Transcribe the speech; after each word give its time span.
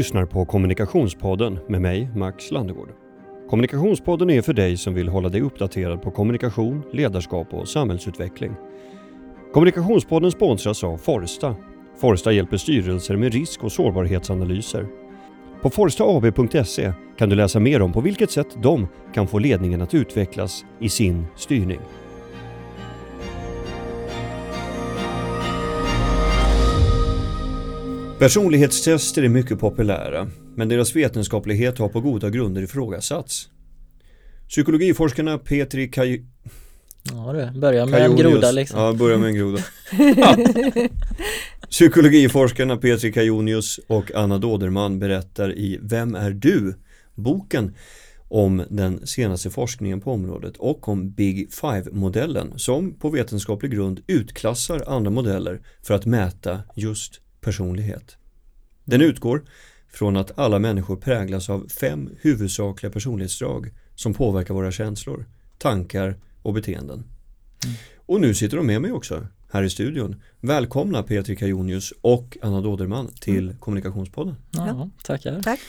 lyssnar 0.00 0.26
på 0.26 0.44
Kommunikationspodden 0.44 1.58
med 1.68 1.80
mig, 1.80 2.10
Max 2.16 2.50
Landegård. 2.50 2.88
Kommunikationspodden 3.50 4.30
är 4.30 4.42
för 4.42 4.52
dig 4.52 4.76
som 4.76 4.94
vill 4.94 5.08
hålla 5.08 5.28
dig 5.28 5.40
uppdaterad 5.40 6.02
på 6.02 6.10
kommunikation, 6.10 6.82
ledarskap 6.92 7.54
och 7.54 7.68
samhällsutveckling. 7.68 8.54
Kommunikationspodden 9.52 10.30
sponsras 10.30 10.84
av 10.84 10.96
Forsta. 10.96 11.56
Forsta 12.00 12.32
hjälper 12.32 12.56
styrelser 12.56 13.16
med 13.16 13.32
risk 13.32 13.64
och 13.64 13.72
sårbarhetsanalyser. 13.72 14.86
På 15.62 15.70
forstaab.se 15.70 16.92
kan 17.18 17.28
du 17.28 17.36
läsa 17.36 17.60
mer 17.60 17.82
om 17.82 17.92
på 17.92 18.00
vilket 18.00 18.30
sätt 18.30 18.62
de 18.62 18.88
kan 19.14 19.28
få 19.28 19.38
ledningen 19.38 19.82
att 19.82 19.94
utvecklas 19.94 20.64
i 20.78 20.88
sin 20.88 21.26
styrning. 21.36 21.80
Personlighetstester 28.20 29.22
är 29.22 29.28
mycket 29.28 29.58
populära, 29.58 30.30
men 30.56 30.68
deras 30.68 30.96
vetenskaplighet 30.96 31.78
har 31.78 31.88
på 31.88 32.00
goda 32.00 32.30
grunder 32.30 32.62
ifrågasatts. 32.62 33.48
Psykologiforskarna 34.48 35.38
Petri 35.38 35.88
Kaj... 35.88 36.24
Ja 37.02 37.32
du, 37.32 37.60
börja 37.60 37.86
med 37.86 37.98
Kajonius. 37.98 38.20
en 38.20 38.30
groda 38.32 38.52
liksom. 38.52 38.80
Ja, 38.80 38.92
börja 38.92 39.18
med 39.18 39.28
en 39.28 39.34
groda. 39.34 39.62
Psykologiforskarna 41.70 42.76
Petri 42.76 43.12
Kajonius 43.12 43.80
och 43.86 44.14
Anna 44.14 44.38
Doderman 44.38 44.98
berättar 44.98 45.58
i 45.58 45.78
Vem 45.82 46.14
är 46.14 46.30
du? 46.30 46.74
boken 47.14 47.74
om 48.28 48.64
den 48.70 49.06
senaste 49.06 49.50
forskningen 49.50 50.00
på 50.00 50.12
området 50.12 50.56
och 50.56 50.88
om 50.88 51.10
Big 51.10 51.52
Five-modellen 51.52 52.52
som 52.56 52.94
på 52.98 53.10
vetenskaplig 53.10 53.72
grund 53.72 54.00
utklassar 54.06 54.84
andra 54.86 55.10
modeller 55.10 55.60
för 55.82 55.94
att 55.94 56.06
mäta 56.06 56.62
just 56.76 57.20
personlighet. 57.40 58.16
Den 58.84 59.00
utgår 59.00 59.42
från 59.92 60.16
att 60.16 60.38
alla 60.38 60.58
människor 60.58 60.96
präglas 60.96 61.50
av 61.50 61.68
fem 61.68 62.10
huvudsakliga 62.20 62.92
personlighetsdrag 62.92 63.70
som 63.94 64.14
påverkar 64.14 64.54
våra 64.54 64.72
känslor, 64.72 65.26
tankar 65.58 66.16
och 66.42 66.54
beteenden. 66.54 67.04
Mm. 67.64 67.76
Och 67.96 68.20
nu 68.20 68.34
sitter 68.34 68.56
de 68.56 68.66
med 68.66 68.82
mig 68.82 68.92
också 68.92 69.26
här 69.50 69.62
i 69.62 69.70
studion. 69.70 70.22
Välkomna 70.40 71.02
Petri 71.02 71.36
Kajonius 71.36 71.92
och 72.00 72.38
Anna 72.42 72.60
Doderman 72.60 73.08
till 73.20 73.44
mm. 73.44 73.58
Kommunikationspodden. 73.58 74.34
Ja, 74.50 74.90
tackar. 75.04 75.42
Tack. 75.42 75.60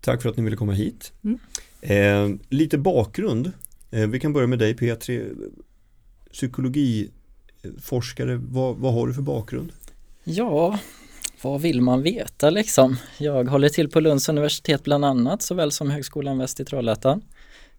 Tack 0.00 0.22
för 0.22 0.28
att 0.28 0.36
ni 0.36 0.42
ville 0.42 0.56
komma 0.56 0.72
hit. 0.72 1.12
Mm. 1.24 1.38
Eh, 1.80 2.28
lite 2.48 2.78
bakgrund. 2.78 3.52
Eh, 3.90 4.06
vi 4.06 4.20
kan 4.20 4.32
börja 4.32 4.46
med 4.46 4.58
dig 4.58 4.74
Petri. 4.74 5.32
Psykologiforskare, 6.32 8.36
vad, 8.36 8.76
vad 8.76 8.94
har 8.94 9.06
du 9.06 9.14
för 9.14 9.22
bakgrund? 9.22 9.72
Ja, 10.24 10.78
vad 11.42 11.60
vill 11.60 11.80
man 11.80 12.02
veta 12.02 12.50
liksom? 12.50 12.96
Jag 13.18 13.44
håller 13.44 13.68
till 13.68 13.90
på 13.90 14.00
Lunds 14.00 14.28
universitet 14.28 14.84
bland 14.84 15.04
annat 15.04 15.42
såväl 15.42 15.72
som 15.72 15.90
Högskolan 15.90 16.38
Väst 16.38 16.60
i 16.60 16.64
Trollhättan. 16.64 17.22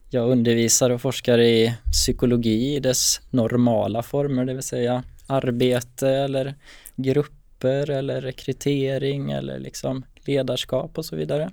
Jag 0.10 0.30
undervisar 0.30 0.90
och 0.90 1.02
forskar 1.02 1.40
i 1.40 1.74
psykologi 1.92 2.76
i 2.76 2.80
dess 2.80 3.22
normala 3.30 4.04
former, 4.04 4.46
det 4.46 4.54
vill 4.54 4.64
säga 4.64 5.04
arbete 5.28 6.10
eller 6.10 6.56
grupper 6.96 7.90
eller 7.90 8.22
rekrytering 8.22 9.32
eller 9.32 9.60
liksom 9.60 10.06
ledarskap 10.26 10.98
och 10.98 11.06
så 11.06 11.16
vidare. 11.16 11.52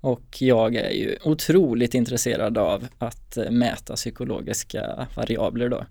Och 0.00 0.42
jag 0.42 0.76
är 0.76 0.90
ju 0.90 1.16
otroligt 1.24 1.94
intresserad 1.94 2.58
av 2.58 2.86
att 2.98 3.38
mäta 3.50 3.94
psykologiska 3.94 5.06
variabler 5.16 5.68
då. 5.68 5.84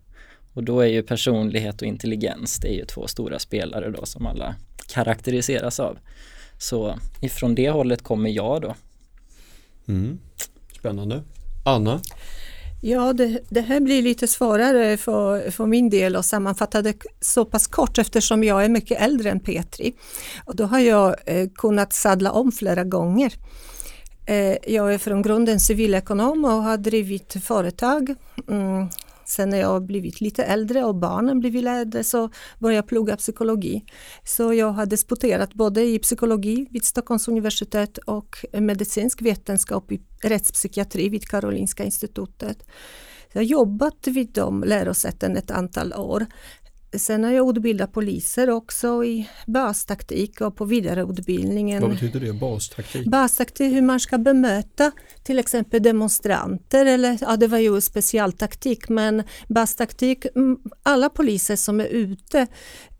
Och 0.53 0.63
då 0.63 0.79
är 0.79 0.87
ju 0.87 1.03
personlighet 1.03 1.81
och 1.81 1.87
intelligens, 1.87 2.57
det 2.57 2.67
är 2.67 2.75
ju 2.75 2.85
två 2.85 3.07
stora 3.07 3.39
spelare 3.39 3.91
då 3.91 4.05
som 4.05 4.25
alla 4.25 4.55
karaktäriseras 4.87 5.79
av. 5.79 5.97
Så 6.57 6.99
ifrån 7.21 7.55
det 7.55 7.69
hållet 7.69 8.03
kommer 8.03 8.29
jag 8.29 8.61
då. 8.61 8.75
Mm. 9.87 10.19
Spännande. 10.79 11.23
Anna? 11.65 12.01
Ja, 12.81 13.13
det, 13.13 13.39
det, 13.49 13.61
här 13.61 13.79
blir 13.79 14.01
lite 14.01 14.27
svårare 14.27 14.97
för, 14.97 15.51
för 15.51 15.65
min 15.65 15.89
del 15.89 16.15
att 16.15 16.25
sammanfatta 16.25 16.81
det 16.81 16.95
så 17.21 17.45
pass 17.45 17.67
kort 17.67 17.97
eftersom 17.97 18.43
jag 18.43 18.65
är 18.65 18.69
mycket 18.69 19.01
äldre 19.01 19.29
än 19.31 19.39
Petri. 19.39 19.93
Och 20.45 20.55
då 20.55 20.65
har 20.65 20.79
jag 20.79 21.15
eh, 21.25 21.49
kunnat 21.55 21.93
sadla 21.93 22.31
om 22.31 22.51
flera 22.51 22.83
gånger. 22.83 23.33
Eh, 24.25 24.55
jag 24.67 24.93
är 24.93 24.97
från 24.97 25.21
grunden 25.21 25.59
civilekonom 25.59 26.45
och 26.45 26.51
har 26.51 26.77
drivit 26.77 27.35
företag. 27.43 28.15
Mm, 28.49 28.89
Sen 29.25 29.49
när 29.49 29.57
jag 29.59 29.85
blivit 29.85 30.21
lite 30.21 30.43
äldre 30.43 30.83
och 30.83 30.95
barnen 30.95 31.39
blivit 31.39 31.65
äldre 31.65 32.03
så 32.03 32.29
började 32.59 32.75
jag 32.75 32.87
plugga 32.87 33.17
psykologi. 33.17 33.85
Så 34.23 34.53
jag 34.53 34.71
har 34.71 34.85
disputerat 34.85 35.53
både 35.53 35.83
i 35.83 35.99
psykologi 35.99 36.67
vid 36.69 36.85
Stockholms 36.85 37.27
universitet 37.27 37.97
och 37.97 38.45
medicinsk 38.53 39.21
vetenskap 39.21 39.91
i 39.91 40.01
rättspsykiatri 40.21 41.09
vid 41.09 41.27
Karolinska 41.27 41.83
institutet. 41.83 42.63
Jag 43.33 43.41
har 43.41 43.45
jobbat 43.45 44.07
vid 44.07 44.33
de 44.33 44.63
lärosäten 44.63 45.37
ett 45.37 45.51
antal 45.51 45.93
år. 45.93 46.25
Sen 46.97 47.23
har 47.23 47.31
jag 47.31 47.49
utbildat 47.49 47.91
poliser 47.91 48.49
också 48.49 49.03
i 49.03 49.29
bastaktik 49.47 50.41
och 50.41 50.55
på 50.55 50.65
vidareutbildningen. 50.65 51.81
Vad 51.81 51.91
betyder 51.91 52.19
det, 52.19 52.33
bastaktik? 52.33 53.07
Bastaktik, 53.07 53.73
hur 53.73 53.81
man 53.81 53.99
ska 53.99 54.17
bemöta 54.17 54.91
till 55.23 55.39
exempel 55.39 55.83
demonstranter 55.83 56.85
eller 56.85 57.17
ja 57.21 57.37
det 57.37 57.47
var 57.47 57.57
ju 57.57 57.81
specialtaktik 57.81 58.89
men 58.89 59.23
bastaktik, 59.47 60.25
mm, 60.35 60.57
alla 60.83 61.09
poliser 61.09 61.55
som 61.55 61.79
är 61.79 61.85
ute 61.85 62.47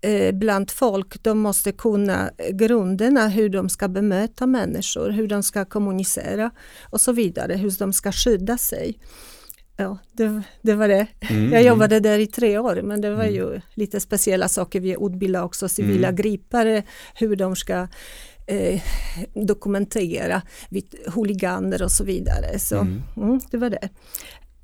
eh, 0.02 0.32
bland 0.36 0.72
folk 0.72 1.24
de 1.24 1.40
måste 1.40 1.72
kunna 1.72 2.32
grunderna 2.52 3.28
hur 3.28 3.50
de 3.50 3.70
ska 3.70 3.88
bemöta 3.88 4.48
människor, 4.48 5.10
hur 5.10 5.28
de 5.28 5.44
ska 5.44 5.66
kommunicera 5.66 6.52
och 6.90 7.02
så 7.02 7.12
vidare, 7.12 7.54
hur 7.54 7.80
de 7.80 7.94
ska 7.94 8.12
skydda 8.12 8.58
sig 8.58 8.98
ja, 9.78 9.98
det, 10.12 10.42
det, 10.62 10.76
var 10.76 10.88
det. 10.88 11.08
Mm, 11.22 11.54
jag 11.54 11.64
jobbade 11.64 12.00
där 12.00 12.20
i 12.20 12.28
tre 12.28 12.58
år 12.58 12.82
men 12.82 13.02
det 13.02 13.10
var 13.10 13.24
mm. 13.24 13.36
ju 13.36 13.62
lite 13.74 14.00
speciella 14.00 14.48
saker. 14.48 14.80
Vi 14.80 14.96
utbildade 15.02 15.46
också 15.46 15.70
civila 15.70 16.08
mm. 16.08 16.16
gripare 16.16 16.84
hur 17.16 17.36
de 17.36 17.56
ska 17.56 17.88
eh, 18.48 18.82
dokumentera 19.34 20.42
vid 20.70 20.96
huliganer 21.16 21.84
och 21.84 21.92
så 21.92 22.04
vidare. 22.04 22.60
Så 22.60 22.78
mm. 22.78 23.02
mm 23.18 23.40
det 23.52 23.58
var 23.58 23.70
det. 23.70 23.90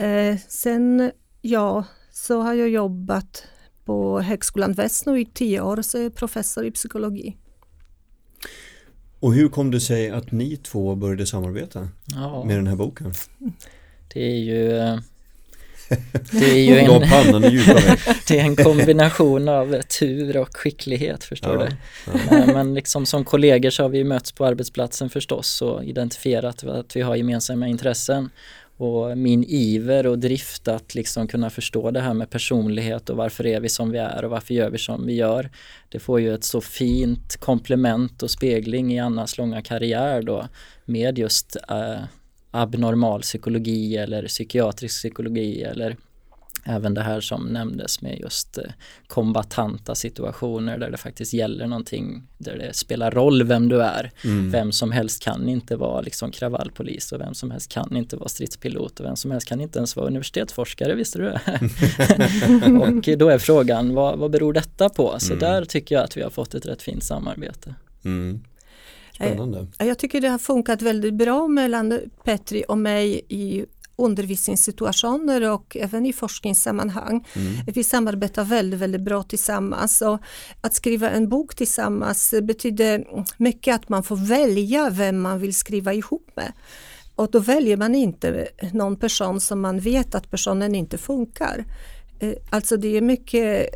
Eh, 0.05 0.37
sen 0.47 1.11
ja, 1.41 1.83
så 2.11 2.41
har 2.41 2.53
jag 2.53 2.69
jobbat 2.69 3.43
på 3.85 4.19
Högskolan 4.21 4.73
Väst 4.73 5.05
nu 5.05 5.21
i 5.21 5.25
tio 5.25 5.61
år 5.61 5.81
så 5.81 5.97
är 5.97 6.03
jag 6.03 6.15
professor 6.15 6.65
i 6.65 6.71
psykologi. 6.71 7.37
Och 9.19 9.33
hur 9.33 9.49
kom 9.49 9.71
det 9.71 9.79
sig 9.79 10.09
att 10.09 10.31
ni 10.31 10.57
två 10.57 10.95
började 10.95 11.25
samarbeta 11.25 11.87
ja. 12.05 12.43
med 12.43 12.57
den 12.57 12.67
här 12.67 12.75
boken? 12.75 13.13
Det 14.13 14.23
är 14.23 14.37
ju 14.37 14.77
eh, 14.77 14.99
det 16.31 16.45
är 16.45 16.63
ju 16.63 16.79
en, 16.79 17.01
det 18.27 18.39
är 18.39 18.43
en 18.43 18.55
kombination 18.55 19.49
av 19.49 19.81
tur 19.81 20.37
och 20.37 20.57
skicklighet 20.57 21.23
förstår 21.23 21.59
ja, 21.61 21.65
du. 21.65 21.75
Ja. 22.35 22.45
Men 22.45 22.73
liksom 22.73 23.05
som 23.05 23.25
kollegor 23.25 23.69
så 23.69 23.83
har 23.83 23.89
vi 23.89 24.03
mötts 24.03 24.31
på 24.31 24.45
arbetsplatsen 24.45 25.09
förstås 25.09 25.61
och 25.61 25.83
identifierat 25.83 26.63
att 26.63 26.95
vi 26.95 27.01
har 27.01 27.15
gemensamma 27.15 27.67
intressen. 27.67 28.29
Och 28.77 29.17
min 29.17 29.43
iver 29.43 30.07
och 30.07 30.19
drift 30.19 30.67
att 30.67 30.95
liksom 30.95 31.27
kunna 31.27 31.49
förstå 31.49 31.91
det 31.91 32.01
här 32.01 32.13
med 32.13 32.29
personlighet 32.29 33.09
och 33.09 33.17
varför 33.17 33.45
är 33.45 33.59
vi 33.59 33.69
som 33.69 33.91
vi 33.91 33.97
är 33.97 34.25
och 34.25 34.31
varför 34.31 34.53
gör 34.53 34.69
vi 34.69 34.77
som 34.77 35.05
vi 35.05 35.13
gör. 35.13 35.49
Det 35.89 35.99
får 35.99 36.19
ju 36.19 36.33
ett 36.33 36.43
så 36.43 36.61
fint 36.61 37.37
komplement 37.37 38.23
och 38.23 38.31
spegling 38.31 38.93
i 38.93 38.99
Annas 38.99 39.37
långa 39.37 39.61
karriär 39.61 40.21
då 40.21 40.47
med 40.85 41.19
just 41.19 41.57
äh, 41.69 42.03
abnormal 42.51 43.21
psykologi 43.21 43.97
eller 43.97 44.27
psykiatrisk 44.27 44.95
psykologi 44.95 45.63
eller 45.63 45.97
även 46.65 46.93
det 46.93 47.01
här 47.01 47.21
som 47.21 47.45
nämndes 47.45 48.01
med 48.01 48.19
just 48.19 48.57
eh, 48.57 48.63
kombatanta 49.07 49.95
situationer 49.95 50.77
där 50.77 50.91
det 50.91 50.97
faktiskt 50.97 51.33
gäller 51.33 51.67
någonting 51.67 52.23
där 52.37 52.57
det 52.57 52.75
spelar 52.75 53.11
roll 53.11 53.43
vem 53.43 53.69
du 53.69 53.81
är. 53.81 54.11
Mm. 54.23 54.51
Vem 54.51 54.71
som 54.71 54.91
helst 54.91 55.23
kan 55.23 55.49
inte 55.49 55.75
vara 55.75 56.01
liksom 56.01 56.31
kravallpolis 56.31 57.11
och 57.11 57.19
vem 57.19 57.33
som 57.33 57.51
helst 57.51 57.71
kan 57.71 57.95
inte 57.95 58.15
vara 58.15 58.29
stridspilot 58.29 58.99
och 58.99 59.05
vem 59.05 59.15
som 59.15 59.31
helst 59.31 59.47
kan 59.47 59.61
inte 59.61 59.79
ens 59.79 59.95
vara 59.95 60.07
universitetsforskare, 60.07 60.95
visste 60.95 61.19
du 61.19 61.25
det? 61.25 61.41
och 63.11 63.17
då 63.17 63.29
är 63.29 63.37
frågan, 63.37 63.93
vad, 63.93 64.19
vad 64.19 64.31
beror 64.31 64.53
detta 64.53 64.89
på? 64.89 65.15
Så 65.19 65.33
mm. 65.33 65.39
där 65.39 65.65
tycker 65.65 65.95
jag 65.95 66.03
att 66.03 66.17
vi 66.17 66.21
har 66.21 66.29
fått 66.29 66.53
ett 66.53 66.65
rätt 66.65 66.81
fint 66.81 67.03
samarbete. 67.03 67.75
Mm. 68.05 68.41
Spännande. 69.19 69.67
Jag 69.77 69.97
tycker 69.97 70.21
det 70.21 70.29
har 70.29 70.37
funkat 70.37 70.81
väldigt 70.81 71.13
bra 71.13 71.47
mellan 71.47 71.99
Petri 72.23 72.63
och 72.67 72.77
mig 72.77 73.21
i 73.29 73.65
undervisningssituationer 73.95 75.51
och 75.51 75.77
även 75.79 76.05
i 76.05 76.13
forskningssammanhang. 76.13 77.27
Mm. 77.35 77.53
Vi 77.67 77.83
samarbetar 77.83 78.43
väldigt, 78.43 78.79
väldigt 78.79 79.01
bra 79.01 79.23
tillsammans 79.23 80.01
och 80.01 80.19
att 80.61 80.73
skriva 80.73 81.09
en 81.09 81.29
bok 81.29 81.55
tillsammans 81.55 82.33
betyder 82.43 83.05
mycket 83.37 83.75
att 83.75 83.89
man 83.89 84.03
får 84.03 84.15
välja 84.15 84.89
vem 84.89 85.21
man 85.21 85.39
vill 85.39 85.53
skriva 85.53 85.93
ihop 85.93 86.31
med. 86.35 86.51
Och 87.15 87.31
då 87.31 87.39
väljer 87.39 87.77
man 87.77 87.95
inte 87.95 88.47
någon 88.73 88.95
person 88.95 89.41
som 89.41 89.61
man 89.61 89.79
vet 89.79 90.15
att 90.15 90.31
personen 90.31 90.75
inte 90.75 90.97
funkar. 90.97 91.65
Eh, 92.19 92.33
alltså 92.49 92.77
det 92.77 92.97
är 92.97 93.01
mycket 93.01 93.69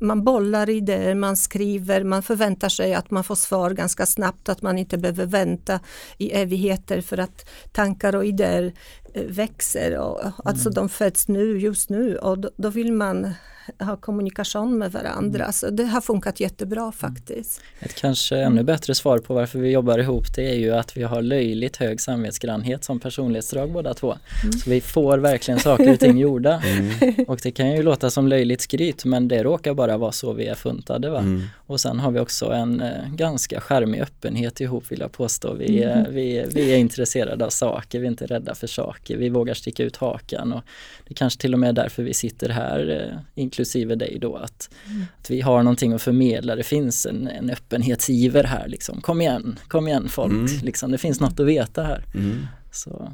man 0.00 0.24
bollar 0.24 0.70
idéer, 0.70 1.14
man 1.14 1.36
skriver, 1.36 2.04
man 2.04 2.22
förväntar 2.22 2.68
sig 2.68 2.94
att 2.94 3.10
man 3.10 3.24
får 3.24 3.34
svar 3.34 3.70
ganska 3.70 4.06
snabbt, 4.06 4.48
att 4.48 4.62
man 4.62 4.78
inte 4.78 4.98
behöver 4.98 5.26
vänta 5.26 5.80
i 6.18 6.30
evigheter 6.30 7.00
för 7.00 7.18
att 7.18 7.48
tankar 7.72 8.14
och 8.14 8.24
idéer 8.24 8.72
eh, 9.14 9.24
växer. 9.24 9.98
Och, 9.98 10.20
alltså 10.44 10.68
mm. 10.68 10.74
de 10.74 10.88
föds 10.88 11.28
nu, 11.28 11.58
just 11.58 11.90
nu 11.90 12.16
och 12.16 12.38
då, 12.38 12.50
då 12.56 12.68
vill 12.68 12.92
man 12.92 13.34
ha 13.78 13.96
kommunikation 13.96 14.78
med 14.78 14.92
varandra. 14.92 15.42
Mm. 15.42 15.52
Så 15.52 15.70
det 15.70 15.84
har 15.84 16.00
funkat 16.00 16.40
jättebra 16.40 16.80
mm. 16.80 16.92
faktiskt. 16.92 17.60
Ett 17.80 17.94
kanske 17.94 18.36
ännu 18.36 18.62
bättre 18.62 18.94
svar 18.94 19.18
på 19.18 19.34
varför 19.34 19.58
vi 19.58 19.70
jobbar 19.70 19.98
ihop 19.98 20.34
det 20.34 20.50
är 20.50 20.58
ju 20.58 20.74
att 20.74 20.96
vi 20.96 21.02
har 21.02 21.22
löjligt 21.22 21.76
hög 21.76 22.00
samvetsgrannhet 22.00 22.84
som 22.84 23.00
personlighetsdrag 23.00 23.72
båda 23.72 23.94
två. 23.94 24.16
Mm. 24.42 24.52
Så 24.52 24.70
vi 24.70 24.80
får 24.80 25.18
verkligen 25.18 25.60
saker 25.60 25.92
och 25.92 26.00
ting 26.00 26.18
gjorda. 26.18 26.62
Mm. 26.72 27.24
Och 27.28 27.40
det 27.42 27.50
kan 27.50 27.72
ju 27.76 27.82
låta 27.82 28.10
som 28.10 28.28
löjligt 28.28 28.60
skryt 28.60 29.04
men 29.04 29.28
det 29.28 29.42
råkar 29.42 29.74
bara 29.74 29.96
vara 29.96 30.12
så 30.12 30.32
vi 30.32 30.46
är 30.46 30.54
funtade. 30.54 31.10
Va? 31.10 31.18
Mm. 31.18 31.42
Och 31.66 31.80
sen 31.80 32.00
har 32.00 32.10
vi 32.10 32.20
också 32.20 32.52
en 32.52 32.80
eh, 32.80 33.08
ganska 33.14 33.60
charmig 33.60 34.00
öppenhet 34.00 34.60
ihop 34.60 34.84
vill 34.90 35.00
jag 35.00 35.12
påstå. 35.12 35.54
Vi, 35.54 35.82
mm. 35.82 36.14
vi, 36.14 36.46
vi 36.54 36.72
är 36.72 36.78
intresserade 36.78 37.44
av 37.44 37.50
saker, 37.50 37.98
vi 37.98 38.06
är 38.06 38.10
inte 38.10 38.26
rädda 38.26 38.54
för 38.54 38.66
saker, 38.66 39.16
vi 39.16 39.28
vågar 39.28 39.54
sticka 39.54 39.82
ut 39.82 39.96
hakan 39.96 40.52
och 40.52 40.62
det 41.08 41.14
kanske 41.14 41.40
till 41.40 41.52
och 41.52 41.60
med 41.60 41.68
är 41.68 41.82
därför 41.82 42.02
vi 42.02 42.14
sitter 42.14 42.48
här 42.48 43.10
eh, 43.10 43.42
inklusive 43.52 43.94
dig 43.94 44.18
då, 44.20 44.36
att, 44.36 44.70
mm. 44.90 45.04
att 45.20 45.30
vi 45.30 45.40
har 45.40 45.62
någonting 45.62 45.92
att 45.92 46.02
förmedla. 46.02 46.56
Det 46.56 46.62
finns 46.62 47.06
en, 47.06 47.28
en 47.28 47.50
öppenhetsiver 47.50 48.44
här 48.44 48.68
liksom. 48.68 49.00
Kom 49.00 49.20
igen, 49.20 49.58
kom 49.68 49.88
igen 49.88 50.08
folk, 50.08 50.32
mm. 50.32 50.46
liksom, 50.62 50.90
det 50.90 50.98
finns 50.98 51.20
något 51.20 51.40
att 51.40 51.46
veta 51.46 51.82
här. 51.82 52.04
Mm. 52.14 52.46
Så. 52.72 53.12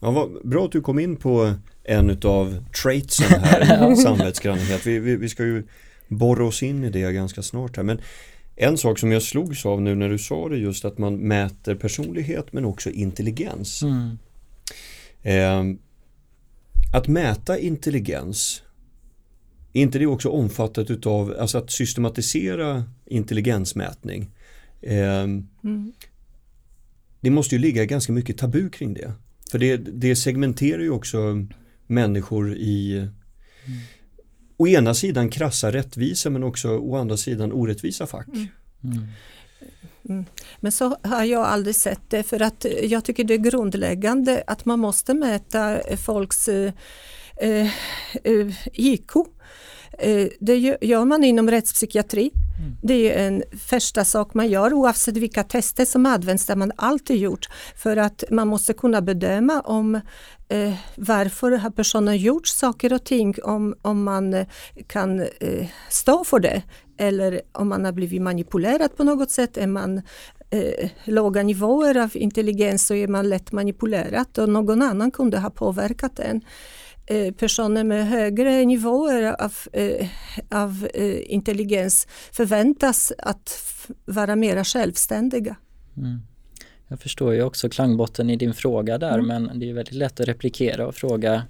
Ja, 0.00 0.10
vad 0.10 0.48
bra 0.48 0.64
att 0.64 0.72
du 0.72 0.80
kom 0.80 0.98
in 0.98 1.16
på 1.16 1.54
en 1.84 2.10
utav 2.10 2.64
traitsen 2.82 3.40
här, 3.40 3.94
samvetsgrannhet. 4.02 4.86
Vi, 4.86 4.98
vi, 4.98 5.16
vi 5.16 5.28
ska 5.28 5.44
ju 5.44 5.62
borra 6.08 6.46
oss 6.46 6.62
in 6.62 6.84
i 6.84 6.90
det 6.90 7.12
ganska 7.12 7.42
snart 7.42 7.76
här. 7.76 7.84
Men 7.84 8.00
en 8.56 8.78
sak 8.78 8.98
som 8.98 9.12
jag 9.12 9.22
slogs 9.22 9.66
av 9.66 9.82
nu 9.82 9.94
när 9.94 10.08
du 10.08 10.18
sa 10.18 10.48
det 10.48 10.56
just 10.56 10.84
att 10.84 10.98
man 10.98 11.16
mäter 11.16 11.74
personlighet 11.74 12.52
men 12.52 12.64
också 12.64 12.90
intelligens. 12.90 13.82
Mm. 13.82 14.18
Eh, 15.22 15.78
att 16.92 17.08
mäta 17.08 17.58
intelligens 17.58 18.62
är 19.76 19.82
inte 19.82 19.98
det 19.98 20.06
också 20.06 20.28
omfattat 20.28 20.90
utav, 20.90 21.36
alltså 21.40 21.58
att 21.58 21.70
systematisera 21.70 22.84
intelligensmätning? 23.06 24.30
Eh, 24.82 25.22
mm. 25.22 25.92
Det 27.20 27.30
måste 27.30 27.54
ju 27.54 27.60
ligga 27.60 27.84
ganska 27.84 28.12
mycket 28.12 28.38
tabu 28.38 28.70
kring 28.70 28.94
det. 28.94 29.12
För 29.50 29.58
det, 29.58 29.76
det 29.76 30.16
segmenterar 30.16 30.82
ju 30.82 30.90
också 30.90 31.46
människor 31.86 32.54
i 32.54 32.98
mm. 32.98 33.08
å 34.56 34.68
ena 34.68 34.94
sidan 34.94 35.28
krassa 35.28 35.72
rättvisa 35.72 36.30
men 36.30 36.42
också 36.42 36.78
å 36.78 36.96
andra 36.96 37.16
sidan 37.16 37.52
orättvisa 37.52 38.06
fack. 38.06 38.28
Mm. 38.28 38.48
mm. 38.84 39.08
Mm. 40.08 40.24
Men 40.60 40.72
så 40.72 40.96
har 41.02 41.24
jag 41.24 41.42
aldrig 41.42 41.74
sett 41.74 42.10
det 42.10 42.22
för 42.22 42.42
att 42.42 42.66
jag 42.82 43.04
tycker 43.04 43.24
det 43.24 43.34
är 43.34 43.38
grundläggande 43.38 44.44
att 44.46 44.64
man 44.64 44.78
måste 44.80 45.14
mäta 45.14 45.80
folks 45.96 46.48
eh, 46.48 46.72
eh, 47.36 47.66
eh 48.24 48.54
IQ 48.72 49.10
det 50.40 50.56
gör 50.80 51.04
man 51.04 51.24
inom 51.24 51.50
rättspsykiatri. 51.50 52.30
Mm. 52.58 52.76
Det 52.82 53.12
är 53.12 53.26
en 53.26 53.42
första 53.58 54.04
sak 54.04 54.34
man 54.34 54.48
gör 54.48 54.72
oavsett 54.72 55.16
vilka 55.16 55.42
tester 55.42 55.84
som 55.84 56.06
används, 56.06 56.46
där 56.46 56.56
man 56.56 56.72
alltid 56.76 57.16
gjort. 57.16 57.46
För 57.76 57.96
att 57.96 58.24
man 58.30 58.48
måste 58.48 58.72
kunna 58.72 59.00
bedöma 59.02 59.60
om 59.60 60.00
eh, 60.48 60.74
varför 60.96 61.52
har 61.52 61.70
personen 61.70 62.16
gjort 62.16 62.46
saker 62.46 62.92
och 62.92 63.04
ting, 63.04 63.34
om, 63.42 63.74
om 63.82 64.04
man 64.04 64.34
eh, 64.34 64.46
kan 64.86 65.20
eh, 65.20 65.66
stå 65.90 66.24
för 66.24 66.40
det. 66.40 66.62
Eller 66.98 67.40
om 67.52 67.68
man 67.68 67.84
har 67.84 67.92
blivit 67.92 68.22
manipulerad 68.22 68.96
på 68.96 69.04
något 69.04 69.30
sätt, 69.30 69.56
är 69.56 69.66
man 69.66 70.02
eh, 70.50 70.90
låga 71.04 71.42
nivåer 71.42 71.96
av 71.96 72.10
intelligens 72.16 72.86
så 72.86 72.94
är 72.94 73.08
man 73.08 73.28
lätt 73.28 73.52
manipulerad 73.52 74.38
och 74.38 74.48
någon 74.48 74.82
annan 74.82 75.10
kunde 75.10 75.38
ha 75.38 75.50
påverkat 75.50 76.18
en. 76.18 76.40
Eh, 77.08 77.32
personer 77.32 77.84
med 77.84 78.08
högre 78.08 78.64
nivåer 78.64 79.42
av, 79.42 79.54
eh, 79.72 80.08
av 80.50 80.88
eh, 80.94 81.32
intelligens 81.32 82.06
förväntas 82.32 83.12
att 83.18 83.62
vara 84.04 84.36
mera 84.36 84.64
självständiga. 84.64 85.56
Mm. 85.96 86.18
Jag 86.88 87.00
förstår 87.00 87.34
ju 87.34 87.42
också 87.42 87.68
klangbotten 87.68 88.30
i 88.30 88.36
din 88.36 88.54
fråga 88.54 88.98
där 88.98 89.18
mm. 89.18 89.26
men 89.26 89.58
det 89.60 89.70
är 89.70 89.74
väldigt 89.74 89.94
lätt 89.94 90.20
att 90.20 90.28
replikera 90.28 90.86
och 90.86 90.94
fråga 90.94 91.42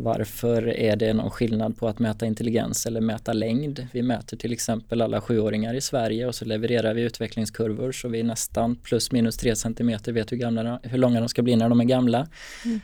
varför 0.00 0.68
är 0.68 0.96
det 0.96 1.12
någon 1.12 1.30
skillnad 1.30 1.76
på 1.76 1.88
att 1.88 1.98
mäta 1.98 2.26
intelligens 2.26 2.86
eller 2.86 3.00
mäta 3.00 3.32
längd? 3.32 3.86
Vi 3.92 4.02
mäter 4.02 4.36
till 4.36 4.52
exempel 4.52 5.02
alla 5.02 5.20
sjuåringar 5.20 5.74
i 5.74 5.80
Sverige 5.80 6.26
och 6.26 6.34
så 6.34 6.44
levererar 6.44 6.94
vi 6.94 7.02
utvecklingskurvor 7.02 7.92
så 7.92 8.08
vi 8.08 8.22
nästan 8.22 8.76
plus 8.76 9.12
minus 9.12 9.36
tre 9.36 9.56
centimeter 9.56 10.12
vet 10.12 10.32
hur, 10.32 10.36
gamla, 10.36 10.80
hur 10.82 10.98
långa 10.98 11.20
de 11.20 11.28
ska 11.28 11.42
bli 11.42 11.56
när 11.56 11.68
de 11.68 11.80
är 11.80 11.84
gamla. 11.84 12.28
Mm. 12.64 12.80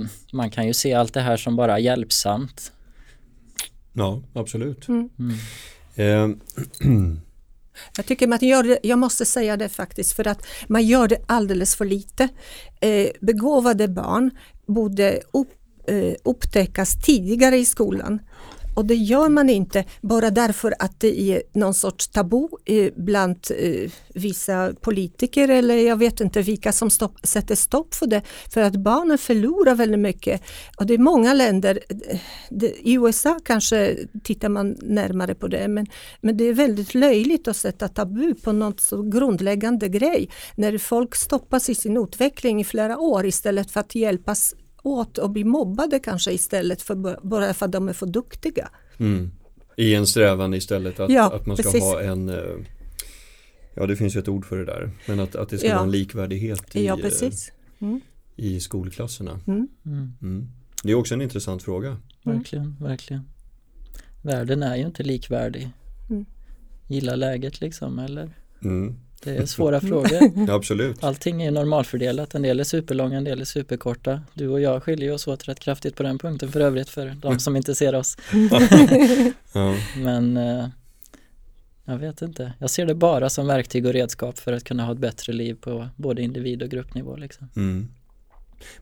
Eh, 0.00 0.06
man 0.32 0.50
kan 0.50 0.66
ju 0.66 0.74
se 0.74 0.94
allt 0.94 1.14
det 1.14 1.20
här 1.20 1.36
som 1.36 1.56
bara 1.56 1.78
hjälpsamt. 1.78 2.72
Ja, 3.92 4.22
absolut. 4.32 4.88
Mm. 4.88 5.10
Mm. 5.18 5.36
Eh. 5.94 6.36
Jag 7.96 8.06
tycker 8.06 8.26
man 8.26 8.38
gör 8.42 8.62
det, 8.62 8.78
jag 8.82 8.98
måste 8.98 9.24
säga 9.24 9.56
det 9.56 9.68
faktiskt, 9.68 10.12
för 10.12 10.28
att 10.28 10.46
man 10.68 10.82
gör 10.82 11.08
det 11.08 11.18
alldeles 11.26 11.76
för 11.76 11.84
lite. 11.84 12.28
Eh, 12.80 13.08
begåvade 13.20 13.88
barn 13.88 14.30
borde 14.66 15.20
upp 15.32 15.59
eh, 15.86 16.14
upptäckas 16.24 17.00
tidigare 17.02 17.56
i 17.56 17.64
skolan. 17.64 18.20
Och 18.74 18.86
det 18.86 18.94
gör 18.94 19.28
man 19.28 19.50
inte 19.50 19.84
bara 20.00 20.30
därför 20.30 20.74
att 20.78 21.00
det 21.00 21.20
är 21.20 21.42
någon 21.52 21.74
sorts 21.74 22.08
tabu 22.08 22.48
eh, 22.64 22.92
bland 22.96 23.36
eh, 23.58 23.90
vissa 24.14 24.72
politiker 24.80 25.48
eller 25.48 25.74
jag 25.74 25.96
vet 25.96 26.20
inte 26.20 26.42
vilka 26.42 26.72
som 26.72 26.90
stopp, 26.90 27.14
sätter 27.22 27.54
stopp 27.54 27.94
för 27.94 28.06
det. 28.06 28.22
För 28.50 28.60
att 28.60 28.76
barnen 28.76 29.18
förlorar 29.18 29.74
väldigt 29.74 29.98
mycket. 29.98 30.42
Och 30.76 30.86
det 30.86 30.94
är 30.94 30.98
många 30.98 31.34
länder, 31.34 31.80
eh, 31.88 32.64
i 32.64 32.94
USA 32.94 33.38
kanske 33.44 33.96
tittar 34.24 34.48
man 34.48 34.76
närmare 34.82 35.34
på 35.34 35.48
det, 35.48 35.68
men, 35.68 35.86
men 36.20 36.36
det 36.36 36.44
är 36.44 36.54
väldigt 36.54 36.94
löjligt 36.94 37.48
att 37.48 37.56
sätta 37.56 37.88
tabu 37.88 38.34
på 38.34 38.52
något 38.52 38.80
så 38.80 39.02
grundläggande 39.02 39.88
grej. 39.88 40.30
När 40.54 40.78
folk 40.78 41.14
stoppas 41.14 41.68
i 41.70 41.74
sin 41.74 41.96
utveckling 41.96 42.60
i 42.60 42.64
flera 42.64 42.98
år 42.98 43.26
istället 43.26 43.70
för 43.70 43.80
att 43.80 43.94
hjälpas 43.94 44.54
åt 44.82 45.18
och 45.18 45.30
bli 45.30 45.44
mobbade 45.44 45.98
kanske 45.98 46.32
istället 46.32 46.82
för 46.82 47.18
bara 47.22 47.54
för 47.54 47.66
att 47.66 47.72
de 47.72 47.88
är 47.88 47.92
för 47.92 48.06
duktiga. 48.06 48.70
Mm. 48.98 49.30
I 49.76 49.94
en 49.94 50.06
strävan 50.06 50.54
istället 50.54 51.00
att, 51.00 51.10
ja, 51.10 51.32
att 51.32 51.46
man 51.46 51.56
ska 51.56 51.62
precis. 51.62 51.82
ha 51.82 52.00
en 52.00 52.28
eh, 52.28 52.36
Ja 53.74 53.86
det 53.86 53.96
finns 53.96 54.16
ju 54.16 54.20
ett 54.20 54.28
ord 54.28 54.46
för 54.46 54.58
det 54.58 54.64
där 54.64 54.90
men 55.06 55.20
att, 55.20 55.36
att 55.36 55.48
det 55.48 55.58
ska 55.58 55.68
ja. 55.68 55.74
vara 55.74 55.84
en 55.84 55.90
likvärdighet 55.90 56.76
i, 56.76 56.86
ja, 56.86 56.96
precis. 56.96 57.52
Mm. 57.78 58.00
i 58.36 58.60
skolklasserna. 58.60 59.40
Mm. 59.46 59.68
mm. 59.86 60.12
Mm. 60.22 60.48
Det 60.82 60.90
är 60.90 60.94
också 60.94 61.14
en 61.14 61.22
intressant 61.22 61.62
fråga. 61.62 61.96
Verkligen, 62.22 62.76
verkligen. 62.80 63.22
Världen 64.22 64.62
är 64.62 64.76
ju 64.76 64.86
inte 64.86 65.02
likvärdig. 65.02 65.70
Mm. 66.10 66.24
Gilla 66.86 67.16
läget 67.16 67.60
liksom 67.60 67.98
eller? 67.98 68.36
Mm. 69.26 69.36
Det 69.36 69.42
är 69.42 69.46
svåra 69.46 69.80
frågor. 69.90 70.46
Ja, 70.48 70.54
absolut. 70.54 71.04
Allting 71.04 71.42
är 71.42 71.50
normalfördelat. 71.50 72.34
En 72.34 72.42
del 72.42 72.60
är 72.60 72.64
superlånga, 72.64 73.16
en 73.16 73.24
del 73.24 73.40
är 73.40 73.44
superkorta. 73.44 74.22
Du 74.34 74.48
och 74.48 74.60
jag 74.60 74.82
skiljer 74.82 75.14
oss 75.14 75.28
åt 75.28 75.48
rätt 75.48 75.60
kraftigt 75.60 75.96
på 75.96 76.02
den 76.02 76.18
punkten 76.18 76.52
för 76.52 76.60
övrigt 76.60 76.88
för 76.88 77.16
de 77.20 77.38
som 77.38 77.56
inte 77.56 77.74
ser 77.74 77.94
oss. 77.94 78.16
ja. 79.52 79.74
Men 79.96 80.36
eh, 80.36 80.66
jag 81.84 81.98
vet 81.98 82.22
inte. 82.22 82.52
Jag 82.58 82.70
ser 82.70 82.86
det 82.86 82.94
bara 82.94 83.30
som 83.30 83.46
verktyg 83.46 83.86
och 83.86 83.92
redskap 83.92 84.38
för 84.38 84.52
att 84.52 84.64
kunna 84.64 84.84
ha 84.84 84.92
ett 84.92 84.98
bättre 84.98 85.32
liv 85.32 85.54
på 85.60 85.88
både 85.96 86.22
individ 86.22 86.62
och 86.62 86.68
gruppnivå. 86.68 87.16
Liksom. 87.16 87.48
Mm. 87.56 87.88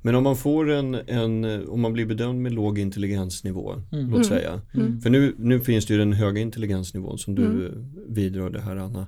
Men 0.02 0.14
om 0.14 0.24
man 0.24 0.36
får 0.36 0.70
en, 0.70 0.94
en, 0.94 1.68
om 1.68 1.80
man 1.80 1.92
blir 1.92 2.06
bedömd 2.06 2.42
med 2.42 2.52
låg 2.52 2.78
intelligensnivå, 2.78 3.74
mm. 3.92 4.10
låt 4.10 4.26
säga. 4.26 4.50
Mm. 4.50 4.86
mm. 4.86 5.00
För 5.00 5.10
nu, 5.10 5.34
nu 5.38 5.60
finns 5.60 5.86
det 5.86 5.92
ju 5.94 5.98
den 5.98 6.12
höga 6.12 6.40
intelligensnivån 6.40 7.18
som 7.18 7.34
du 7.34 7.44
mm. 7.44 7.94
vidrörde 8.08 8.60
här 8.60 8.76
Anna. 8.76 9.06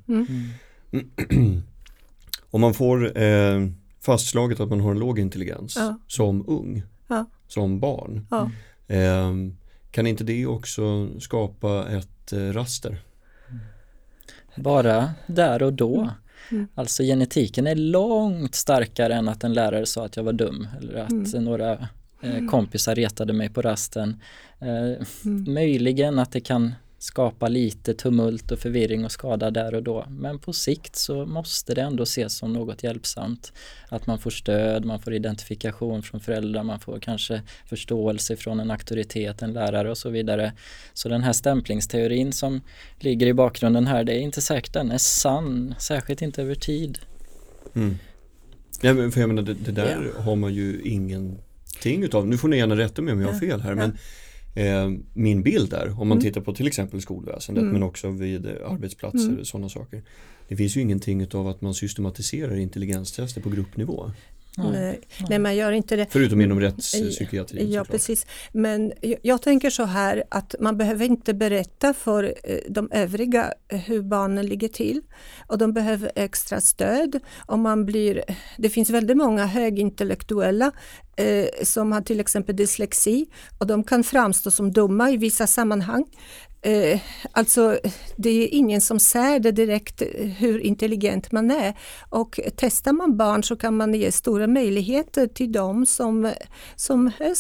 Om 2.51 2.61
man 2.61 2.75
får 2.75 3.19
eh, 3.19 3.67
fastslaget 4.01 4.61
att 4.61 4.69
man 4.69 4.81
har 4.81 4.91
en 4.91 4.99
låg 4.99 5.19
intelligens 5.19 5.77
ja. 5.77 5.99
som 6.07 6.45
ung, 6.49 6.83
ja. 7.09 7.27
som 7.49 7.81
barn. 7.81 8.27
Ja. 8.31 8.51
Eh, 8.95 9.31
kan 9.91 10.07
inte 10.07 10.25
det 10.25 10.47
också 10.47 11.09
skapa 11.21 11.89
ett 11.89 12.33
eh, 12.33 12.39
raster? 12.39 13.03
Bara 14.57 15.11
där 15.27 15.63
och 15.63 15.73
då. 15.73 16.01
Mm. 16.01 16.11
mm. 16.51 16.69
Alltså 16.75 17.03
genetiken 17.03 17.67
är 17.67 17.75
långt 17.75 18.55
starkare 18.55 19.15
än 19.15 19.29
att 19.29 19.45
en 19.45 19.53
lärare 19.53 19.87
sa 19.87 20.05
att 20.05 20.17
jag 20.17 20.25
var 20.25 20.33
dum 20.33 20.69
eller 20.79 20.95
att 20.95 21.11
mm. 21.11 21.45
några 21.45 21.73
eh, 21.73 22.37
mm. 22.37 22.49
kompisar 22.49 22.95
retade 22.95 23.33
mig 23.33 23.49
på 23.49 23.63
rasten. 23.63 24.23
Eh, 24.59 25.07
mm. 25.25 25.55
Möjligen 25.55 26.19
att 26.19 26.33
det 26.33 26.41
kan 26.41 26.75
skapa 27.03 27.49
lite 27.49 27.95
tumult 27.95 28.53
och 28.53 28.59
förvirring 28.59 29.05
och 29.05 29.13
skada 29.13 29.51
där 29.51 29.75
och 29.75 29.83
då. 29.83 30.07
Men 30.11 30.39
på 30.39 30.53
sikt 30.53 30.97
så 30.97 31.27
måste 31.27 31.75
det 31.75 31.81
ändå 31.81 32.03
ses 32.03 32.37
som 32.37 32.53
något 32.53 32.83
hjälpsamt. 32.83 33.53
Att 33.89 34.07
man 34.07 34.19
får 34.19 34.31
stöd, 34.31 34.85
man 34.85 35.01
får 35.01 35.15
identifikation 35.15 36.03
från 36.03 36.21
föräldrar, 36.21 36.63
man 36.63 36.81
får 36.81 36.99
kanske 36.99 37.43
förståelse 37.67 38.37
från 38.37 38.61
en 38.61 38.71
auktoritet, 38.71 39.43
en 39.43 39.53
lärare 39.53 39.91
och 39.91 39.99
så 39.99 40.11
vidare. 40.11 40.53
Så 40.93 41.09
den 41.09 41.23
här 41.23 41.33
stämplingsteorin 41.33 42.33
som 42.33 42.61
ligger 42.99 43.27
i 43.27 43.35
bakgrunden 43.35 43.87
här, 43.87 44.05
det 44.05 44.13
är 44.13 44.21
inte 44.21 44.41
säkert 44.41 44.73
den 44.73 44.91
är 44.91 44.99
sann, 44.99 45.75
särskilt 45.79 46.23
inte 46.23 46.43
över 46.43 46.55
tid. 46.55 46.99
Mm. 47.75 47.99
Ja, 48.81 48.95
men 48.95 49.13
för 49.13 49.21
jag 49.21 49.29
menar, 49.29 49.43
det, 49.43 49.55
det 49.55 49.73
där 49.73 50.13
ja. 50.17 50.23
har 50.23 50.37
man 50.37 50.55
ju 50.55 50.81
ingenting 50.85 52.03
utav. 52.03 52.27
Nu 52.27 52.39
får 52.39 52.49
ni 52.49 52.57
gärna 52.57 52.77
rätta 52.77 53.03
mig 53.03 53.13
om 53.13 53.21
jag 53.21 53.33
har 53.33 53.41
fel 53.41 53.61
här, 53.61 53.75
men 53.75 53.99
eh, 54.55 54.91
min 55.13 55.43
bild 55.43 55.71
där, 55.71 55.89
om 56.01 56.09
man 56.09 56.19
mm. 56.19 56.21
tittar 56.21 56.41
på 56.41 56.55
till 56.55 56.67
exempel 56.67 57.01
skolväsendet 57.01 57.63
mm. 57.63 57.73
men 57.73 57.83
också 57.83 58.11
vid 58.11 58.47
arbetsplatser 58.47 59.27
och 59.27 59.33
mm. 59.33 59.45
sådana 59.45 59.69
saker. 59.69 60.03
Det 60.49 60.57
finns 60.57 60.77
ju 60.77 60.81
ingenting 60.81 61.21
utav 61.21 61.49
att 61.49 61.61
man 61.61 61.75
systematiserar 61.75 62.57
intelligenstester 62.57 63.41
på 63.41 63.51
gruppnivå. 63.51 64.11
Nej, 64.57 65.01
nej, 65.29 65.39
man 65.39 65.57
gör 65.57 65.73
inte 65.73 65.97
det. 65.97 66.07
Förutom 66.11 66.41
inom 66.41 66.61
rättspsykiatrin. 66.61 67.73
Ja, 67.73 67.85
precis. 67.85 68.27
Men 68.53 68.93
jag, 69.23 69.43
tänker 69.43 69.71
så 69.71 69.85
här 69.85 70.25
att 70.29 70.55
man 70.61 70.79
behöver 70.79 71.05
inte 71.05 71.35
berätta 71.35 71.95
för 71.95 72.35
eh, 72.45 72.59
de 72.69 72.89
övriga 72.93 73.53
hur 73.69 74.03
barnen 74.03 74.47
ligger 74.47 74.69
till 74.69 75.03
och 75.47 75.59
de 75.59 75.73
behöver 75.73 76.13
extra 76.15 76.61
stöd. 76.61 77.21
Om 77.47 77.61
man 77.61 77.87
blir, 77.87 78.25
det 78.59 78.71
finns 78.71 78.91
väldigt 78.91 79.17
många 79.17 79.47
högintellektuella 79.47 80.73
eh, 81.17 81.47
som 81.63 81.93
har 81.93 82.01
till 82.01 82.21
exempel 82.21 82.57
dyslexi 82.57 83.27
och 83.59 83.67
de 83.67 83.85
kan 83.85 84.05
framstå 84.05 84.51
som 84.51 84.73
dumma 84.73 85.11
i 85.11 85.17
vissa 85.17 85.47
sammanhang. 85.47 86.05
Eh, 86.63 87.01
alltså 87.33 87.79
det 88.17 88.31
är 88.31 88.49
ingen 88.55 88.81
som 88.81 89.01
ser 89.01 89.39
det 89.39 89.53
direkt 89.53 90.03
eh, 90.03 90.27
hur 90.27 90.59
intelligent 90.59 91.33
man 91.33 91.51
är 91.51 91.79
och 92.09 92.41
testar 92.57 92.93
man 92.93 93.17
barn 93.17 93.43
så 93.43 93.57
kan 93.57 93.77
man 93.77 93.95
ge 93.95 94.13
stora 94.13 94.47
möjligheter 94.47 95.27
till 95.27 95.53
dem 95.53 95.87
som, 95.87 96.33
som 96.77 97.07
är 97.07 97.35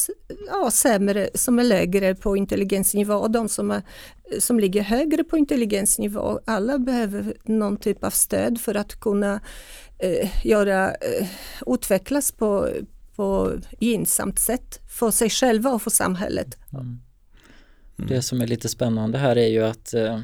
ja, 0.50 0.70
sämre, 0.70 1.30
som 1.34 1.58
är 1.58 1.64
lägre 1.64 2.14
på 2.14 2.36
intelligensnivå 2.36 3.14
och 3.14 3.30
de 3.30 3.48
som, 3.48 3.70
är, 3.70 3.82
som 4.38 4.60
ligger 4.60 4.82
högre 4.82 5.24
på 5.24 5.38
intelligensnivå. 5.38 6.40
Alla 6.44 6.78
behöver 6.78 7.34
någon 7.44 7.76
typ 7.76 8.04
av 8.04 8.10
stöd 8.10 8.60
för 8.60 8.74
att 8.74 9.00
kunna 9.00 9.40
eh, 9.98 10.46
göra, 10.46 10.90
eh, 10.90 11.28
utvecklas 11.66 12.32
på, 12.32 12.68
på 13.16 13.52
gynnsamt 13.80 14.38
sätt 14.38 14.80
för 14.98 15.10
sig 15.10 15.30
själva 15.30 15.70
och 15.70 15.82
för 15.82 15.90
samhället. 15.90 16.58
Mm. 16.72 17.00
Mm. 18.00 18.14
Det 18.14 18.22
som 18.22 18.40
är 18.40 18.46
lite 18.46 18.68
spännande 18.68 19.18
här 19.18 19.38
är 19.38 19.48
ju 19.48 19.64
att 19.64 19.94
eh, 19.94 20.20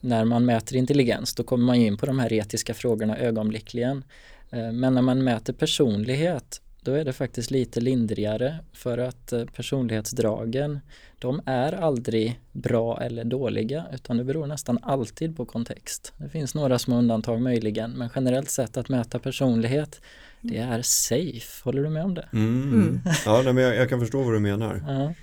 när 0.00 0.24
man 0.24 0.44
mäter 0.44 0.76
intelligens 0.76 1.34
då 1.34 1.42
kommer 1.42 1.64
man 1.64 1.76
in 1.76 1.96
på 1.96 2.06
de 2.06 2.18
här 2.18 2.32
etiska 2.32 2.74
frågorna 2.74 3.18
ögonblickligen. 3.18 4.04
Eh, 4.50 4.72
men 4.72 4.94
när 4.94 5.02
man 5.02 5.24
mäter 5.24 5.52
personlighet 5.52 6.60
då 6.80 6.92
är 6.92 7.04
det 7.04 7.12
faktiskt 7.12 7.50
lite 7.50 7.80
lindrigare 7.80 8.58
för 8.72 8.98
att 8.98 9.32
eh, 9.32 9.44
personlighetsdragen 9.44 10.80
de 11.18 11.40
är 11.46 11.72
aldrig 11.72 12.40
bra 12.52 13.00
eller 13.00 13.24
dåliga 13.24 13.84
utan 13.92 14.16
det 14.16 14.24
beror 14.24 14.46
nästan 14.46 14.78
alltid 14.82 15.36
på 15.36 15.44
kontext. 15.44 16.12
Det 16.16 16.28
finns 16.28 16.54
några 16.54 16.78
små 16.78 16.98
undantag 16.98 17.40
möjligen 17.40 17.90
men 17.90 18.08
generellt 18.14 18.50
sett 18.50 18.76
att 18.76 18.88
mäta 18.88 19.18
personlighet 19.18 20.00
det 20.44 20.58
är 20.58 20.82
safe, 20.82 21.64
håller 21.64 21.82
du 21.82 21.90
med 21.90 22.04
om 22.04 22.14
det? 22.14 22.28
Mm. 22.32 22.72
Mm. 22.72 23.00
Ja, 23.24 23.42
men 23.42 23.56
jag, 23.56 23.76
jag, 23.76 23.88
kan 23.88 24.00
förstå 24.00 24.22
vad 24.22 24.34
du 24.34 24.40
menar. 24.40 24.74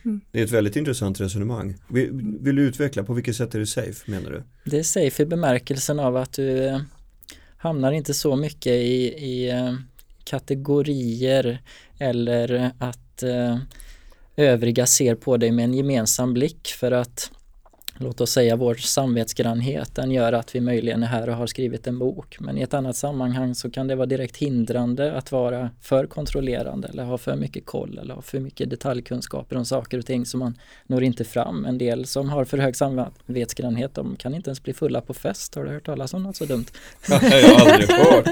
Mm. 0.04 0.22
Det 0.32 0.40
är 0.40 0.44
ett 0.44 0.52
väldigt 0.52 0.76
intressant 0.76 1.22
resonemang. 1.22 1.76
Vill, 1.88 2.10
vill, 2.42 2.56
du 2.56 2.62
utveckla, 2.62 3.04
på 3.04 3.14
vilket 3.14 3.36
sätt 3.36 3.56
är 3.56 3.60
det 3.60 3.66
safe 3.66 4.12
menar 4.12 4.30
du? 4.32 4.44
Det 4.72 4.80
är 4.80 4.84
safe 4.84 5.24
i 5.24 5.26
bemärkelsen 5.26 6.00
av 6.00 6.18
att 6.18 6.34
du 6.34 6.66
eh, 6.66 6.80
hamnar 7.58 7.92
inte 7.92 8.14
så 8.14 8.36
mycket 8.36 8.74
i, 8.74 9.14
i 9.14 9.50
eh, 9.50 9.74
kategorier 10.24 11.62
eller 12.00 12.72
att 12.80 13.24
eh, 13.24 13.58
övriga 14.36 14.86
ser 14.86 15.16
på 15.16 15.38
dig 15.38 15.52
med 15.52 15.66
en 15.66 15.74
gemensam 15.74 16.34
blick 16.34 16.68
för 16.68 16.92
att 16.92 17.32
låt 18.02 18.22
oss 18.22 18.32
säga 18.32 18.56
vår 18.56 18.76
samvetsgrannhet, 18.76 19.96
den 19.96 20.12
gör 20.12 20.34
att 20.34 20.56
vi 20.56 20.62
möjligen 20.62 21.04
är 21.04 21.08
här 21.08 21.30
och 21.30 21.36
har 21.36 21.48
skrivit 21.48 21.88
en 21.88 22.00
bok. 22.00 22.38
Men 22.40 22.58
i 22.58 22.62
ett 22.62 22.74
annat 22.74 22.96
sammanhang 22.96 23.56
så 23.56 23.70
kan 23.72 23.88
det 23.88 23.96
vara 23.96 24.06
direkt 24.06 24.38
hindrande 24.38 25.14
att 25.14 25.32
vara 25.32 25.70
för 25.82 26.06
kontrollerande 26.06 26.88
eller 26.88 27.04
ha 27.04 27.18
för 27.18 27.36
mycket 27.36 27.66
koll 27.66 28.00
eller 28.02 28.14
ha 28.14 28.22
för 28.22 28.40
mycket 28.40 28.70
detaljkunskaper 28.70 29.58
om 29.58 29.66
saker 29.66 29.98
och 29.98 30.06
ting 30.06 30.26
som 30.26 30.40
man 30.40 30.58
når 30.88 31.04
inte 31.04 31.24
fram. 31.24 31.66
En 31.66 31.78
del 31.78 32.06
som 32.06 32.30
har 32.30 32.46
för 32.46 32.58
hög 32.58 32.76
samvetsgrannhet, 32.76 33.96
de 33.96 34.16
kan 34.16 34.36
inte 34.36 34.50
ens 34.50 34.64
bli 34.64 34.74
fulla 34.74 35.02
på 35.02 35.14
fest. 35.14 35.56
Har 35.56 35.64
du 35.64 35.72
hört 35.72 35.86
talas 35.86 36.14
om 36.14 36.24
något 36.24 36.36
så 36.36 36.46
dumt? 36.46 36.66
jag 37.10 37.18
har 37.20 37.72
aldrig 37.72 37.90
hört. 37.90 38.28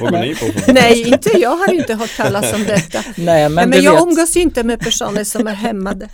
Vad 0.00 0.12
ni 0.20 0.34
på? 0.34 0.72
Nej, 0.72 1.08
inte 1.08 1.38
jag 1.38 1.56
har 1.56 1.72
inte 1.72 1.94
hört 1.94 2.16
talas 2.16 2.52
om 2.52 2.64
detta. 2.64 2.98
Nej, 3.16 3.48
men, 3.48 3.70
men 3.70 3.82
jag 3.82 3.92
vet. 3.92 4.02
umgås 4.02 4.36
inte 4.36 4.64
med 4.64 4.80
personer 4.80 5.24
som 5.24 5.46
är 5.46 5.54
hämmade. 5.54 6.08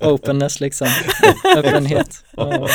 Openness 0.00 0.60
liksom. 0.60 0.88
öppenhet. 1.56 2.24
Ja, 2.36 2.68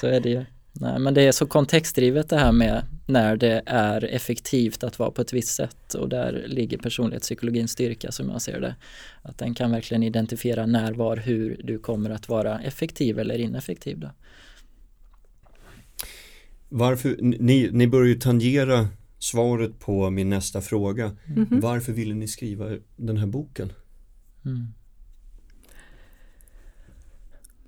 så 0.00 0.06
är 0.06 0.20
det 0.20 0.30
ju. 0.30 0.44
Nej, 0.80 0.98
men 0.98 1.14
det 1.14 1.22
är 1.22 1.32
så 1.32 1.46
kontextdrivet 1.46 2.28
det 2.28 2.36
här 2.36 2.52
med 2.52 2.82
när 3.06 3.36
det 3.36 3.62
är 3.66 4.04
effektivt 4.04 4.84
att 4.84 4.98
vara 4.98 5.10
på 5.10 5.22
ett 5.22 5.32
visst 5.32 5.54
sätt 5.54 5.94
och 5.94 6.08
där 6.08 6.44
ligger 6.48 6.78
personlighetspsykologins 6.78 7.70
styrka 7.70 8.12
som 8.12 8.30
jag 8.30 8.42
ser 8.42 8.60
det. 8.60 8.74
Att 9.22 9.38
den 9.38 9.54
kan 9.54 9.70
verkligen 9.70 10.02
identifiera 10.02 10.66
när, 10.66 10.92
var, 10.92 11.16
hur 11.16 11.60
du 11.64 11.78
kommer 11.78 12.10
att 12.10 12.28
vara 12.28 12.60
effektiv 12.60 13.18
eller 13.18 13.38
ineffektiv. 13.38 13.98
Då. 13.98 14.10
Varför, 16.68 17.16
ni, 17.20 17.68
ni 17.72 17.86
börjar 17.86 18.08
ju 18.08 18.20
tangera 18.20 18.88
svaret 19.18 19.78
på 19.78 20.10
min 20.10 20.30
nästa 20.30 20.60
fråga. 20.60 21.04
Mm 21.04 21.46
-hmm. 21.46 21.60
Varför 21.60 21.92
ville 21.92 22.14
ni 22.14 22.28
skriva 22.28 22.76
den 22.96 23.16
här 23.16 23.26
boken? 23.26 23.72
Mm. 24.44 24.66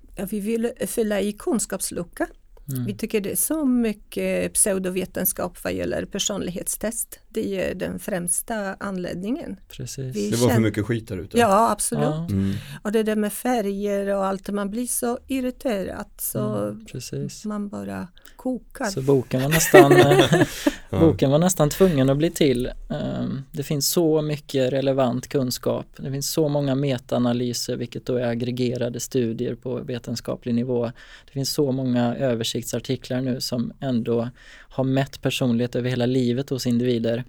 vi 0.15 0.39
vill 0.39 0.71
fylla 0.87 1.21
i 1.21 1.33
kunskapslucka. 1.33 2.27
Mm. 2.71 2.85
Vi 2.85 2.93
tycker 2.93 3.21
det 3.21 3.31
är 3.31 3.35
så 3.35 3.65
mycket 3.65 4.53
pseudovetenskap 4.53 5.63
vad 5.63 5.73
gäller 5.73 6.05
personlighetstest. 6.05 7.19
Det 7.29 7.69
är 7.69 7.75
den 7.75 7.99
främsta 7.99 8.75
anledningen. 8.79 9.59
Precis. 9.69 10.15
Vi 10.15 10.29
det 10.29 10.37
var 10.37 10.49
för 10.49 10.59
mycket 10.59 10.85
skit 10.85 11.07
där 11.07 11.17
ute. 11.17 11.37
Ja, 11.37 11.71
absolut. 11.71 12.03
Ja. 12.03 12.27
Mm. 12.29 12.53
Och 12.81 12.91
det 12.91 13.03
där 13.03 13.15
med 13.15 13.33
färger 13.33 14.15
och 14.15 14.25
allt, 14.25 14.49
man 14.49 14.69
blir 14.69 14.87
så 14.87 15.19
irriterad 15.27 16.05
så 16.17 16.39
mm, 17.13 17.29
man 17.45 17.69
bara 17.69 18.07
kokar. 18.35 18.85
Så 18.85 19.01
boken 19.01 19.41
var 19.41 19.49
nästan, 19.49 19.93
boken 20.89 21.31
var 21.31 21.39
nästan 21.39 21.69
tvungen 21.69 22.09
att 22.09 22.17
bli 22.17 22.31
till. 22.31 22.71
Ehm, 22.89 23.41
det 23.51 23.63
finns 23.63 23.91
så 23.91 24.21
mycket 24.21 24.73
relevant 24.73 25.27
kunskap. 25.27 25.85
Det 25.97 26.11
finns 26.11 26.31
så 26.31 26.47
många 26.47 26.75
metaanalyser, 26.75 27.75
vilket 27.75 28.05
då 28.05 28.15
är 28.15 28.27
aggregerade 28.27 28.99
studier 28.99 29.55
på 29.55 29.75
vetenskaplig 29.75 30.55
nivå. 30.55 30.91
Det 31.25 31.31
finns 31.31 31.53
så 31.53 31.71
många 31.71 32.15
översiktsartiklar 32.61 33.21
nu 33.21 33.41
som 33.41 33.73
ändå 33.79 34.29
har 34.69 34.83
mätt 34.83 35.21
personlighet 35.21 35.75
över 35.75 35.89
hela 35.89 36.05
livet 36.05 36.49
hos 36.49 36.67
individer. 36.67 37.23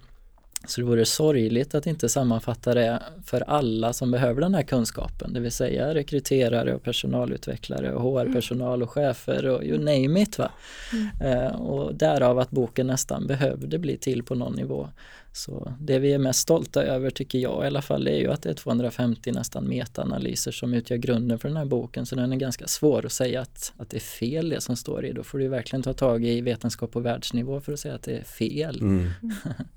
Så 0.67 0.81
det 0.81 0.87
vore 0.87 1.05
sorgligt 1.05 1.75
att 1.75 1.87
inte 1.87 2.09
sammanfatta 2.09 2.73
det 2.73 2.99
för 3.25 3.41
alla 3.41 3.93
som 3.93 4.11
behöver 4.11 4.41
den 4.41 4.55
här 4.55 4.63
kunskapen, 4.63 5.33
det 5.33 5.39
vill 5.39 5.51
säga 5.51 5.93
rekryterare 5.93 6.75
och 6.75 6.83
personalutvecklare 6.83 7.93
och 7.93 8.01
HR-personal 8.01 8.83
och 8.83 8.89
chefer 8.89 9.45
och 9.45 9.63
you 9.63 9.77
name 9.77 10.21
it. 10.21 10.37
Va? 10.39 10.51
Mm. 10.93 11.21
Eh, 11.21 11.55
och 11.55 11.95
därav 11.95 12.39
att 12.39 12.51
boken 12.51 12.87
nästan 12.87 13.27
behövde 13.27 13.79
bli 13.79 13.97
till 13.97 14.23
på 14.23 14.35
någon 14.35 14.55
nivå. 14.55 14.89
Så 15.35 15.73
det 15.79 15.99
vi 15.99 16.13
är 16.13 16.17
mest 16.17 16.39
stolta 16.39 16.83
över 16.83 17.09
tycker 17.09 17.39
jag 17.39 17.63
i 17.63 17.67
alla 17.67 17.81
fall 17.81 18.07
är 18.07 18.17
ju 18.17 18.31
att 18.31 18.41
det 18.41 18.49
är 18.49 18.53
250 18.53 19.31
nästan 19.31 19.67
metaanalyser 19.67 20.51
som 20.51 20.73
utgör 20.73 20.97
grunden 20.97 21.39
för 21.39 21.47
den 21.47 21.57
här 21.57 21.65
boken 21.65 22.05
så 22.05 22.15
den 22.15 22.31
är 22.33 22.37
ganska 22.37 22.67
svår 22.67 23.05
att 23.05 23.11
säga 23.11 23.41
att, 23.41 23.73
att 23.77 23.89
det 23.89 23.97
är 23.97 24.01
fel 24.01 24.49
det 24.49 24.61
som 24.61 24.75
står 24.75 25.05
i. 25.05 25.13
Då 25.13 25.23
får 25.23 25.37
du 25.37 25.47
verkligen 25.47 25.83
ta 25.83 25.93
tag 25.93 26.25
i 26.25 26.41
vetenskap 26.41 26.91
på 26.91 26.99
världsnivå 26.99 27.61
för 27.61 27.73
att 27.73 27.79
säga 27.79 27.95
att 27.95 28.03
det 28.03 28.17
är 28.17 28.23
fel. 28.23 28.81
Mm. 28.81 29.09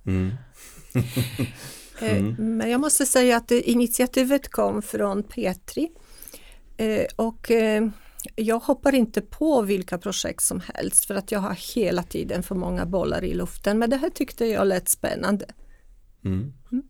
Mm. 0.06 0.32
Eh, 2.00 2.16
mm. 2.16 2.56
Men 2.56 2.70
jag 2.70 2.80
måste 2.80 3.06
säga 3.06 3.36
att 3.36 3.50
initiativet 3.50 4.48
kom 4.48 4.82
från 4.82 5.22
Petri 5.22 5.88
eh, 6.76 7.06
och 7.16 7.50
eh, 7.50 7.88
jag 8.34 8.58
hoppar 8.58 8.94
inte 8.94 9.20
på 9.20 9.62
vilka 9.62 9.98
projekt 9.98 10.42
som 10.42 10.60
helst 10.74 11.04
för 11.04 11.14
att 11.14 11.32
jag 11.32 11.40
har 11.40 11.74
hela 11.74 12.02
tiden 12.02 12.42
för 12.42 12.54
många 12.54 12.86
bollar 12.86 13.24
i 13.24 13.34
luften. 13.34 13.78
Men 13.78 13.90
det 13.90 13.96
här 13.96 14.10
tyckte 14.10 14.46
jag 14.46 14.66
lät 14.66 14.88
spännande. 14.88 15.46
Mm. 16.24 16.52
Mm. 16.72 16.84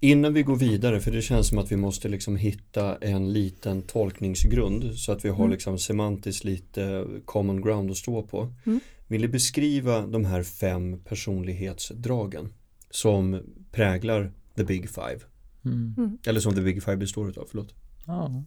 Innan 0.00 0.32
vi 0.32 0.42
går 0.42 0.56
vidare, 0.56 1.00
för 1.00 1.10
det 1.10 1.22
känns 1.22 1.48
som 1.48 1.58
att 1.58 1.72
vi 1.72 1.76
måste 1.76 2.08
liksom 2.08 2.36
hitta 2.36 2.96
en 2.96 3.32
liten 3.32 3.82
tolkningsgrund 3.82 4.94
så 4.94 5.12
att 5.12 5.24
vi 5.24 5.28
har 5.28 5.44
mm. 5.44 5.50
liksom 5.50 5.78
semantiskt 5.78 6.44
lite 6.44 7.06
common 7.24 7.62
ground 7.62 7.90
att 7.90 7.96
stå 7.96 8.22
på. 8.22 8.52
Mm. 8.66 8.80
Vill 9.06 9.22
du 9.22 9.28
beskriva 9.28 10.06
de 10.06 10.24
här 10.24 10.42
fem 10.42 10.98
personlighetsdragen 11.04 12.52
som 12.90 13.40
präglar 13.72 14.32
the 14.54 14.64
big 14.64 14.90
five? 14.90 15.20
Mm. 15.64 16.18
Eller 16.26 16.40
som 16.40 16.54
the 16.54 16.60
big 16.60 16.82
five 16.82 16.96
består 16.96 17.38
av, 17.38 17.46
förlåt. 17.50 17.74
Ja, 18.06 18.44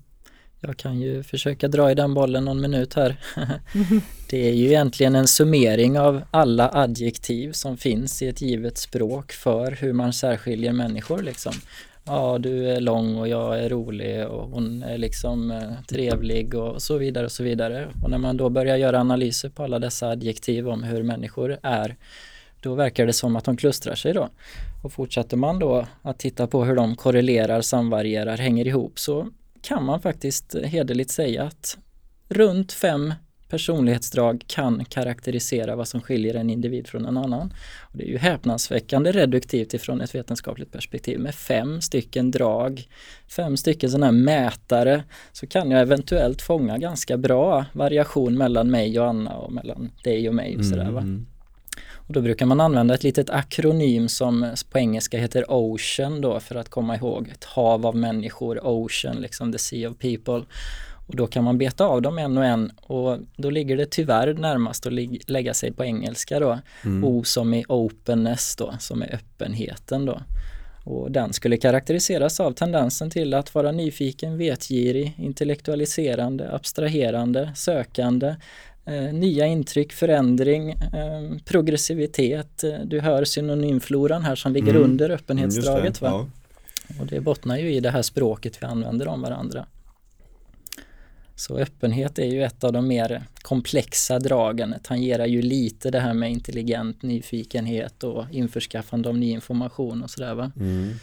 Jag 0.62 0.78
kan 0.78 1.02
ju 1.02 1.24
försöka 1.24 1.68
dra 1.68 1.92
i 1.92 1.96
den 1.96 2.14
bollen 2.14 2.46
någon 2.46 2.62
minut 2.62 2.94
här. 2.94 3.18
Det 4.30 4.50
är 4.50 4.54
ju 4.54 4.66
egentligen 4.66 5.16
en 5.16 5.28
summering 5.28 6.00
av 6.00 6.22
alla 6.32 6.70
adjektiv 6.74 7.52
som 7.52 7.78
finns 7.78 8.22
i 8.22 8.28
ett 8.28 8.42
givet 8.42 8.78
språk 8.78 9.32
för 9.32 9.72
hur 9.72 9.94
man 9.94 10.14
särskiljer 10.14 10.74
människor 10.74 11.22
liksom. 11.22 11.54
Ja, 12.06 12.38
du 12.38 12.70
är 12.70 12.82
lång 12.82 13.16
och 13.16 13.28
jag 13.28 13.60
är 13.60 13.70
rolig 13.70 14.28
och 14.28 14.50
hon 14.50 14.84
är 14.84 14.98
liksom 14.98 15.52
eh, 15.52 15.82
trevlig 15.88 16.56
och 16.56 16.82
så 16.82 16.98
vidare 16.98 17.26
och 17.26 17.32
så 17.32 17.44
vidare. 17.44 17.88
Och 18.04 18.10
när 18.10 18.18
man 18.18 18.38
då 18.38 18.50
börjar 18.50 18.78
göra 18.78 19.00
analyser 19.00 19.50
på 19.50 19.64
alla 19.64 19.80
dessa 19.80 20.10
adjektiv 20.10 20.70
om 20.70 20.84
hur 20.84 21.04
människor 21.04 21.58
är 21.64 21.96
då 22.62 22.76
verkar 22.76 23.06
det 23.06 23.14
som 23.14 23.36
att 23.36 23.46
de 23.46 23.58
klustrar 23.58 23.96
sig 23.96 24.14
då. 24.14 24.30
Och 24.84 24.94
fortsätter 24.94 25.38
man 25.38 25.60
då 25.60 25.88
att 26.02 26.20
titta 26.20 26.48
på 26.48 26.64
hur 26.66 26.76
de 26.76 26.96
korrelerar, 26.96 27.62
samvarierar, 27.62 28.38
hänger 28.38 28.68
ihop 28.68 29.00
så 29.00 29.28
kan 29.62 29.86
man 29.86 30.02
faktiskt 30.02 30.56
hederligt 30.64 31.12
säga 31.12 31.44
att 31.44 31.78
runt 32.30 32.74
fem 32.74 33.14
personlighetsdrag 33.50 34.44
kan 34.48 34.86
karaktärisera 34.86 35.76
vad 35.76 35.88
som 35.88 36.02
skiljer 36.02 36.34
en 36.34 36.50
individ 36.50 36.88
från 36.88 37.06
en 37.06 37.18
annan. 37.18 37.54
Och 37.82 37.98
det 37.98 38.04
är 38.04 38.08
ju 38.08 38.18
häpnadsväckande 38.18 39.12
reduktivt 39.12 39.74
ifrån 39.74 40.02
ett 40.02 40.16
vetenskapligt 40.16 40.72
perspektiv. 40.72 41.20
Med 41.20 41.36
fem 41.36 41.82
stycken 41.82 42.32
drag, 42.32 42.88
fem 43.28 43.58
stycken 43.58 43.90
sådana 43.90 44.06
här 44.06 44.14
mätare 44.14 45.04
så 45.32 45.48
kan 45.48 45.72
jag 45.72 45.82
eventuellt 45.82 46.42
fånga 46.42 46.78
ganska 46.78 47.18
bra 47.18 47.66
variation 47.74 48.38
mellan 48.38 48.72
mig 48.72 49.00
och 49.00 49.08
Anna 49.08 49.36
och 49.36 49.54
mellan 49.54 49.92
dig 50.04 50.30
och 50.30 50.36
mig. 50.36 50.58
Och 50.58 50.66
sådär, 50.66 50.92
va? 50.92 51.02
Mm. 51.02 51.14
mm. 51.14 51.26
Och 52.08 52.14
då 52.14 52.22
brukar 52.22 52.46
man 52.46 52.62
använda 52.62 52.94
ett 52.94 53.04
litet 53.04 53.30
akronym 53.30 54.10
som 54.10 54.56
på 54.70 54.80
engelska 54.80 55.18
heter 55.18 55.46
Ocean 55.48 56.22
då 56.22 56.40
för 56.40 56.56
att 56.56 56.70
komma 56.70 56.96
ihåg 56.96 57.30
ett 57.30 57.44
hav 57.44 57.86
av 57.86 57.96
människor, 57.96 58.60
Ocean, 58.64 59.16
liksom 59.16 59.52
the 59.52 59.58
sea 59.58 59.90
of 59.90 59.98
people. 59.98 60.42
Och 61.08 61.16
då 61.16 61.28
kan 61.28 61.44
man 61.44 61.58
beta 61.58 61.86
av 61.86 62.02
dem 62.02 62.18
en 62.18 62.38
och 62.38 62.46
en 62.46 62.72
och 62.82 63.18
då 63.36 63.50
ligger 63.50 63.78
det 63.78 63.86
tyvärr 63.86 64.34
närmast 64.34 64.88
att 64.88 64.94
lägga 65.30 65.54
sig 65.54 65.72
på 65.74 65.86
engelska 65.86 66.40
då. 66.40 66.60
Mm. 66.84 67.04
O 67.04 67.24
som 67.24 67.54
i 67.54 67.66
openness 67.68 68.56
då, 68.56 68.74
som 68.80 69.02
är 69.02 69.16
öppenheten 69.16 70.06
då. 70.06 70.22
Och 70.84 71.12
den 71.12 71.34
skulle 71.34 71.58
karaktäriseras 71.58 72.40
av 72.40 72.52
tendensen 72.52 73.10
till 73.10 73.34
att 73.34 73.56
vara 73.56 73.72
nyfiken, 73.72 74.38
vetgirig, 74.38 75.14
intellektualiserande, 75.18 76.52
abstraherande, 76.52 77.52
sökande, 77.56 78.36
eh, 78.88 79.14
nya 79.14 79.46
intryck, 79.46 79.94
förändring, 79.94 80.70
eh, 80.70 81.38
progressivitet. 81.46 82.64
Du 82.86 83.00
hör 83.00 83.24
synonymfloran 83.24 84.22
här 84.22 84.36
som 84.36 84.54
ligger 84.54 84.70
mm. 84.70 84.84
under 84.84 85.10
öppenhetsdraget. 85.10 86.02
Mm, 86.02 86.12
det, 86.12 86.18
va? 86.18 86.30
Ja. 86.88 87.02
Och 87.02 87.08
det 87.08 87.20
bottnar 87.20 87.58
ju 87.58 87.74
i 87.74 87.80
det 87.80 87.92
här 87.92 88.02
språket 88.02 88.58
vi 88.62 88.66
använder 88.66 89.08
om 89.08 89.22
varandra. 89.22 89.66
Så 91.36 91.58
öppenhet 91.58 92.20
är 92.20 92.26
ju 92.26 92.44
ett 92.44 92.64
av 92.64 92.74
de 92.74 92.88
mer 92.88 93.24
komplexa 93.42 94.20
dragen. 94.20 94.70
Det 94.70 94.80
tangerar 94.84 95.26
ju 95.26 95.42
lite 95.42 95.92
det 95.92 96.00
här 96.00 96.14
med 96.14 96.32
intelligent 96.32 97.02
nyfikenhet 97.02 98.04
och 98.04 98.26
införskaffande 98.32 99.10
av 99.10 99.18
ny 99.18 99.32
information 99.32 100.04
och 100.04 100.10
sådär. 100.10 100.52
Mm. 100.60 100.94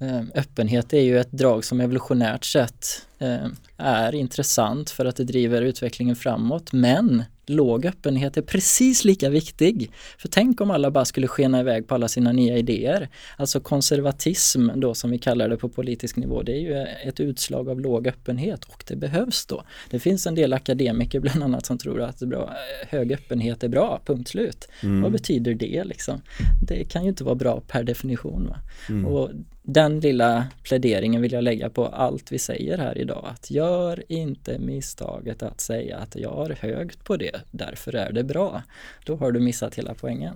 Eh, 0.00 0.22
öppenhet 0.34 0.92
är 0.92 1.00
ju 1.00 1.18
ett 1.18 1.32
drag 1.32 1.64
som 1.64 1.80
evolutionärt 1.80 2.44
sett 2.44 3.06
eh, 3.18 3.46
är 3.76 4.14
intressant 4.14 4.90
för 4.90 5.04
att 5.04 5.16
det 5.16 5.24
driver 5.24 5.62
utvecklingen 5.62 6.16
framåt 6.16 6.72
men 6.72 7.24
låg 7.46 7.86
öppenhet 7.86 8.36
är 8.36 8.42
precis 8.42 9.04
lika 9.04 9.28
viktig. 9.28 9.90
För 10.18 10.28
tänk 10.28 10.60
om 10.60 10.70
alla 10.70 10.90
bara 10.90 11.04
skulle 11.04 11.28
skena 11.28 11.60
iväg 11.60 11.88
på 11.88 11.94
alla 11.94 12.08
sina 12.08 12.32
nya 12.32 12.56
idéer. 12.56 13.08
Alltså 13.36 13.60
konservatism 13.60 14.68
då 14.74 14.94
som 14.94 15.10
vi 15.10 15.18
kallar 15.18 15.48
det 15.48 15.56
på 15.56 15.68
politisk 15.68 16.16
nivå, 16.16 16.42
det 16.42 16.52
är 16.52 16.60
ju 16.60 16.86
ett 17.08 17.20
utslag 17.20 17.68
av 17.68 17.80
låg 17.80 18.06
öppenhet 18.06 18.64
och 18.64 18.84
det 18.86 18.96
behövs 18.96 19.46
då. 19.46 19.64
Det 19.90 19.98
finns 19.98 20.26
en 20.26 20.34
del 20.34 20.52
akademiker 20.52 21.20
bland 21.20 21.42
annat 21.42 21.66
som 21.66 21.78
tror 21.78 22.02
att 22.02 22.18
bra, 22.18 22.54
hög 22.88 23.12
öppenhet 23.12 23.64
är 23.64 23.68
bra, 23.68 24.00
punkt 24.06 24.28
slut. 24.28 24.68
Mm. 24.82 25.02
Vad 25.02 25.12
betyder 25.12 25.54
det 25.54 25.84
liksom? 25.84 26.20
Det 26.68 26.84
kan 26.84 27.02
ju 27.02 27.08
inte 27.08 27.24
vara 27.24 27.34
bra 27.34 27.60
per 27.60 27.82
definition. 27.82 28.54
Mm. 28.88 29.06
Och 29.06 29.30
den 29.70 30.00
lilla 30.00 30.46
pläderingen 30.62 31.22
vill 31.22 31.32
jag 31.32 31.44
lägga 31.44 31.70
på 31.70 31.86
allt 31.86 32.32
vi 32.32 32.38
säger 32.38 32.78
här 32.78 32.98
idag. 32.98 33.24
Att 33.28 33.50
gör 33.50 34.04
inte 34.08 34.58
misstaget 34.58 35.42
att 35.42 35.60
säga 35.60 35.98
att 35.98 36.16
jag 36.16 36.30
har 36.30 36.50
högt 36.50 37.04
på 37.04 37.16
det, 37.16 37.40
därför 37.50 37.94
är 37.94 38.12
det 38.12 38.24
bra. 38.24 38.62
Då 39.04 39.16
har 39.16 39.32
du 39.32 39.40
missat 39.40 39.74
hela 39.74 39.94
poängen. 39.94 40.34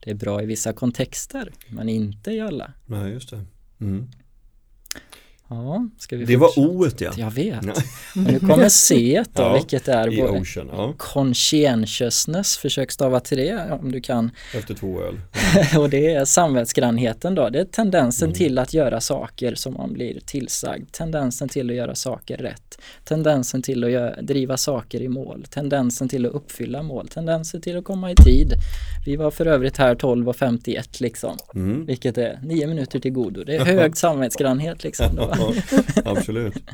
Det 0.00 0.10
är 0.10 0.14
bra 0.14 0.42
i 0.42 0.46
vissa 0.46 0.72
kontexter, 0.72 1.52
men 1.68 1.88
inte 1.88 2.30
i 2.30 2.40
alla. 2.40 2.72
Nej, 2.86 3.12
just 3.12 3.30
det. 3.30 3.44
Mm. 3.80 4.10
Ja, 5.54 5.88
ska 5.98 6.16
vi 6.16 6.24
det 6.24 6.36
var 6.36 6.58
o 6.58 6.86
ja. 6.98 7.12
Jag 7.16 7.30
vet. 7.30 7.64
Men 8.14 8.24
nu 8.24 8.38
kommer 8.38 8.68
C 8.68 9.24
då, 9.32 9.42
ja, 9.42 9.54
vilket 9.54 9.88
är 9.88 10.12
I 10.12 10.22
ocean, 10.22 10.68
ja. 10.72 10.94
conscientiousness. 10.98 12.56
Försök 12.56 12.90
stava 12.90 13.20
till 13.20 13.38
det 13.38 13.78
om 13.82 13.92
du 13.92 14.00
kan. 14.00 14.30
Efter 14.54 14.74
två 14.74 15.00
öl. 15.02 15.20
och 15.78 15.90
det 15.90 16.14
är 16.14 16.24
samvetsgrannheten 16.24 17.34
då. 17.34 17.48
Det 17.48 17.60
är 17.60 17.64
tendensen 17.64 18.28
mm. 18.28 18.38
till 18.38 18.58
att 18.58 18.74
göra 18.74 19.00
saker 19.00 19.54
som 19.54 19.74
man 19.74 19.92
blir 19.92 20.20
tillsagd. 20.26 20.92
Tendensen 20.92 21.48
till 21.48 21.70
att 21.70 21.76
göra 21.76 21.94
saker 21.94 22.36
rätt. 22.36 22.78
Tendensen 23.04 23.62
till 23.62 23.84
att 23.84 23.90
göra, 23.90 24.22
driva 24.22 24.56
saker 24.56 25.02
i 25.02 25.08
mål. 25.08 25.44
Tendensen 25.50 26.08
till 26.08 26.26
att 26.26 26.32
uppfylla 26.32 26.82
mål. 26.82 27.08
Tendensen 27.08 27.60
till 27.60 27.78
att 27.78 27.84
komma 27.84 28.10
i 28.10 28.14
tid. 28.14 28.52
Vi 29.06 29.16
var 29.16 29.30
för 29.30 29.46
övrigt 29.46 29.76
här 29.76 29.94
12.51 29.94 31.02
liksom. 31.02 31.36
Mm. 31.54 31.86
Vilket 31.86 32.18
är 32.18 32.38
nio 32.42 32.66
minuter 32.66 32.98
till 32.98 33.12
godo. 33.12 33.44
Det 33.44 33.56
är 33.56 33.64
hög 33.64 33.96
samvetsgrannhet 34.04 34.84
liksom. 34.84 35.16
Då. 35.16 35.34
Absolut. 36.04 36.54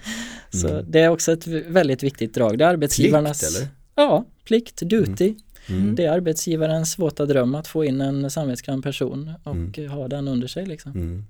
Mm. 0.52 0.68
Så 0.68 0.82
det 0.82 1.00
är 1.00 1.08
också 1.08 1.32
ett 1.32 1.46
väldigt 1.46 2.02
viktigt 2.02 2.34
drag. 2.34 2.58
Det 2.58 2.64
är 2.64 2.68
arbetsgivarnas... 2.68 3.40
Plikt 3.40 3.56
eller? 3.56 3.68
Ja, 3.94 4.24
plikt, 4.44 4.76
duty. 4.76 5.34
Mm. 5.66 5.82
Mm. 5.82 5.94
Det 5.94 6.04
är 6.04 6.12
arbetsgivarens 6.12 6.98
våta 6.98 7.26
dröm 7.26 7.54
att 7.54 7.66
få 7.66 7.84
in 7.84 8.00
en 8.00 8.30
samvetsgrann 8.30 8.82
person 8.82 9.32
och 9.42 9.78
mm. 9.78 9.90
ha 9.90 10.08
den 10.08 10.28
under 10.28 10.48
sig 10.48 10.66
liksom. 10.66 10.92
Mm. 10.92 11.24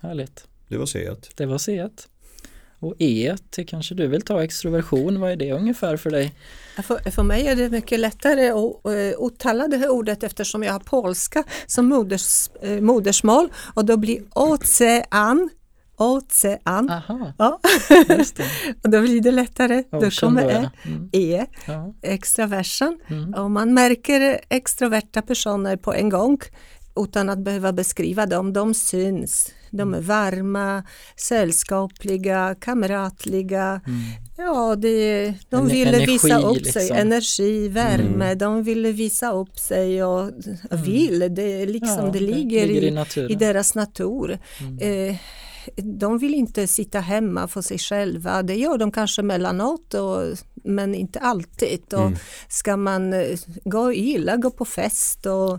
Härligt. 0.00 0.46
Det 0.68 0.76
var 0.76 0.86
C1. 0.86 1.30
Det 1.34 1.46
var 1.46 1.58
C1. 1.58 1.90
Och 2.80 2.94
E, 2.98 3.36
kanske 3.66 3.94
du 3.94 4.06
vill 4.06 4.22
ta 4.22 4.44
extroversion, 4.44 5.20
vad 5.20 5.30
är 5.30 5.36
det 5.36 5.52
ungefär 5.52 5.96
för 5.96 6.10
dig? 6.10 6.34
För, 6.82 7.10
för 7.10 7.22
mig 7.22 7.46
är 7.46 7.56
det 7.56 7.70
mycket 7.70 8.00
lättare 8.00 8.50
att 8.50 9.26
uttala 9.32 9.68
det 9.68 9.76
här 9.76 9.88
ordet 9.88 10.22
eftersom 10.22 10.62
jag 10.62 10.72
har 10.72 10.80
polska 10.80 11.44
som 11.66 11.86
moders, 11.86 12.50
uh, 12.64 12.80
modersmål 12.80 13.48
och 13.74 13.84
då 13.84 13.96
blir 13.96 14.22
ocean 14.34 15.50
Ocean. 16.00 16.90
Aha, 16.90 17.32
ja. 17.38 17.60
och 18.82 18.90
då 18.90 19.00
blir 19.00 19.20
det 19.20 19.30
lättare. 19.30 19.84
Ocean 19.90 20.00
då 20.00 20.10
kommer 20.10 20.50
ja. 20.50 20.70
mm. 20.84 21.10
E, 21.12 21.46
ja. 21.66 21.94
extraversion. 22.02 23.00
Mm. 23.08 23.34
Och 23.34 23.50
man 23.50 23.74
märker 23.74 24.40
extroverta 24.48 25.22
personer 25.22 25.76
på 25.76 25.92
en 25.92 26.08
gång 26.08 26.38
utan 27.04 27.28
att 27.28 27.38
behöva 27.38 27.72
beskriva 27.72 28.26
dem. 28.26 28.52
De 28.52 28.74
syns. 28.74 29.52
De 29.70 29.94
är 29.94 30.00
varma, 30.00 30.84
sällskapliga, 31.16 32.56
kamratliga. 32.60 33.80
Mm. 33.86 34.00
Ja, 34.36 34.76
det, 34.76 35.34
de 35.48 35.60
en, 35.60 35.68
ville 35.68 35.96
energi, 35.96 36.12
visa 36.12 36.40
upp 36.40 36.56
liksom. 36.56 36.72
sig, 36.72 36.90
energi, 36.90 37.68
värme, 37.68 38.24
mm. 38.24 38.38
de 38.38 38.62
ville 38.62 38.92
visa 38.92 39.32
upp 39.32 39.58
sig 39.58 40.04
och 40.04 40.20
mm. 40.20 40.82
vill, 40.84 41.34
det, 41.34 41.66
liksom, 41.66 42.06
ja, 42.06 42.12
det 42.12 42.20
ligger, 42.20 42.66
det 42.66 42.72
ligger 42.72 43.28
i, 43.28 43.32
i, 43.32 43.34
deras 43.34 43.74
natur. 43.74 44.38
Mm. 44.60 44.78
Eh, 44.78 45.16
de 45.76 46.18
vill 46.18 46.34
inte 46.34 46.66
sitta 46.66 47.00
hemma 47.00 47.48
för 47.48 47.62
sig 47.62 47.78
själva. 47.78 48.42
Det 48.42 48.54
gör 48.54 48.78
de 48.78 48.92
kanske 48.92 49.22
mellanåt 49.22 49.94
och, 49.94 50.22
men 50.68 50.94
inte 50.94 51.18
alltid. 51.18 51.94
Och 51.94 52.00
mm. 52.00 52.18
Ska 52.48 52.76
man 52.76 53.12
eh, 53.12 53.38
gå 53.64 53.92
illa, 53.92 54.36
gå 54.36 54.50
på 54.50 54.64
fest 54.64 55.26
och 55.26 55.58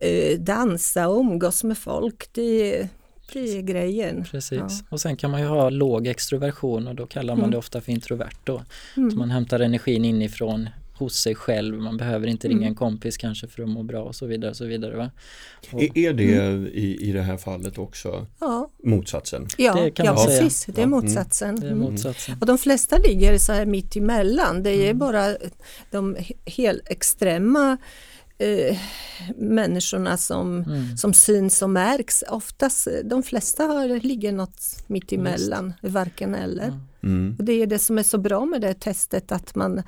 eh, 0.00 0.38
dansa 0.38 1.08
och 1.08 1.20
umgås 1.20 1.64
med 1.64 1.78
folk, 1.78 2.28
det, 2.32 2.88
det 3.32 3.58
är 3.58 3.62
grejen. 3.62 4.24
Precis, 4.30 4.58
ja. 4.58 4.68
och 4.88 5.00
sen 5.00 5.16
kan 5.16 5.30
man 5.30 5.40
ju 5.40 5.46
ha 5.46 5.70
låg 5.70 6.06
extroversion 6.06 6.88
och 6.88 6.94
då 6.94 7.06
kallar 7.06 7.34
man 7.34 7.38
mm. 7.38 7.50
det 7.50 7.56
ofta 7.56 7.80
för 7.80 7.92
introvert 7.92 8.38
då. 8.44 8.62
Mm. 8.96 9.10
Så 9.10 9.16
man 9.16 9.30
hämtar 9.30 9.60
energin 9.60 10.04
inifrån 10.04 10.68
hos 10.94 11.14
sig 11.14 11.34
själv. 11.34 11.78
Man 11.78 11.96
behöver 11.96 12.26
inte 12.26 12.48
ringa 12.48 12.56
mm. 12.56 12.68
en 12.68 12.74
kompis 12.74 13.16
kanske 13.16 13.48
för 13.48 13.62
att 13.62 13.68
må 13.68 13.82
bra 13.82 14.02
och 14.02 14.14
så 14.14 14.26
vidare. 14.26 14.50
Och 14.50 14.56
så 14.56 14.64
vidare 14.64 14.96
va? 14.96 15.10
Och, 15.72 15.82
är 15.82 16.12
det 16.12 16.34
mm. 16.34 16.66
i, 16.66 16.98
i 17.00 17.12
det 17.12 17.22
här 17.22 17.36
fallet 17.36 17.78
också 17.78 18.26
ja. 18.40 18.70
motsatsen? 18.84 19.46
Ja, 19.56 19.74
det 19.74 19.90
kan 19.90 20.06
ja 20.06 20.14
man 20.14 20.26
precis. 20.26 20.56
Säga. 20.56 20.74
Det 20.76 20.82
är 20.82 20.86
motsatsen. 20.86 21.60
Det 21.60 21.66
är 21.66 21.72
mm. 21.72 21.92
motsatsen. 21.92 22.36
Och 22.40 22.46
de 22.46 22.58
flesta 22.58 22.98
ligger 22.98 23.38
så 23.38 23.52
här 23.52 23.66
mitt 23.66 23.96
emellan. 23.96 24.62
Det 24.62 24.70
är 24.70 24.84
mm. 24.84 24.98
bara 24.98 25.36
de 25.90 26.16
helt 26.46 26.88
extrema 26.88 27.76
eh, 28.38 28.76
människorna 29.36 30.16
som, 30.16 30.62
mm. 30.62 30.96
som 30.96 31.14
syns 31.14 31.62
och 31.62 31.70
märks. 31.70 32.24
Oftast, 32.28 32.88
de 33.04 33.22
flesta 33.22 33.64
har, 33.64 34.00
ligger 34.00 34.32
något 34.32 34.62
mitt 34.86 35.12
emellan, 35.12 35.74
Just. 35.82 35.94
varken 35.94 36.34
eller. 36.34 36.72
Mm. 37.04 37.36
Och 37.38 37.44
det 37.44 37.52
är 37.52 37.66
det 37.66 37.78
som 37.78 37.98
är 37.98 38.02
så 38.02 38.18
bra 38.18 38.44
med 38.44 38.60
det 38.60 38.74
testet 38.74 39.32
att 39.32 39.54
man 39.54 39.78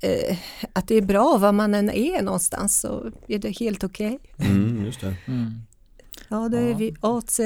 eh, 0.00 0.38
att 0.72 0.88
det 0.88 0.94
är 0.94 1.02
bra 1.02 1.38
var 1.38 1.52
man 1.52 1.74
än 1.74 1.90
är 1.90 2.22
någonstans 2.22 2.80
så 2.80 3.10
är 3.28 3.38
det 3.38 3.58
helt 3.58 3.84
okej. 3.84 4.18
Okay. 4.36 4.50
Mm, 4.50 4.84
just 4.84 5.00
det. 5.00 5.14
Ja, 6.28 6.48
då 6.48 6.56
är 6.56 6.74
vi 6.74 6.94
AC 7.00 7.40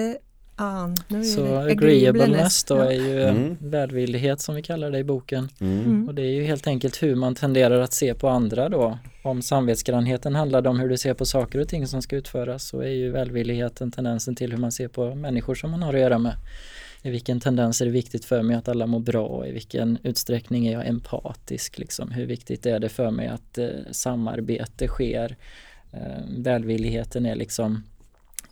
så 1.36 1.56
agreeableness 1.56 2.64
då 2.64 2.76
är 2.76 2.92
ju 2.92 3.22
mm. 3.22 3.56
välvillighet 3.60 4.40
som 4.40 4.54
vi 4.54 4.62
kallar 4.62 4.90
det 4.90 4.98
i 4.98 5.04
boken. 5.04 5.48
Mm. 5.60 5.84
mm. 5.84 6.08
Och 6.08 6.14
det 6.14 6.22
är 6.22 6.32
ju 6.32 6.44
helt 6.44 6.66
enkelt 6.66 7.02
hur 7.02 7.14
man 7.14 7.34
tenderar 7.34 7.80
att 7.80 7.92
se 7.92 8.14
på 8.14 8.28
andra 8.28 8.68
då. 8.68 8.98
Om 9.22 9.42
samvetsgrannheten 9.42 10.34
handlade 10.34 10.68
om 10.68 10.80
hur 10.80 10.88
du 10.88 10.98
ser 10.98 11.14
på 11.14 11.26
saker 11.26 11.58
och 11.58 11.68
ting 11.68 11.86
som 11.86 12.02
ska 12.02 12.16
utföras 12.16 12.68
så 12.68 12.80
är 12.80 12.88
ju 12.88 13.10
välvilligheten 13.10 13.90
tendensen 13.90 14.36
till 14.36 14.50
hur 14.50 14.58
man 14.58 14.72
ser 14.72 14.88
på 14.88 15.14
människor 15.14 15.54
som 15.54 15.70
man 15.70 15.82
har 15.82 15.94
att 15.94 16.00
göra 16.00 16.18
med. 16.18 16.34
I 17.02 17.10
vilken 17.10 17.40
tendens 17.40 17.80
är 17.80 17.84
det 17.84 17.90
viktigt 17.90 18.24
för 18.24 18.42
mig 18.42 18.56
att 18.56 18.68
alla 18.68 18.86
mår 18.86 19.00
bra? 19.00 19.46
I 19.46 19.52
vilken 19.52 19.98
utsträckning 20.02 20.66
är 20.66 20.72
jag 20.72 20.86
empatisk? 20.86 21.78
Liksom? 21.78 22.10
Hur 22.10 22.26
viktigt 22.26 22.66
är 22.66 22.78
det 22.78 22.88
för 22.88 23.10
mig 23.10 23.28
att 23.28 23.58
eh, 23.58 23.68
samarbete 23.90 24.86
sker? 24.88 25.36
Eh, 25.92 26.22
välvilligheten 26.38 27.26
är 27.26 27.34
liksom 27.34 27.82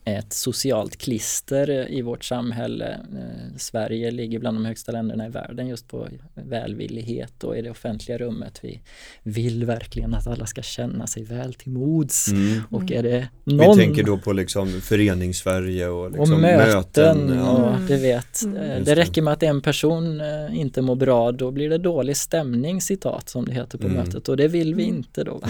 ett 0.05 0.33
socialt 0.33 0.97
klister 0.97 1.91
i 1.91 2.03
vårt 2.03 2.25
samhälle. 2.25 2.93
Eh, 2.93 3.57
Sverige 3.57 4.11
ligger 4.11 4.39
bland 4.39 4.57
de 4.57 4.65
högsta 4.65 4.93
länderna 4.93 5.27
i 5.27 5.29
världen 5.29 5.69
just 5.69 5.89
på 5.89 6.09
välvillighet 6.35 7.45
och 7.45 7.57
i 7.57 7.63
det 7.63 7.71
offentliga 7.71 8.19
rummet. 8.19 8.59
Vi 8.63 8.81
vill 9.23 9.65
verkligen 9.65 10.15
att 10.15 10.27
alla 10.27 10.47
ska 10.47 10.63
känna 10.63 11.07
sig 11.07 11.25
väl 11.25 11.55
till 11.55 11.73
mods. 11.73 12.29
Mm. 12.29 12.63
Och 12.71 12.93
är 12.93 13.03
det 13.03 13.29
någon... 13.45 13.79
Vi 13.79 13.85
tänker 13.85 14.05
då 14.05 14.19
på 14.19 14.33
liksom 14.33 14.81
förenings-Sverige 14.81 15.89
och, 15.89 16.11
liksom 16.11 16.35
och 16.35 16.41
möten. 16.41 17.27
möten 17.27 17.41
och 17.41 17.69
mm. 17.69 17.87
du 17.87 17.97
vet, 17.97 18.43
mm. 18.43 18.57
Eh, 18.57 18.85
det 18.85 18.95
räcker 18.95 19.23
med 19.23 19.33
att 19.33 19.43
en 19.43 19.61
person 19.61 20.21
eh, 20.21 20.61
inte 20.61 20.83
mår 20.83 20.97
bra, 20.97 21.33
då 21.33 21.51
blir 21.51 21.71
det 21.71 21.79
dålig 21.79 22.17
stämning 22.17 22.81
citat 22.81 23.29
som 23.29 23.45
det 23.45 23.53
heter 23.53 23.79
på 23.79 23.87
mm. 23.87 23.97
mötet 23.97 24.29
och 24.29 24.37
det 24.37 24.49
vill 24.49 24.75
vi 24.75 24.83
inte 24.83 25.25
då. 25.25 25.41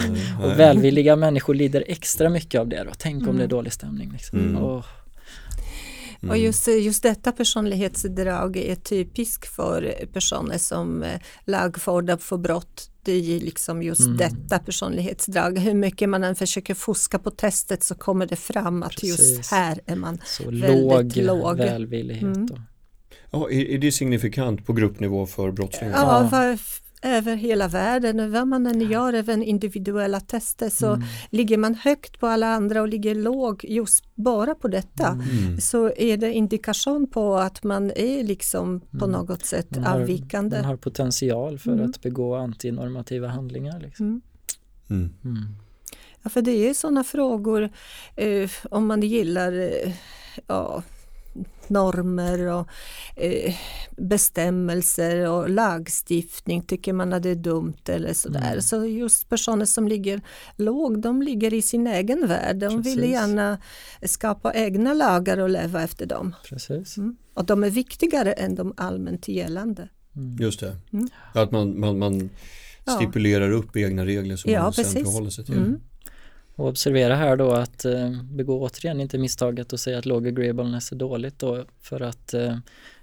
Och 0.43 0.59
välvilliga 0.59 1.15
människor 1.15 1.53
lider 1.53 1.83
extra 1.87 2.29
mycket 2.29 2.61
av 2.61 2.67
det 2.67 2.83
då. 2.83 2.91
Tänk 2.97 3.27
om 3.27 3.37
det 3.37 3.43
är 3.43 3.47
dålig 3.47 3.73
stämning. 3.73 4.11
Liksom. 4.13 4.40
Mm. 4.49 4.63
Och, 4.63 4.85
Mm. 6.23 6.29
Och 6.29 6.37
just, 6.37 6.67
just 6.67 7.03
detta 7.03 7.31
personlighetsdrag 7.31 8.57
är 8.57 8.75
typiskt 8.75 9.55
för 9.55 10.05
personer 10.13 10.57
som 10.57 11.03
är 11.03 11.23
lagförda 11.45 12.17
för 12.17 12.37
brott. 12.37 12.89
Det 13.03 13.11
är 13.11 13.39
liksom 13.39 13.83
just 13.83 14.01
mm. 14.01 14.17
detta 14.17 14.59
personlighetsdrag. 14.59 15.59
Hur 15.59 15.73
mycket 15.73 16.09
man 16.09 16.23
än 16.23 16.35
försöker 16.35 16.73
fuska 16.73 17.19
på 17.19 17.31
testet 17.31 17.83
så 17.83 17.95
kommer 17.95 18.25
det 18.25 18.35
fram 18.35 18.83
att 18.83 18.89
Precis. 18.89 19.37
just 19.37 19.51
här 19.51 19.79
är 19.85 19.95
man 19.95 20.21
så 20.25 20.43
väldigt 20.43 21.15
låg. 21.15 21.17
låg. 21.17 21.57
välvillighet. 21.57 22.23
Mm. 22.23 22.47
Ja, 23.31 23.49
är, 23.49 23.69
är, 23.69 23.77
det 23.77 23.91
signifikant 23.91 24.65
på 24.65 24.73
gruppnivå 24.73 25.25
för 25.25 25.51
brottslingar? 25.51 25.93
Ja, 25.93 26.29
ja 26.31 26.57
över 27.01 27.35
hela 27.35 27.67
världen, 27.67 28.31
vad 28.31 28.47
man 28.47 28.67
än 28.67 28.81
gör, 28.81 29.13
även 29.13 29.43
individuella 29.43 30.19
tester, 30.19 30.69
så 30.69 30.93
mm. 30.93 31.07
ligger 31.29 31.57
man 31.57 31.75
högt 31.75 32.19
på 32.19 32.27
alla 32.27 32.47
andra 32.47 32.81
och 32.81 32.87
ligger 32.87 33.15
låg 33.15 33.65
just 33.65 34.15
bara 34.15 34.55
på 34.55 34.67
detta, 34.67 35.07
mm. 35.07 35.61
så 35.61 35.91
är 35.97 36.17
det 36.17 36.33
indikation 36.33 37.07
på 37.07 37.35
att 37.35 37.63
man 37.63 37.91
är 37.95 38.23
liksom 38.23 38.79
på 38.79 39.05
mm. 39.05 39.11
något 39.11 39.45
sätt 39.45 39.75
man 39.75 39.83
har, 39.83 40.01
avvikande. 40.01 40.57
Man 40.57 40.65
har 40.65 40.77
potential 40.77 41.59
för 41.59 41.71
mm. 41.71 41.89
att 41.89 42.01
begå 42.01 42.35
antinormativa 42.35 43.27
handlingar. 43.27 43.79
Liksom. 43.79 44.21
Mm. 44.89 45.09
Mm. 45.23 45.37
Ja, 46.23 46.29
för 46.29 46.41
det 46.41 46.69
är 46.69 46.73
sådana 46.73 47.03
frågor, 47.03 47.69
eh, 48.15 48.49
om 48.69 48.87
man 48.87 49.01
gillar 49.01 49.59
eh, 49.59 49.93
ja, 50.47 50.83
normer 51.67 52.47
och 52.47 52.67
eh, 53.15 53.55
bestämmelser 53.97 55.29
och 55.29 55.49
lagstiftning. 55.49 56.61
Tycker 56.61 56.93
man 56.93 57.13
att 57.13 57.23
det 57.23 57.29
är 57.29 57.35
dumt 57.35 57.81
eller 57.85 58.13
sådär. 58.13 58.51
Mm. 58.51 58.61
Så 58.61 58.85
just 58.85 59.29
personer 59.29 59.65
som 59.65 59.87
ligger 59.87 60.21
lågt, 60.55 61.01
de 61.01 61.21
ligger 61.21 61.53
i 61.53 61.61
sin 61.61 61.87
egen 61.87 62.27
värld. 62.27 62.55
De 62.55 62.83
Precis. 62.83 62.97
vill 62.97 63.11
gärna 63.11 63.57
skapa 64.03 64.53
egna 64.53 64.93
lagar 64.93 65.37
och 65.37 65.49
leva 65.49 65.83
efter 65.83 66.05
dem. 66.05 66.35
Precis. 66.49 66.97
Mm. 66.97 67.15
Och 67.33 67.45
de 67.45 67.63
är 67.63 67.69
viktigare 67.69 68.33
än 68.33 68.55
de 68.55 68.73
allmänt 68.77 69.27
gällande. 69.27 69.89
Mm. 70.15 70.37
Just 70.39 70.59
det, 70.59 70.77
mm. 70.93 71.07
att 71.33 71.51
man, 71.51 71.79
man, 71.79 71.99
man 71.99 72.29
stipulerar 72.95 73.49
ja. 73.49 73.57
upp 73.57 73.75
egna 73.75 74.05
regler 74.05 74.35
som 74.35 74.51
ja, 74.51 74.63
man 74.63 74.73
sen 74.73 75.05
förhåller 75.05 75.29
sig 75.29 75.45
till. 75.45 75.57
Mm. 75.57 75.79
Och 76.61 76.67
observera 76.67 77.15
här 77.15 77.37
då 77.37 77.51
att 77.51 77.85
eh, 77.85 78.09
begå 78.23 78.61
återigen 78.61 79.01
inte 79.01 79.17
misstaget 79.17 79.73
och 79.73 79.79
säga 79.79 79.97
att 79.97 80.05
låg 80.05 80.27
agreeableness 80.27 80.91
är 80.91 80.95
dåligt 80.95 81.39
då 81.39 81.65
för 81.79 82.01
att 82.01 82.33
eh, 82.33 82.57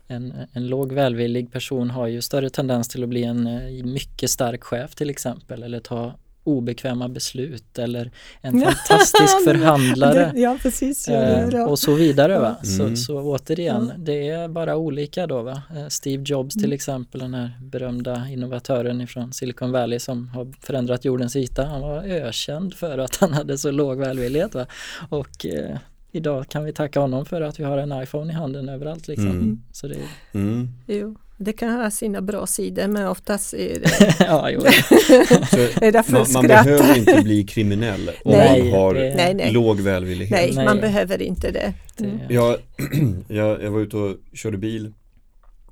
en, 0.07 0.35
en 0.53 0.67
låg 0.67 0.93
välvillig 0.93 1.53
person 1.53 1.91
har 1.91 2.07
ju 2.07 2.21
större 2.21 2.51
tendens 2.51 2.89
till 2.89 3.03
att 3.03 3.09
bli 3.09 3.25
en 3.25 3.47
eh, 3.47 3.85
mycket 3.85 4.31
stark 4.31 4.65
chef 4.65 4.95
till 4.95 5.11
exempel 5.11 5.63
eller 5.63 5.81
ta 5.81 6.15
obekväma 6.49 7.09
beslut 7.09 7.79
eller 7.79 8.11
en 8.41 8.61
fantastisk 8.61 9.35
förhandlare 9.45 10.33
ja, 10.37 10.59
precis, 10.63 11.09
eh, 11.09 11.65
och 11.65 11.79
så 11.79 11.95
vidare. 11.95 12.39
Va? 12.39 12.57
Mm. 12.65 12.97
Så, 12.97 13.03
så 13.03 13.21
återigen, 13.21 13.93
det 13.97 14.29
är 14.29 14.49
bara 14.49 14.77
olika 14.77 15.27
då. 15.27 15.43
Va? 15.43 15.63
Eh, 15.77 15.89
Steve 15.89 16.23
Jobs 16.27 16.55
till 16.55 16.65
mm. 16.65 16.75
exempel, 16.75 17.21
den 17.21 17.35
här 17.35 17.59
berömda 17.63 18.29
innovatören 18.29 19.07
från 19.07 19.33
Silicon 19.33 19.73
Valley 19.73 19.99
som 19.99 20.29
har 20.29 20.53
förändrat 20.61 21.05
jordens 21.05 21.37
yta. 21.37 21.65
Han 21.65 21.81
var 21.81 22.03
ökänd 22.03 22.75
för 22.75 22.99
att 22.99 23.17
han 23.17 23.33
hade 23.33 23.59
så 23.59 23.71
låg 23.71 23.99
välvillighet. 23.99 24.55
Va? 24.55 24.67
Och 25.09 25.47
eh, 25.47 25.77
idag 26.13 26.49
kan 26.49 26.65
vi 26.65 26.73
tacka 26.73 27.01
honom 27.01 27.27
för 27.27 27.41
att 27.41 27.61
vi 27.61 27.65
har 27.65 27.79
en 27.79 28.03
iPhone 28.03 28.33
i 28.33 28.37
handen 28.37 28.69
överallt. 28.69 29.09
Liksom. 29.09 29.31
Mm. 29.31 29.63
Så 29.73 29.89
det, 29.89 29.97
mm. 30.33 30.69
Jo. 30.87 31.17
Det 31.41 31.53
kan 31.53 31.71
ha 31.71 31.91
sina 31.91 32.23
bra 32.23 32.47
sidor 32.47 32.89
men 32.89 33.07
oftast 33.07 33.55
är 33.55 33.81
det, 33.81 34.17
ja, 34.25 34.51
jo. 34.51 34.61
är 35.81 35.93
därför 35.93 36.13
man, 36.13 36.27
man 36.33 36.47
behöver 36.47 36.99
inte 36.99 37.23
bli 37.23 37.45
kriminell 37.45 38.11
om 38.25 38.33
nej, 38.33 38.63
man 38.63 38.81
har 38.81 38.95
nej, 38.95 39.35
nej. 39.35 39.53
låg 39.53 39.81
välvillighet. 39.81 40.31
Nej, 40.31 40.53
nej, 40.55 40.65
man 40.65 40.81
behöver 40.81 41.23
inte 41.23 41.51
det. 41.51 41.75
Mm. 42.01 42.19
Jag, 42.29 42.57
jag, 43.29 43.63
jag 43.63 43.71
var 43.71 43.81
ute 43.81 43.97
och 43.97 44.17
körde 44.35 44.59
bil 44.59 44.93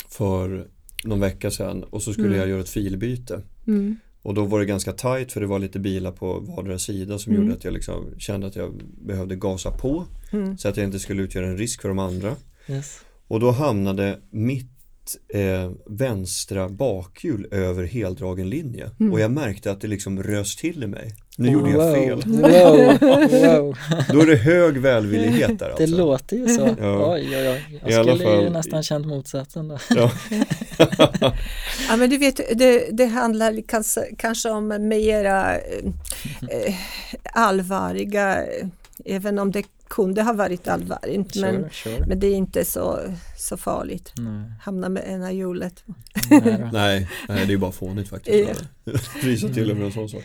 för 0.09 0.67
någon 1.05 1.21
vecka 1.21 1.51
sedan 1.51 1.83
och 1.83 2.03
så 2.03 2.13
skulle 2.13 2.29
mm. 2.29 2.39
jag 2.39 2.49
göra 2.49 2.61
ett 2.61 2.69
filbyte. 2.69 3.43
Mm. 3.67 3.97
Och 4.23 4.35
då 4.35 4.45
var 4.45 4.59
det 4.59 4.67
ganska 4.67 4.93
tajt 4.93 5.33
för 5.33 5.41
det 5.41 5.47
var 5.47 5.59
lite 5.59 5.79
bilar 5.79 6.13
på 6.13 6.41
vardera 6.41 6.79
sida 6.79 7.19
som 7.19 7.33
mm. 7.33 7.43
gjorde 7.43 7.57
att 7.57 7.65
jag 7.65 7.75
liksom 7.75 8.15
kände 8.19 8.47
att 8.47 8.57
jag 8.57 8.83
behövde 9.07 9.37
gasa 9.37 9.71
på 9.71 10.07
mm. 10.33 10.59
så 10.59 10.69
att 10.69 10.77
jag 10.77 10.87
inte 10.87 10.99
skulle 10.99 11.23
utgöra 11.23 11.47
en 11.47 11.59
risk 11.59 11.83
för 11.83 11.89
de 11.89 11.99
andra. 11.99 12.37
Yes. 12.69 13.01
Och 13.29 13.41
då 13.41 13.51
hamnade 13.51 14.19
mitt 14.31 14.76
eh, 15.29 15.71
vänstra 15.87 16.69
bakhjul 16.69 17.49
över 17.51 17.85
heldragen 17.85 18.49
linje 18.49 18.91
mm. 19.01 19.13
och 19.13 19.21
jag 19.21 19.31
märkte 19.31 19.71
att 19.71 19.81
det 19.81 19.89
liksom 19.89 20.23
rös 20.23 20.57
till 20.57 20.83
i 20.83 20.87
mig. 20.87 21.15
Nu 21.39 21.51
gjorde 21.51 21.71
jag 21.71 21.95
fel. 21.95 22.23
Wow. 22.27 22.51
wow. 23.31 23.79
Då 24.13 24.21
är 24.21 24.27
det 24.27 24.37
hög 24.37 24.79
välvillighet 24.79 25.59
där 25.59 25.71
alltså. 25.71 25.87
Det 25.87 25.93
låter 25.93 26.37
ju 26.37 26.49
så. 26.49 26.77
Ja. 26.81 27.15
Oj, 27.15 27.37
oj, 27.37 27.49
oj. 27.49 27.81
Jag 27.83 27.91
I 27.91 27.95
skulle 27.95 28.25
fall... 28.25 28.45
ju 28.45 28.51
nästan 28.51 28.83
känt 28.83 29.07
motsatsen 29.07 29.69
då. 29.69 29.79
Ja. 29.89 30.11
ja 31.89 31.97
men 31.97 32.11
du 32.11 32.19
vet, 32.19 32.41
det, 32.59 32.89
det 32.93 33.07
handlar 33.07 33.69
kanske, 33.69 34.01
kanske 34.19 34.51
om 34.51 34.89
mera 34.89 35.57
eh, 35.57 36.75
allvarliga 37.33 38.45
även 39.05 39.39
om 39.39 39.53
det 39.53 39.63
kunde 39.89 40.23
ha 40.23 40.33
varit 40.33 40.69
allvarligt 40.69 41.35
sure, 41.35 41.53
men, 41.53 41.71
sure. 41.71 42.07
men 42.07 42.21
det 42.21 42.27
är 42.27 42.35
inte 42.35 42.65
så, 42.65 43.01
så 43.39 43.57
farligt. 43.57 44.13
Nej. 44.17 44.53
Hamna 44.63 44.89
med 44.89 45.05
ena 45.09 45.33
hjulet. 45.33 45.85
nej, 46.31 46.61
nej, 46.73 47.09
det 47.29 47.33
är 47.33 47.47
ju 47.47 47.59
bara 47.59 47.73
fånigt 47.73 48.09
faktiskt. 48.09 48.65
Prisa 49.21 49.49
till 49.55 49.71
och 49.71 49.77
med 49.77 49.87
en 49.87 49.93
sån 49.93 50.09
sak. 50.09 50.23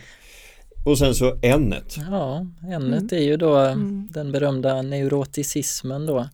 Och 0.84 0.98
sen 0.98 1.14
så 1.14 1.38
ämnet. 1.42 1.96
Ja, 2.10 2.46
ämnet 2.72 3.12
mm. 3.12 3.22
är 3.22 3.26
ju 3.26 3.36
då 3.36 3.56
mm. 3.56 4.08
den 4.10 4.32
berömda 4.32 4.82
neuroticismen 4.82 6.06
då. 6.06 6.28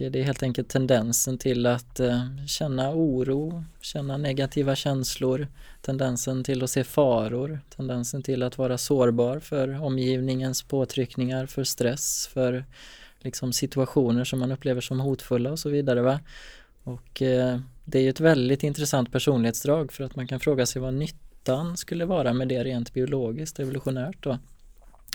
Och 0.00 0.12
det 0.12 0.20
är 0.20 0.24
helt 0.24 0.42
enkelt 0.42 0.68
tendensen 0.68 1.38
till 1.38 1.66
att 1.66 2.00
eh, 2.00 2.46
känna 2.46 2.94
oro, 2.94 3.64
känna 3.80 4.16
negativa 4.16 4.76
känslor, 4.76 5.48
tendensen 5.82 6.44
till 6.44 6.64
att 6.64 6.70
se 6.70 6.84
faror, 6.84 7.60
tendensen 7.76 8.22
till 8.22 8.42
att 8.42 8.58
vara 8.58 8.78
sårbar 8.78 9.38
för 9.40 9.82
omgivningens 9.82 10.62
påtryckningar, 10.62 11.46
för 11.46 11.64
stress, 11.64 12.28
för 12.32 12.64
liksom 13.18 13.52
situationer 13.52 14.24
som 14.24 14.38
man 14.38 14.52
upplever 14.52 14.80
som 14.80 15.00
hotfulla 15.00 15.50
och 15.50 15.58
så 15.58 15.68
vidare. 15.68 16.02
Va? 16.02 16.20
Och 16.82 17.22
eh, 17.22 17.60
det 17.84 17.98
är 17.98 18.02
ju 18.02 18.10
ett 18.10 18.20
väldigt 18.20 18.62
intressant 18.62 19.12
personlighetsdrag 19.12 19.92
för 19.92 20.04
att 20.04 20.16
man 20.16 20.28
kan 20.28 20.40
fråga 20.40 20.66
sig 20.66 20.82
vad 20.82 20.94
nyttan 20.94 21.76
skulle 21.76 22.04
vara 22.04 22.32
med 22.32 22.48
det 22.48 22.64
rent 22.64 22.92
biologiskt, 22.92 23.58
evolutionärt 23.58 24.22
då. 24.22 24.38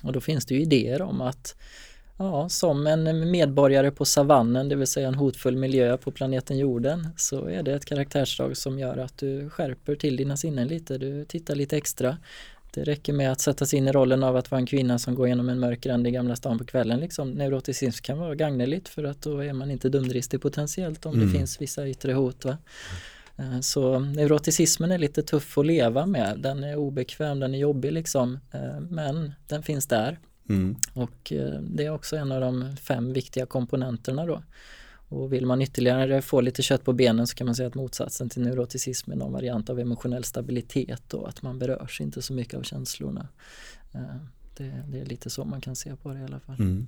Och 0.03 0.13
då 0.13 0.21
finns 0.21 0.45
det 0.45 0.55
ju 0.55 0.61
idéer 0.61 1.01
om 1.01 1.21
att 1.21 1.55
Ja, 2.21 2.49
som 2.49 2.87
en 2.87 3.31
medborgare 3.31 3.91
på 3.91 4.05
savannen, 4.05 4.69
det 4.69 4.75
vill 4.75 4.87
säga 4.87 5.07
en 5.07 5.15
hotfull 5.15 5.55
miljö 5.55 5.97
på 5.97 6.11
planeten 6.11 6.57
jorden, 6.57 7.07
så 7.17 7.45
är 7.45 7.63
det 7.63 7.73
ett 7.73 7.85
karaktärsdrag 7.85 8.57
som 8.57 8.79
gör 8.79 8.97
att 8.97 9.17
du 9.17 9.49
skärper 9.49 9.95
till 9.95 10.15
dina 10.15 10.37
sinnen 10.37 10.67
lite, 10.67 10.97
du 10.97 11.25
tittar 11.25 11.55
lite 11.55 11.77
extra. 11.77 12.17
Det 12.73 12.83
räcker 12.83 13.13
med 13.13 13.31
att 13.31 13.41
sätta 13.41 13.65
sig 13.65 13.79
in 13.79 13.87
i 13.87 13.91
rollen 13.91 14.23
av 14.23 14.35
att 14.35 14.51
vara 14.51 14.59
en 14.59 14.65
kvinna 14.65 14.99
som 14.99 15.15
går 15.15 15.27
genom 15.27 15.49
en 15.49 15.59
mörk 15.59 15.85
rand 15.85 16.07
i 16.07 16.11
Gamla 16.11 16.35
stan 16.35 16.57
på 16.57 16.65
kvällen. 16.65 16.99
Liksom. 16.99 17.31
Neuroticism 17.31 18.01
kan 18.03 18.17
vara 18.17 18.35
gagneligt 18.35 18.89
för 18.89 19.03
att 19.03 19.21
då 19.21 19.43
är 19.43 19.53
man 19.53 19.71
inte 19.71 19.89
dumdristig 19.89 20.41
potentiellt 20.41 21.05
om 21.05 21.13
mm. 21.13 21.25
det 21.25 21.37
finns 21.37 21.61
vissa 21.61 21.87
yttre 21.87 22.13
hot. 22.13 22.45
Va? 22.45 22.57
Eh, 23.37 23.59
så 23.59 23.99
neuroticismen 23.99 24.91
är 24.91 24.97
lite 24.97 25.23
tuff 25.23 25.57
att 25.57 25.65
leva 25.65 26.05
med. 26.05 26.39
Den 26.39 26.63
är 26.63 26.75
obekväm, 26.75 27.39
den 27.39 27.55
är 27.55 27.59
jobbig 27.59 27.91
liksom. 27.91 28.39
Eh, 28.51 28.79
men 28.89 29.33
den 29.47 29.63
finns 29.63 29.87
där. 29.87 30.19
Mm. 30.53 30.75
Och 30.93 31.31
eh, 31.31 31.61
det 31.61 31.85
är 31.85 31.89
också 31.89 32.15
en 32.15 32.31
av 32.31 32.41
de 32.41 32.75
fem 32.77 33.13
viktiga 33.13 33.45
komponenterna 33.45 34.25
då. 34.25 34.43
Och 35.11 35.33
vill 35.33 35.45
man 35.45 35.61
ytterligare 35.61 36.21
få 36.21 36.41
lite 36.41 36.61
kött 36.61 36.83
på 36.83 36.93
benen 36.93 37.27
så 37.27 37.35
kan 37.35 37.45
man 37.45 37.55
säga 37.55 37.67
att 37.67 37.75
motsatsen 37.75 38.29
till 38.29 38.41
neuroticism 38.41 39.11
är 39.11 39.15
någon 39.15 39.33
variant 39.33 39.69
av 39.69 39.79
emotionell 39.79 40.23
stabilitet 40.23 41.13
och 41.13 41.29
att 41.29 41.41
man 41.41 41.59
berörs 41.59 42.01
inte 42.01 42.21
så 42.21 42.33
mycket 42.33 42.53
av 42.53 42.63
känslorna. 42.63 43.27
Eh, 43.93 44.15
det, 44.57 44.83
det 44.87 44.99
är 44.99 45.05
lite 45.05 45.29
så 45.29 45.45
man 45.45 45.61
kan 45.61 45.75
se 45.75 45.95
på 45.95 46.13
det 46.13 46.19
i 46.19 46.23
alla 46.23 46.39
fall. 46.39 46.55
Mm. 46.59 46.87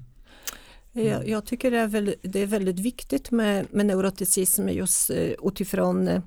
Jag, 0.92 1.28
jag, 1.28 1.46
tycker 1.46 1.72
det 1.72 1.78
är, 1.78 1.88
väldigt, 1.88 2.20
det 2.22 2.40
är 2.40 2.46
väldigt 2.46 2.80
viktigt 2.80 3.32
med, 3.32 3.68
med 3.72 3.86
neuroticism 3.86 4.70
just 4.70 5.10
uh, 5.10 5.32
utifrån 5.44 6.08
uh, 6.08 6.22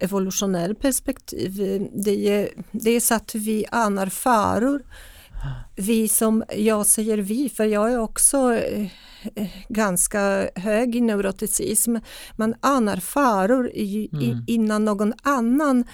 evolutionell 0.00 0.74
perspektiv. 0.74 1.56
Det 1.92 2.28
är, 2.28 2.48
det 2.72 2.90
är 2.90 3.00
så 3.00 3.14
att 3.14 3.34
vi 3.34 3.66
anar 3.70 4.06
faror. 4.06 4.82
Vi 5.76 6.08
som, 6.08 6.44
jag 6.56 6.86
säger 6.86 7.18
vi, 7.18 7.48
för 7.48 7.64
jag 7.64 7.92
är 7.92 7.98
också 7.98 8.52
uh, 8.52 8.86
ganska 9.68 10.48
hög 10.54 10.96
i 10.96 11.00
neuroticism. 11.00 11.96
Man 12.36 12.54
anar 12.60 12.96
faror 12.96 13.70
i, 13.74 14.08
mm. 14.12 14.24
i, 14.24 14.44
innan 14.46 14.84
någon 14.84 15.12
annan 15.22 15.84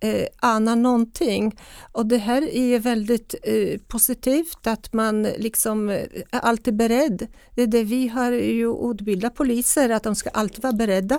eh, 0.00 0.26
anar 0.40 0.76
någonting. 0.76 1.58
Och 1.92 2.06
det 2.06 2.18
här 2.18 2.54
är 2.54 2.78
väldigt 2.78 3.34
eh, 3.42 3.80
positivt 3.88 4.66
att 4.66 4.92
man 4.92 5.22
liksom 5.22 5.88
är 5.88 6.24
alltid 6.30 6.76
beredd. 6.76 7.26
Det 7.54 7.62
är 7.62 7.66
det 7.66 7.84
vi 7.84 8.08
har 8.08 8.32
ju 8.32 8.90
utbildat 8.90 9.34
poliser, 9.34 9.90
att 9.90 10.02
de 10.02 10.14
ska 10.14 10.30
alltid 10.30 10.62
vara 10.62 10.72
beredda 10.72 11.18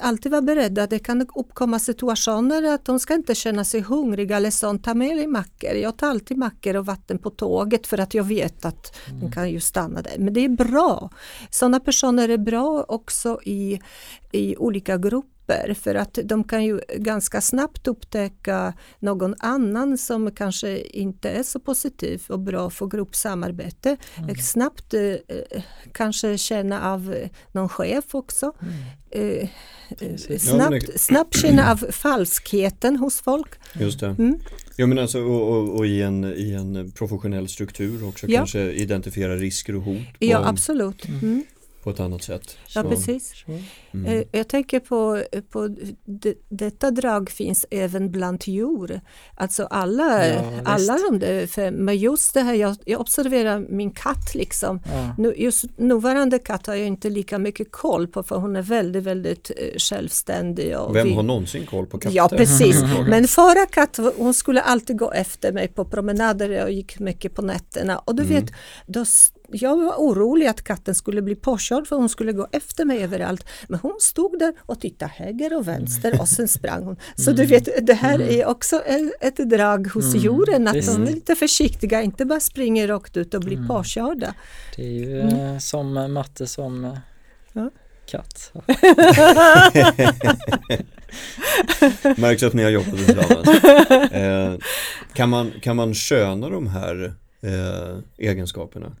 alltid 0.00 0.32
vara 0.32 0.42
beredda. 0.42 0.86
Det 0.86 0.98
kan 0.98 1.26
uppkomma 1.34 1.78
situationer 1.78 2.74
att 2.74 2.84
de 2.84 3.00
ska 3.00 3.14
inte 3.14 3.34
känna 3.34 3.64
sig 3.64 3.80
hungriga 3.80 4.36
eller 4.36 4.50
sånt. 4.50 4.84
Ta 4.84 4.94
med 4.94 5.16
dig 5.16 5.26
mackor. 5.26 5.70
Jag 5.70 5.96
tar 5.96 6.10
alltid 6.10 6.36
mackor 6.36 6.76
och 6.76 6.86
vatten 6.86 7.18
på 7.18 7.30
tåget 7.30 7.86
för 7.86 8.00
att 8.00 8.14
jag 8.14 8.24
vet 8.24 8.64
att 8.64 8.96
mm. 9.08 9.20
de 9.20 9.32
kan 9.32 9.50
ju 9.50 9.60
stanna 9.60 10.02
där. 10.02 10.18
Men 10.18 10.34
det 10.34 10.44
är 10.44 10.48
bra. 10.48 11.10
Sådana 11.50 11.80
personer 11.80 12.28
är 12.28 12.38
bra 12.38 12.84
också 12.88 13.40
i, 13.44 13.80
i 14.32 14.56
olika 14.56 14.98
grupper 14.98 15.33
grupper 15.44 15.74
för 15.74 15.94
att 15.94 16.18
de 16.24 16.44
kan 16.44 16.64
ju 16.64 16.80
ganska 16.96 17.40
snabbt 17.40 17.86
upptäcka 17.86 18.74
någon 19.00 19.34
annan 19.38 19.98
som 19.98 20.30
kanske 20.30 20.78
inte 20.78 21.30
är 21.30 21.42
så 21.42 21.60
positiv 21.60 22.22
och 22.28 22.40
bra 22.40 22.70
för 22.70 22.86
gruppsamarbete. 22.86 23.96
Mm. 24.18 24.36
Snabbt 24.36 24.94
eh, 24.94 25.14
kanske 25.92 26.38
känna 26.38 26.92
av 26.92 27.14
någon 27.52 27.68
chef 27.68 28.14
också. 28.14 28.52
Mm. 28.62 28.74
Eh, 29.10 29.48
eh 30.00 30.38
snabbt, 30.38 31.00
snabbt 31.00 31.36
känna 31.36 31.70
av 31.70 31.76
falskheten 31.90 32.96
hos 32.96 33.20
folk. 33.20 33.48
Just 33.74 34.00
det. 34.00 34.06
Mm. 34.06 34.38
Ja 34.76 34.86
men 34.86 34.98
alltså 34.98 35.20
och, 35.20 35.48
och, 35.48 35.76
och, 35.76 35.86
i, 35.86 36.02
en, 36.02 36.24
i 36.24 36.52
en 36.52 36.90
professionell 36.90 37.48
struktur 37.48 38.08
också 38.08 38.26
ja. 38.26 38.38
kanske 38.38 38.72
identifiera 38.72 39.36
risker 39.36 39.76
och 39.76 39.82
hot. 39.82 40.06
Ja 40.18 40.48
absolut. 40.48 41.08
Mm 41.08 41.44
på 41.84 41.90
ett 41.90 42.00
annat 42.00 42.22
sätt. 42.22 42.56
Så. 42.66 42.78
Ja 42.78 42.82
precis. 42.82 43.44
Mm. 43.92 44.06
Eh, 44.06 44.24
jag 44.32 44.48
tänker 44.48 44.80
på, 44.80 45.22
på 45.50 45.68
det, 46.04 46.34
detta 46.48 46.90
drag 46.90 47.30
finns 47.30 47.66
även 47.70 48.10
bland 48.10 48.42
djur. 48.46 49.00
Alltså 49.34 49.64
alla, 49.64 50.28
ja, 50.28 50.42
alla 50.64 50.98
de 51.10 51.18
där, 51.18 51.46
för, 51.46 51.70
men 51.70 51.96
just 51.96 52.34
det 52.34 52.40
här, 52.40 52.54
jag, 52.54 52.76
jag 52.84 53.00
observerar 53.00 53.58
min 53.58 53.90
katt 53.90 54.34
liksom. 54.34 54.80
Ja. 54.84 55.14
Nu, 55.18 55.34
just 55.36 55.64
nuvarande 55.78 56.38
katt 56.38 56.66
har 56.66 56.74
jag 56.74 56.86
inte 56.86 57.10
lika 57.10 57.38
mycket 57.38 57.72
koll 57.72 58.08
på 58.08 58.22
för 58.22 58.36
hon 58.36 58.56
är 58.56 58.62
väldigt, 58.62 59.02
väldigt 59.02 59.50
uh, 59.50 59.78
självständig. 59.78 60.76
Vem 60.92 61.06
vi, 61.06 61.14
har 61.14 61.22
någonsin 61.22 61.66
koll 61.66 61.86
på 61.86 61.98
katter? 61.98 62.16
Ja 62.16 62.28
precis, 62.28 62.82
men 63.08 63.28
förra 63.28 63.66
katt 63.66 63.98
hon 64.16 64.34
skulle 64.34 64.60
alltid 64.60 64.98
gå 64.98 65.12
efter 65.12 65.52
mig 65.52 65.68
på 65.68 65.84
promenader 65.84 66.64
och 66.64 66.70
gick 66.70 66.98
mycket 66.98 67.34
på 67.34 67.42
nätterna 67.42 67.98
och 67.98 68.14
du 68.14 68.22
mm. 68.22 68.34
vet, 68.34 68.52
då 68.86 69.04
jag 69.48 69.76
var 69.76 69.94
orolig 69.96 70.46
att 70.46 70.64
katten 70.64 70.94
skulle 70.94 71.22
bli 71.22 71.34
påkörd 71.34 71.86
för 71.86 71.96
hon 71.96 72.08
skulle 72.08 72.32
gå 72.32 72.46
efter 72.52 72.84
mig 72.84 73.04
överallt. 73.04 73.46
Men 73.68 73.80
hon 73.80 73.96
stod 74.00 74.38
där 74.38 74.54
och 74.60 74.80
tittade 74.80 75.12
höger 75.16 75.56
och 75.56 75.68
vänster 75.68 76.20
och 76.20 76.28
sen 76.28 76.48
sprang 76.48 76.84
hon. 76.84 76.96
Så 77.16 77.30
du 77.30 77.42
mm. 77.42 77.48
vet, 77.48 77.86
det 77.86 77.94
här 77.94 78.14
mm. 78.14 78.40
är 78.40 78.46
också 78.46 78.82
ett 79.20 79.36
drag 79.36 79.86
hos 79.86 80.14
mm. 80.14 80.18
djuren, 80.18 80.68
att 80.68 80.86
de 80.86 81.02
är 81.02 81.12
lite 81.12 81.34
försiktiga, 81.34 82.02
inte 82.02 82.24
bara 82.24 82.40
springer 82.40 82.88
rakt 82.88 83.16
ut 83.16 83.34
och 83.34 83.40
blir 83.40 83.56
mm. 83.56 83.68
påkörda. 83.68 84.34
Det 84.76 84.82
är 84.82 84.90
ju 84.90 85.20
mm. 85.20 85.60
som 85.60 86.12
matte 86.12 86.46
som 86.46 86.84
eh, 86.84 86.98
ja. 87.52 87.70
katt. 88.06 88.52
Märks 92.16 92.42
att 92.42 92.52
ni 92.52 92.62
har 92.62 92.70
jobbat 92.70 92.96
tillsammans. 92.96 93.48
Eh, 94.12 94.54
kan, 95.12 95.28
man, 95.28 95.52
kan 95.60 95.76
man 95.76 95.94
köna 95.94 96.48
de 96.48 96.66
här 96.66 97.14
eh, 97.42 97.98
egenskaperna? 98.18 98.92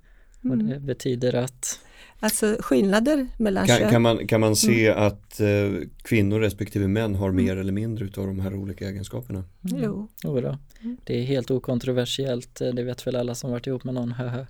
Och 0.50 0.58
det 0.58 0.74
mm. 0.74 0.86
betyder 0.86 1.34
att 1.34 1.78
Alltså 2.24 2.56
skillnader 2.60 3.26
mellan 3.36 3.66
kan, 3.66 3.78
kön. 3.78 3.90
Kan 3.90 4.02
man, 4.02 4.26
kan 4.26 4.40
man 4.40 4.56
se 4.56 4.86
mm. 4.86 5.02
att 5.02 5.40
eh, 5.40 5.88
kvinnor 6.02 6.40
respektive 6.40 6.88
män 6.88 7.14
har 7.14 7.28
mm. 7.28 7.44
mer 7.44 7.56
eller 7.56 7.72
mindre 7.72 8.04
av 8.04 8.26
de 8.26 8.40
här 8.40 8.54
olika 8.54 8.88
egenskaperna? 8.88 9.44
Mm. 9.70 9.82
Jo. 9.84 10.08
jo 10.22 10.40
då. 10.40 10.58
Mm. 10.80 10.96
Det 11.04 11.18
är 11.18 11.22
helt 11.22 11.50
okontroversiellt, 11.50 12.60
eh, 12.60 12.68
det 12.68 12.82
vet 12.82 13.06
väl 13.06 13.16
alla 13.16 13.34
som 13.34 13.50
varit 13.50 13.66
ihop 13.66 13.84
med 13.84 13.94
någon. 13.94 14.08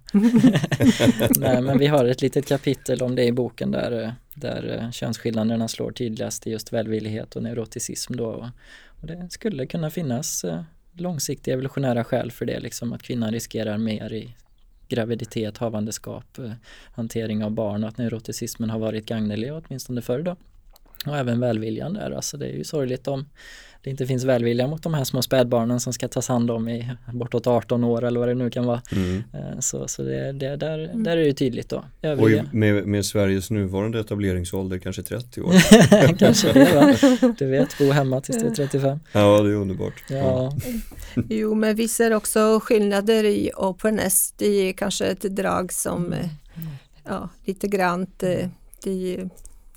Nej 1.38 1.62
men 1.62 1.78
vi 1.78 1.86
har 1.86 2.04
ett 2.04 2.22
litet 2.22 2.46
kapitel 2.46 3.02
om 3.02 3.14
det 3.14 3.24
i 3.24 3.32
boken 3.32 3.70
där, 3.70 4.02
eh, 4.02 4.10
där 4.34 4.80
eh, 4.82 4.90
könsskillnaderna 4.90 5.68
slår 5.68 5.92
tydligast 5.92 6.46
i 6.46 6.50
just 6.50 6.72
välvillighet 6.72 7.36
och 7.36 7.42
neuroticism 7.42 8.16
då. 8.16 8.50
Och 9.00 9.06
det 9.06 9.28
skulle 9.30 9.66
kunna 9.66 9.90
finnas 9.90 10.44
långsiktiga 10.92 11.54
evolutionära 11.54 12.04
skäl 12.04 12.30
för 12.30 12.46
det, 12.46 12.60
liksom 12.60 12.92
att 12.92 13.02
kvinnan 13.02 13.32
riskerar 13.32 13.78
mer 13.78 14.12
i 14.12 14.34
graviditet, 14.88 15.58
havandeskap, 15.58 16.38
eh, 16.38 16.52
hantering 16.92 17.44
av 17.44 17.50
barn 17.50 17.84
och 17.84 17.88
att 17.88 17.98
neuroticismen 17.98 18.70
har 18.70 18.78
varit 18.78 19.06
gagnelig 19.06 19.54
åtminstone 19.54 20.02
förr 20.02 20.22
då. 20.22 20.36
Och 21.06 21.16
även 21.16 21.40
välviljan 21.40 21.94
där, 21.94 22.10
alltså 22.10 22.36
det 22.36 22.46
är 22.46 22.56
ju 22.56 22.64
sorgligt 22.64 23.08
om 23.08 23.26
det 23.84 23.90
inte 23.90 24.06
finns 24.06 24.24
välvilja 24.24 24.66
mot 24.66 24.82
de 24.82 24.94
här 24.94 25.04
små 25.04 25.22
spädbarnen 25.22 25.80
som 25.80 25.92
ska 25.92 26.08
tas 26.08 26.28
hand 26.28 26.50
om 26.50 26.68
i 26.68 26.90
bortåt 27.12 27.46
18 27.46 27.84
år 27.84 28.04
eller 28.04 28.20
vad 28.20 28.28
det 28.28 28.34
nu 28.34 28.50
kan 28.50 28.64
vara. 28.64 28.82
Mm. 28.92 29.24
Eh, 29.32 29.58
så, 29.60 29.88
så 29.88 30.02
det, 30.02 30.32
det, 30.32 30.56
där, 30.56 30.78
mm. 30.78 31.02
där 31.02 31.16
är 31.16 31.24
det 31.24 31.32
tydligt 31.32 31.68
då. 31.68 31.84
Övriga. 32.02 32.42
Och 32.42 32.54
med, 32.54 32.86
med 32.86 33.06
Sveriges 33.06 33.50
nuvarande 33.50 34.00
etableringsålder 34.00 34.78
kanske 34.78 35.02
30 35.02 35.40
år. 35.40 35.52
kanske 36.18 36.52
det 36.52 36.74
va? 36.74 37.34
Du 37.38 37.46
vet, 37.46 37.78
bo 37.78 37.90
hemma 37.90 38.20
tills 38.20 38.42
du 38.42 38.46
är 38.46 38.54
35. 38.54 38.98
Ja, 39.12 39.42
det 39.42 39.50
är 39.50 39.54
underbart. 39.54 40.02
Ja. 40.08 40.52
jo, 41.28 41.54
men 41.54 41.76
vi 41.76 41.88
ser 41.88 42.14
också 42.14 42.60
skillnader 42.62 43.24
i 43.24 43.50
openness. 43.56 44.34
Det 44.36 44.68
är 44.68 44.72
kanske 44.72 45.06
ett 45.06 45.22
drag 45.22 45.72
som 45.72 46.06
mm. 46.06 46.28
ja, 47.04 47.28
lite 47.44 47.68
grann 47.68 48.06
det, 48.16 48.50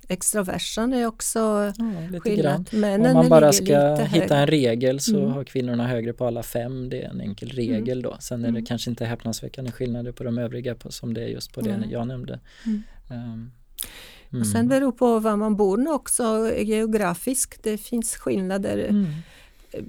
det 0.08 0.14
extroversen 0.14 0.94
är 0.94 1.06
också 1.06 1.40
ja, 1.78 2.20
skillnad. 2.20 2.70
Männen 2.74 3.06
Om 3.06 3.14
man 3.14 3.30
bara 3.30 3.54
ska 3.54 3.96
hitta 3.96 4.38
en 4.38 4.48
regel 4.48 5.00
så 5.00 5.20
mm. 5.20 5.32
har 5.32 5.44
kvinnorna 5.44 5.88
högre 5.88 6.14
på 6.14 6.26
alla 6.26 6.44
fem. 6.44 6.90
Det 6.90 7.04
är 7.04 7.10
en 7.10 7.22
enkel 7.22 7.52
mm. 7.52 7.76
regel 7.76 8.02
då. 8.02 8.18
Sen 8.20 8.40
är 8.40 8.44
det 8.44 8.50
mm. 8.50 8.66
kanske 8.66 8.90
inte 8.90 9.06
häpnadsväckande 9.06 9.72
skillnader 9.72 10.12
på 10.12 10.24
de 10.24 10.38
övriga 10.38 10.76
på, 10.76 10.92
som 10.92 11.14
det 11.14 11.22
är 11.22 11.28
just 11.28 11.54
på 11.54 11.62
det 11.62 11.84
jag 11.90 12.08
nämnde. 12.08 12.40
Um, 13.10 13.52
och 14.40 14.48
sen 14.48 14.68
beror 14.68 14.92
på 14.92 15.20
var 15.20 15.36
man 15.36 15.56
bor 15.56 15.94
också 15.94 16.52
geografiskt. 16.58 17.64
Det 17.64 17.78
finns 17.78 18.16
skillnader 18.16 18.78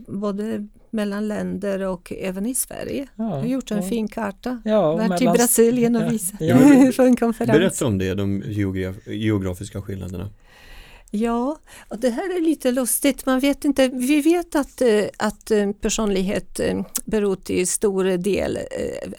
både 0.07 0.69
mellan 0.91 1.29
länder 1.29 1.81
och 1.81 2.13
även 2.19 2.47
i 2.47 2.55
Sverige. 2.55 3.07
Ja, 3.17 3.25
jag 3.25 3.37
har 3.37 3.47
gjort 3.47 3.71
en 3.71 3.77
ja. 3.77 3.89
fin 3.89 4.09
karta. 4.09 4.63
Ja, 4.65 4.97
Varit 4.97 5.23
i 5.23 5.25
Brasilien 5.25 5.97
och 5.97 6.13
visat 6.13 6.41
ja, 6.41 6.59
för 6.93 7.01
en 7.07 7.17
konferens. 7.17 7.59
Berätta 7.59 7.87
om 7.87 7.99
det, 7.99 8.15
de 8.15 8.43
geograf 8.47 8.97
geografiska 9.07 9.83
skillnaderna. 9.83 10.31
Ja, 11.11 11.59
och 11.89 11.99
det 11.99 12.11
här 12.11 12.37
är 12.37 12.41
lite 12.41 12.71
lustigt. 12.71 13.27
Man 13.27 13.41
vet 13.41 13.65
inte, 13.65 13.89
vi 13.89 14.21
vet 14.21 14.55
att, 14.55 14.81
eh, 14.81 15.05
att 15.17 15.51
eh, 15.51 15.73
personlighet 15.73 16.61
eh, 16.61 16.81
beror 17.05 17.37
till 17.37 17.69
stor 17.69 18.05
del 18.05 18.59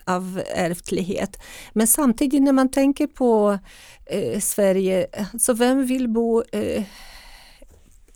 av 0.06 0.42
ärftlighet. 0.56 1.42
Men 1.74 1.88
samtidigt 1.88 2.42
när 2.42 2.52
man 2.54 2.72
tänker 2.72 3.08
på 3.08 3.60
eh, 4.06 4.40
Sverige, 4.40 5.08
så 5.40 5.54
vem 5.54 5.86
vill 5.86 6.08
bo 6.08 6.44
eh, 6.52 6.84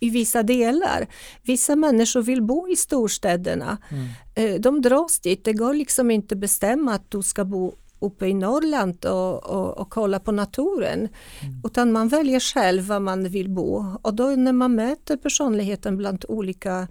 i 0.04 0.10
vissa 0.10 0.44
delar. 0.44 1.08
Vissa 1.44 1.76
människor 1.76 2.22
vill 2.22 2.42
bo 2.42 2.68
i 2.68 2.76
storstäderna. 2.76 3.78
Mm. 3.90 4.08
Eh, 4.36 4.60
de 4.60 4.82
dras 4.82 5.20
dit, 5.20 5.46
det 5.46 5.54
går 5.54 5.74
liksom 5.74 6.12
inte 6.12 6.36
bestämma 6.36 6.94
att 6.94 7.12
du 7.12 7.22
ska 7.22 7.46
bo 7.46 7.74
uppe 8.00 8.28
i 8.28 8.34
Norrland 8.34 9.06
och, 9.06 9.44
och, 9.44 9.78
och 9.78 9.90
kolla 9.90 10.20
på 10.20 10.32
naturen. 10.32 11.00
Mm. 11.00 11.62
Utan 11.64 11.92
man 11.92 12.08
väljer 12.08 12.40
själv 12.40 12.84
var 12.84 13.00
man 13.00 13.30
vill 13.30 13.50
bo 13.50 13.86
och 14.02 14.14
då 14.14 14.24
när 14.24 14.54
man 14.54 14.76
möter 14.76 15.18
personligheten 15.18 15.98
bland 15.98 16.26
olika 16.28 16.88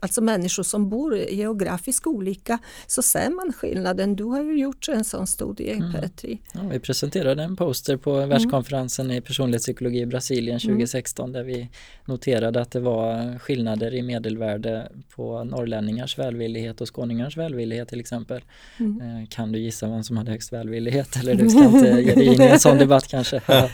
alltså 0.00 0.20
människor 0.20 0.62
som 0.62 0.88
bor 0.88 1.16
geografiskt 1.16 2.06
olika 2.06 2.58
så 2.86 3.02
ser 3.02 3.30
man 3.30 3.52
skillnaden. 3.52 4.16
Du 4.16 4.24
har 4.24 4.42
ju 4.42 4.58
gjort 4.58 4.88
en 4.88 5.04
sån 5.04 5.26
studie 5.26 5.72
mm. 5.72 5.92
Petri. 5.92 6.38
Ja, 6.52 6.60
vi 6.70 6.80
presenterade 6.80 7.42
en 7.42 7.56
poster 7.56 7.96
på 7.96 8.16
mm. 8.16 8.28
världskonferensen 8.28 9.10
i 9.10 9.20
personlighetspsykologi 9.20 10.00
i 10.00 10.06
Brasilien 10.06 10.60
2016 10.60 11.30
mm. 11.30 11.32
där 11.32 11.54
vi 11.54 11.68
noterade 12.04 12.60
att 12.60 12.70
det 12.70 12.80
var 12.80 13.38
skillnader 13.38 13.94
i 13.94 14.02
medelvärde 14.02 14.92
på 15.16 15.44
norrlänningars 15.44 16.18
välvillighet 16.18 16.80
och 16.80 16.96
skåningars 16.96 17.36
välvillighet 17.36 17.88
till 17.88 18.00
exempel. 18.00 18.42
Mm. 18.78 19.00
Eh, 19.00 19.28
kan 19.28 19.52
du 19.52 19.58
gissa 19.58 19.88
vem 19.88 20.04
som 20.04 20.16
hade 20.16 20.30
högst 20.30 20.52
välvillighet? 20.52 21.16
Eller 21.16 21.34
du 21.34 21.50
ska 21.50 21.64
inte 21.64 22.00
ge 22.00 22.14
dig 22.14 22.26
in 22.26 22.42
i 22.42 22.46
en 22.46 22.60
sån 22.60 22.78
debatt 22.78 23.08
kanske. 23.08 23.40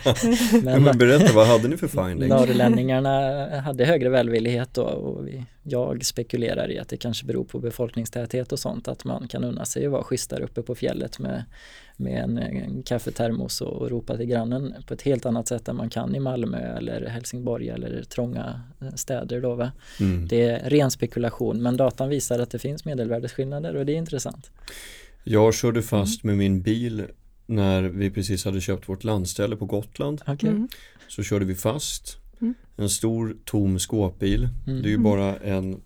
Men, 0.63 0.83
men 0.83 0.99
berätta, 0.99 1.33
vad 1.33 1.47
hade 1.47 1.69
ni 1.69 1.77
för 1.77 1.89
findings? 1.89 2.29
Norrlänningarna 2.29 3.11
hade 3.61 3.85
högre 3.85 4.09
välvillighet 4.09 4.75
då 4.75 4.92
och 4.93 5.29
vi, 5.29 5.45
jag 5.63 6.05
spekulerar 6.05 6.71
i 6.71 6.79
att 6.79 6.89
det 6.89 6.97
kanske 6.97 7.27
beror 7.27 7.45
på 7.45 7.59
befolkningstäthet 7.59 8.53
och 8.53 8.59
sånt 8.59 8.89
att 8.89 9.05
man 9.05 9.29
kan 9.29 9.45
unna 9.45 9.65
sig 9.65 9.87
att 9.87 9.93
vara 9.93 10.03
schysst 10.03 10.31
där 10.31 10.41
uppe 10.41 10.63
på 10.63 10.75
fjället 10.75 11.19
med, 11.19 11.45
med 11.97 12.23
en, 12.23 12.39
en 12.39 12.83
kaffetermos 12.83 13.61
och, 13.61 13.73
och 13.73 13.91
ropa 13.91 14.17
till 14.17 14.27
grannen 14.27 14.75
på 14.87 14.95
ett 14.95 15.03
helt 15.03 15.27
annat 15.27 15.49
sätt 15.49 15.69
än 15.69 15.77
man 15.77 15.91
kan 15.91 16.15
i 16.15 16.21
Malmö 16.21 16.59
eller 16.59 17.07
Helsingborg 17.07 17.69
eller 17.69 18.03
trånga 18.03 18.63
städer 18.95 19.41
då 19.41 19.55
va. 19.55 19.73
Mm. 20.01 20.29
Det 20.29 20.43
är 20.43 20.71
ren 20.71 20.91
spekulation 20.91 21.63
men 21.63 21.77
datan 21.77 22.09
visar 22.09 22.39
att 22.39 22.51
det 22.51 22.59
finns 22.59 22.85
medelvärdesskillnader 22.85 23.77
och 23.77 23.87
det 23.87 23.93
är 23.93 23.97
intressant. 23.97 24.51
Jag 25.25 25.55
körde 25.55 25.83
fast 25.83 26.25
mm. 26.25 26.37
med 26.37 26.45
min 26.45 26.63
bil 26.63 27.07
när 27.47 27.83
vi 27.83 28.11
precis 28.11 28.45
hade 28.45 28.61
köpt 28.61 28.89
vårt 28.89 29.05
landställe 29.05 29.57
på 29.57 29.67
Gotland. 29.67 30.23
Okay. 30.27 30.51
Mm. 30.51 30.69
Så 31.09 31.23
körde 31.23 31.45
vi 31.45 31.55
fast 31.55 32.22
mm. 32.43 32.55
en 32.77 32.89
stor 32.89 33.37
tom 33.45 33.79
skåpbil. 33.79 34.49
Mm. 34.67 34.83
Det 34.83 34.89
är 34.89 34.91
ju 34.91 34.99
bara 34.99 35.37
en, 35.37 35.81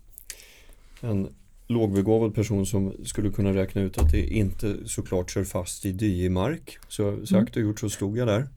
en 1.01 1.27
lågbegåvad 1.67 2.35
person 2.35 2.65
som 2.65 2.93
skulle 3.05 3.29
kunna 3.29 3.53
räkna 3.53 3.81
ut 3.81 3.97
att 3.97 4.11
det 4.11 4.27
inte 4.27 4.75
såklart 4.85 5.31
kör 5.31 5.43
fast 5.43 5.85
i 5.85 5.91
dyig 5.91 6.31
mark. 6.31 6.77
Så 6.87 7.25
sagt 7.25 7.55
och 7.55 7.61
gjort 7.61 7.79
så 7.79 7.89
stod 7.89 8.17
jag 8.17 8.27
där. 8.27 8.47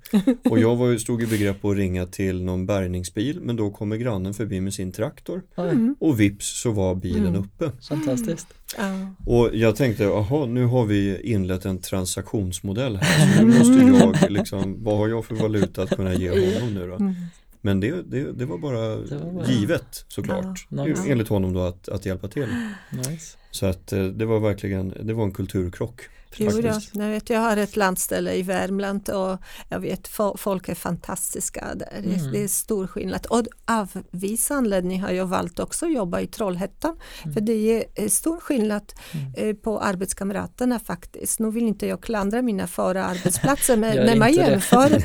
Och 0.51 0.59
jag 0.59 0.77
var, 0.77 0.97
stod 0.97 1.23
i 1.23 1.27
begrepp 1.27 1.65
att 1.65 1.77
ringa 1.77 2.07
till 2.07 2.45
någon 2.45 2.67
bärgningsbil 2.67 3.41
men 3.41 3.57
då 3.57 3.71
kommer 3.71 3.97
grannen 3.97 4.35
förbi 4.35 4.61
med 4.61 4.75
sin 4.75 4.93
traktor. 4.93 5.43
Mm. 5.57 5.97
Och 6.01 6.21
vips 6.21 6.61
så 6.61 6.71
var 6.71 6.95
bilen 6.95 7.27
mm. 7.27 7.41
uppe. 7.41 7.71
Fantastiskt. 7.89 8.47
Mm. 8.79 9.07
Och 9.27 9.51
jag 9.53 9.77
tänkte, 9.77 10.05
jaha 10.05 10.47
nu 10.47 10.65
har 10.65 10.87
vi 10.87 11.21
inlett 11.23 11.65
en 11.65 11.79
transaktionsmodell 11.79 12.97
här. 12.97 13.37
Så 13.37 13.45
nu 13.45 13.59
måste 13.59 14.19
jag 14.23 14.31
liksom, 14.31 14.85
vad 14.85 14.99
har 14.99 15.09
jag 15.09 15.25
för 15.25 15.35
valuta 15.35 15.83
att 15.83 15.91
kunna 15.91 16.15
ge 16.15 16.31
honom 16.31 16.75
nu 16.75 16.87
då? 16.87 17.15
Men 17.61 17.81
det, 17.81 18.03
det, 18.03 18.33
det, 18.33 18.45
var 18.45 18.59
bara 18.59 18.97
det 18.97 19.17
var 19.17 19.33
bara... 19.33 19.47
givet 19.47 20.05
såklart. 20.09 20.67
Ja, 20.69 20.85
nice. 20.85 21.11
Enligt 21.11 21.29
honom 21.29 21.53
då 21.53 21.61
att, 21.61 21.89
att 21.89 22.07
hjälpa 22.07 22.29
till. 22.29 22.49
Nice. 22.93 23.37
Så 23.51 23.67
att 23.67 23.93
eh, 23.93 24.05
det 24.05 24.27
var 24.27 24.41
verkligen, 24.41 24.95
det 25.03 25.15
var 25.15 25.25
en 25.25 25.33
kulturkrock. 25.33 26.01
Jo, 26.37 26.51
då, 26.51 26.81
jag, 26.93 27.09
vet, 27.09 27.31
jag 27.31 27.41
har 27.41 27.57
ett 27.57 27.77
landställe 27.77 28.35
i 28.35 28.43
Värmland 28.43 29.09
och 29.09 29.39
jag 29.69 29.81
vet 29.81 30.09
folk 30.37 30.69
är 30.69 30.75
fantastiska 30.75 31.75
där. 31.75 31.99
Mm. 31.99 32.33
Det 32.33 32.43
är 32.45 32.49
stor 32.49 32.87
skillnad. 32.87 33.27
Och 33.27 33.45
av 33.65 33.89
viss 34.11 34.51
anledning 34.51 35.03
har 35.03 35.11
jag 35.11 35.27
valt 35.27 35.59
också 35.59 35.87
att 35.87 35.93
jobba 35.93 36.21
i 36.21 36.27
Trollhättan. 36.27 36.97
Mm. 37.23 37.35
För 37.35 37.41
det 37.41 37.85
är 37.95 38.09
stor 38.09 38.41
skillnad 38.41 38.93
mm. 39.13 39.31
Eh, 39.35 39.57
på 39.57 39.81
arbetskamraterna 39.81 40.79
faktiskt. 40.79 41.39
Nu 41.39 41.51
vill 41.51 41.67
inte 41.67 41.87
jag 41.87 42.03
klandra 42.03 42.43
mina 42.43 42.67
förra 42.67 43.05
arbetsplatser 43.05 43.77
men 43.77 43.97
när 44.07 44.17
man 44.17 44.33
jämför. 44.33 44.91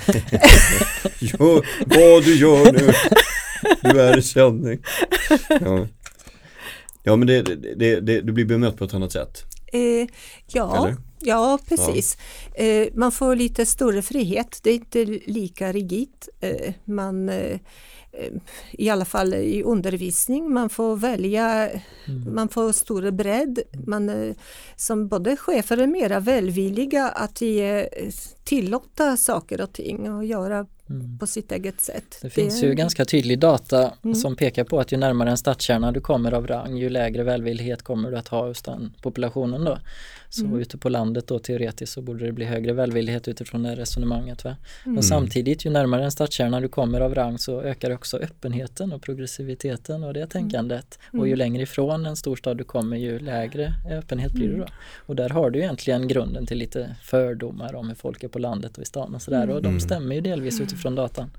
jo, 1.20 1.62
vad 1.86 2.24
du 2.24 2.36
gör 2.36 2.72
nu. 2.72 2.94
Du 3.82 4.02
är 4.02 4.18
i 4.18 4.22
sändning. 4.22 4.80
Ja. 5.50 5.88
ja 7.04 7.16
men 7.16 7.28
det, 7.28 7.42
det, 7.76 8.00
det, 8.00 8.22
du 8.22 8.34
blir 8.34 8.46
bemött 8.46 8.78
på 8.78 8.84
ett 8.84 8.94
annat 8.94 9.12
sätt. 9.12 9.55
Eh, 9.76 10.08
ja, 10.48 10.78
Eller? 10.78 10.96
Ja, 11.20 11.60
precis. 11.70 12.18
Ja. 12.56 12.64
Eh, 12.64 12.88
man 12.94 13.12
får 13.12 13.36
lite 13.36 13.66
större 13.66 14.02
frihet. 14.02 14.60
Det 14.64 14.70
är 14.70 14.76
inte 14.76 15.06
lika 15.26 15.72
rigitt. 15.72 16.30
Eh, 16.40 16.74
man, 16.86 17.30
eh, 17.30 17.60
I 18.72 18.90
alla 18.90 19.06
fall 19.06 19.34
i 19.34 19.64
undervisning, 19.64 20.54
man 20.54 20.70
får 20.70 20.96
välja, 20.96 21.70
mm. 21.70 22.36
man 22.36 22.50
får 22.50 22.72
större 22.72 23.12
bredd. 23.12 23.60
Man, 23.88 24.36
som 24.76 25.08
både 25.08 25.38
chefer 25.38 25.78
är 25.78 25.88
mera 25.88 26.20
välvilliga 26.20 27.10
att 27.10 27.42
ge, 27.42 27.90
tillåta 28.44 29.18
saker 29.18 29.62
och 29.62 29.74
ting 29.74 30.14
och 30.14 30.26
göra 30.26 30.66
mm. 30.90 31.20
på 31.20 31.28
sitt 31.28 31.52
eget 31.52 31.82
sätt. 31.82 32.20
Det 32.22 32.30
finns 32.30 32.62
det... 32.62 32.68
ju 32.68 32.74
ganska 32.74 33.06
tydlig 33.06 33.40
data 33.40 33.94
mm. 34.04 34.16
som 34.16 34.36
pekar 34.36 34.64
på 34.64 34.80
att 34.80 34.92
ju 34.92 34.98
närmare 34.98 35.30
en 35.30 35.38
stadskärna 35.38 35.92
du 35.92 36.02
kommer 36.02 36.32
av 36.32 36.48
rang 36.48 36.78
ju 36.78 36.90
lägre 36.90 37.24
välvillighet 37.24 37.82
kommer 37.82 38.12
du 38.12 38.18
att 38.18 38.28
ha 38.28 38.48
hos 38.48 38.62
den 38.62 38.94
populationen 39.02 39.64
då. 39.64 39.78
Så 40.36 40.46
mm. 40.46 40.60
ute 40.60 40.78
på 40.78 40.90
landet 40.90 41.28
då 41.28 41.40
teoretiskt 41.40 41.94
så 41.94 42.02
borde 42.02 42.26
det 42.26 42.32
bli 42.32 42.46
högre 42.46 42.74
välvillighet 42.74 43.28
utifrån 43.28 43.64
det 43.64 43.76
resonemanget. 43.76 44.44
Va? 44.44 44.56
Mm. 44.86 44.98
Och 44.98 45.06
samtidigt 45.06 45.66
ju 45.66 45.70
närmare 45.70 46.04
en 46.04 46.12
stadskärna 46.12 46.60
du 46.60 46.68
kommer 46.68 47.02
av 47.02 47.16
rang 47.16 47.38
så 47.38 47.62
ökar 47.62 47.92
också 47.92 48.18
öppenheten 48.18 48.94
och 48.94 49.02
progressiviteten 49.02 50.04
och 50.04 50.14
det 50.14 50.20
mm. 50.20 50.30
tänkandet. 50.30 51.00
Mm. 51.14 51.22
Och 51.22 51.28
ju 51.28 51.36
längre 51.36 51.64
ifrån 51.64 52.06
en 52.06 52.16
storstad 52.16 52.58
du 52.58 52.64
kommer 52.64 52.98
ju 52.98 53.20
lägre 53.20 53.74
öppenhet 53.92 54.32
blir 54.32 54.48
det 54.48 54.58
då. 54.58 54.64
Mm. 54.64 54.74
Och 55.06 55.16
där 55.16 55.30
har 55.30 55.50
du 55.50 55.60
egentligen 55.60 56.08
grunden 56.08 56.46
till 56.46 56.58
lite 56.58 56.96
fördomar 57.02 57.76
om 57.76 57.88
hur 57.88 57.96
folk 57.96 58.24
är 58.24 58.28
på 58.28 58.40
landet 58.40 58.78
och 58.78 58.84
i 58.84 58.86
stan 58.86 59.16
och 59.16 59.22
sådär 59.22 59.50
och 59.50 59.62
de 59.62 59.68
mm. 59.68 59.80
stämmer 59.80 60.16
ju 60.16 60.22
delvis 60.22 60.62
utifrån 60.62 60.96
datan. 60.96 61.32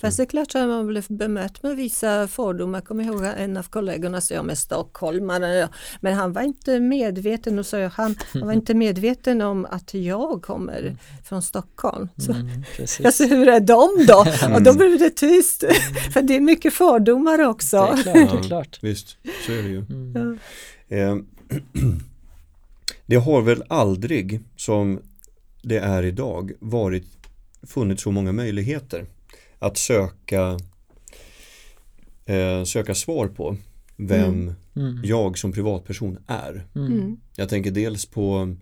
Fast 0.00 0.16
det 0.16 0.22
är 0.22 0.26
klart 0.26 0.54
att 0.54 0.68
man 0.68 0.86
blev 0.86 1.04
bemött 1.08 1.62
med 1.62 1.76
vissa 1.76 2.28
fördomar. 2.28 2.78
Jag 2.78 2.84
kommer 2.84 3.04
ihåg 3.04 3.24
en 3.24 3.56
av 3.56 3.62
kollegorna 3.62 4.20
sa 4.20 4.42
med 4.42 4.58
stockholmare 4.58 5.68
men 6.00 6.14
han 6.14 6.32
var 6.32 6.42
inte 6.42 6.80
medveten 6.80 7.58
och 7.58 7.66
så 7.66 7.88
han, 7.88 8.16
han 8.32 8.46
var 8.46 8.52
inte 8.52 8.74
medveten 8.74 9.42
om 9.42 9.66
att 9.70 9.94
jag 9.94 10.42
kommer 10.42 10.78
mm. 10.78 10.96
från 11.24 11.42
Stockholm. 11.42 12.08
Så, 12.16 12.32
mm, 12.32 12.62
jag 12.98 13.14
sa, 13.14 13.24
hur 13.24 13.48
är 13.48 13.60
de 13.60 14.06
då? 14.06 14.26
Och 14.54 14.62
då 14.62 14.72
blev 14.72 14.98
det 14.98 15.10
tyst. 15.10 15.64
För 16.12 16.22
det 16.22 16.36
är 16.36 16.40
mycket 16.40 16.74
fördomar 16.74 17.38
också. 17.38 17.76
Det 18.04 18.10
är 18.10 18.26
klart. 18.26 18.32
Det 18.32 18.38
är 18.38 18.42
klart. 18.48 18.78
Ja, 18.80 18.88
visst, 18.88 19.16
så 19.46 19.52
är 19.52 19.62
det 19.62 19.68
ju. 19.68 19.84
Mm. 19.90 20.38
Eh, 20.88 21.16
det 23.06 23.16
har 23.16 23.42
väl 23.42 23.62
aldrig 23.68 24.40
som 24.56 25.00
det 25.62 25.78
är 25.78 26.02
idag 26.02 26.52
varit 26.60 27.06
funnits 27.62 28.02
så 28.02 28.10
många 28.10 28.32
möjligheter 28.32 29.06
att 29.58 29.76
söka 29.76 30.58
eh, 32.26 32.64
söka 32.64 32.94
svar 32.94 33.28
på 33.28 33.56
vem 33.96 34.24
mm. 34.24 34.54
Mm. 34.76 35.00
jag 35.04 35.38
som 35.38 35.52
privatperson 35.52 36.18
är. 36.26 36.66
Mm. 36.74 36.92
mm. 36.92 37.16
Jag 37.36 37.48
tänker 37.48 37.70
dels 37.70 38.06
på 38.06 38.56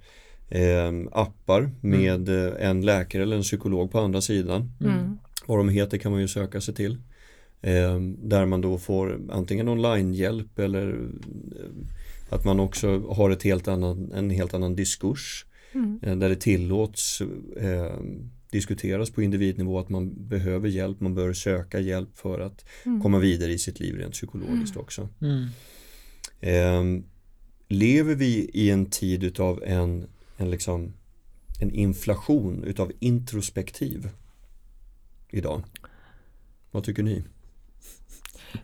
eh, 0.49 0.93
appar 1.13 1.71
med 1.81 2.29
mm. 2.29 2.49
eh, 2.49 2.69
en 2.69 2.81
läkare 2.81 3.23
eller 3.23 3.37
en 3.37 3.43
psykolog 3.43 3.93
på 3.93 4.01
andra 4.01 4.21
sidan. 4.21 4.73
Mm. 4.81 5.19
Vad 5.47 5.59
de 5.59 5.69
heter 5.69 5.99
kan 5.99 6.13
man 6.13 6.21
ju 6.21 6.29
söka 6.29 6.61
sig 6.61 6.75
till. 6.75 6.99
Eh, 7.63 8.01
där 8.19 8.47
man 8.47 8.61
då 8.61 8.79
får 8.79 9.21
antingen 9.31 9.69
online-hjälp 9.69 10.59
eller 10.59 10.89
eh, 10.93 12.35
att 12.35 12.45
man 12.45 12.61
också 12.61 13.01
har 13.01 13.31
ett 13.31 13.43
helt 13.43 13.69
annan, 13.69 14.13
en 14.13 14.31
helt 14.31 14.55
annan 14.55 14.75
diskurs. 14.75 15.47
Eh, 16.03 16.17
där 16.17 16.29
det 16.29 16.37
tillåts 16.37 17.23
diskuteras 18.55 19.11
på 19.11 19.23
individnivå 19.23 19.79
att 19.79 19.89
man 19.89 20.29
behöver 20.29 20.69
hjälp, 20.69 21.01
man 21.01 21.15
bör 21.15 21.33
söka 21.33 21.81
hjälp 21.81 22.19
för 22.19 22.41
att 22.41 22.65
mm. 22.85 23.01
komma 23.03 23.19
vidare 23.19 23.53
i 23.53 23.59
sitt 23.59 23.81
liv 23.81 23.97
rent 23.97 24.13
psykologiskt 24.13 24.77
också. 24.77 25.09
Mm. 25.21 25.47
Eh, 26.41 27.05
lever 27.69 28.15
vi 28.15 28.51
i 28.53 28.71
en 28.71 28.87
tid 28.87 29.25
utav 29.25 29.63
en, 29.65 30.07
en, 30.37 30.51
liksom, 30.51 30.93
en 31.61 31.71
inflation 31.71 32.65
utav 32.65 32.93
introspektiv 33.01 34.09
idag? 35.31 35.63
Vad 36.71 36.85
tycker 36.85 37.03
ni? 37.03 37.23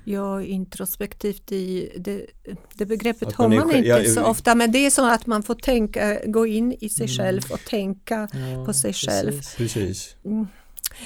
Ja, 0.05 0.43
introspektivt 0.43 1.53
i 1.53 1.93
det, 1.97 2.27
det 2.75 2.87
begreppet 2.87 3.33
har 3.33 3.49
man 3.49 3.77
inte 3.77 3.89
ja, 3.89 4.05
så 4.05 4.25
ofta 4.25 4.55
men 4.55 4.73
det 4.73 4.87
är 4.87 4.91
så 4.91 5.11
att 5.11 5.27
man 5.27 5.43
får 5.43 5.55
tänka, 5.55 6.21
gå 6.27 6.47
in 6.47 6.73
i 6.81 6.89
sig 6.89 7.07
mm. 7.07 7.17
själv 7.17 7.43
och 7.51 7.61
tänka 7.61 8.29
ja, 8.33 8.65
på 8.65 8.73
sig 8.73 8.93
själv. 8.93 9.41
Precis. 9.57 10.17
Mm. 10.25 10.47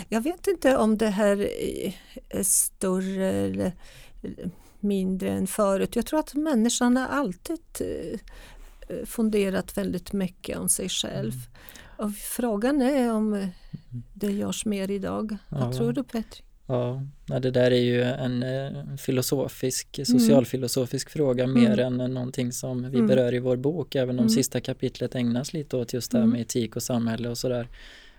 Jag 0.09 0.21
vet 0.21 0.47
inte 0.47 0.77
om 0.77 0.99
det 0.99 1.09
här 1.09 1.37
är 2.29 2.43
större 2.43 3.31
eller 3.33 3.73
mindre 4.81 5.31
än 5.31 5.47
förut. 5.47 5.97
Jag 5.97 6.07
tror 6.07 6.21
att 6.21 6.35
människan 6.35 6.97
har 6.97 7.07
alltid 7.07 7.61
eh, 7.81 8.19
funderat 9.07 9.79
väldigt 9.79 10.13
mycket 10.13 10.59
om 10.59 10.69
sig 10.69 10.89
själv. 10.89 11.33
Mm. 11.33 11.45
Och 11.97 12.17
frågan 12.17 12.83
är 12.83 13.13
om 13.13 13.49
det 14.13 14.33
görs 14.33 14.67
mer 14.67 14.91
idag. 14.91 15.37
Ja. 15.49 15.59
Vad 15.59 15.77
tror 15.77 15.93
du 15.93 16.05
Petri? 16.05 16.45
Ja, 16.67 17.03
det 17.27 17.51
där 17.51 17.71
är 17.71 17.81
ju 17.81 18.03
en 18.03 18.43
eh, 18.43 18.97
filosofisk, 18.97 19.99
mm. 19.99 20.07
socialfilosofisk 20.07 21.11
fråga 21.11 21.45
mm. 21.45 21.63
mer 21.63 21.81
än 21.81 21.97
någonting 21.97 22.53
som 22.53 22.91
vi 22.91 22.99
mm. 22.99 23.07
berör 23.07 23.35
i 23.35 23.39
vår 23.39 23.57
bok, 23.57 23.95
även 23.95 24.19
om 24.19 24.25
mm. 24.25 24.29
sista 24.29 24.61
kapitlet 24.61 25.15
ägnas 25.15 25.53
lite 25.53 25.77
åt 25.77 25.93
just 25.93 26.13
det 26.13 26.19
här 26.19 26.25
mm. 26.25 26.33
med 26.33 26.41
etik 26.41 26.77
och 26.77 26.83
samhälle 26.83 27.29
och 27.29 27.39
sådär. 27.39 27.69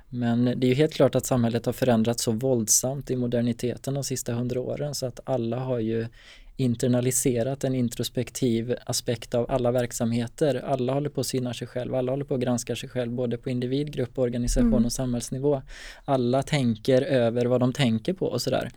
Men 0.10 0.46
det 0.46 0.68
är 0.68 0.70
ju 0.70 0.74
helt 0.74 0.94
klart 0.94 1.16
att 1.16 1.26
samhället 1.26 1.66
har 1.66 1.74
förändrats 1.74 2.24
så 2.24 2.32
våldsamt 2.32 3.12
i 3.12 3.16
moderniteten 3.16 3.94
de 3.94 4.04
sista 4.04 4.34
hundra 4.34 4.62
åren 4.62 4.96
så 4.96 5.06
att 5.06 5.20
alla 5.24 5.60
har 5.60 5.80
ju 5.80 6.08
internaliserat 6.58 7.64
en 7.64 7.76
introspektiv 7.76 8.76
aspekt 8.86 9.36
av 9.36 9.52
alla 9.52 9.72
verksamheter. 9.72 10.64
Alla 10.66 10.94
håller 10.94 11.10
på 11.10 11.22
att 11.22 11.28
syna 11.28 11.54
sig 11.54 11.68
själv, 11.68 11.96
alla 11.96 12.12
håller 12.12 12.26
på 12.26 12.34
att 12.36 12.42
granska 12.42 12.76
sig 12.76 12.90
själv 12.90 13.12
både 13.12 13.38
på 13.38 13.50
individ, 13.50 13.94
grupp, 13.94 14.18
organisation 14.18 14.68
mm. 14.74 14.86
och 14.86 14.92
samhällsnivå. 14.92 15.62
Alla 16.06 16.44
tänker 16.44 17.02
över 17.02 17.46
vad 17.46 17.60
de 17.60 17.74
tänker 17.74 18.14
på 18.14 18.26
och 18.26 18.42
sådär. 18.42 18.72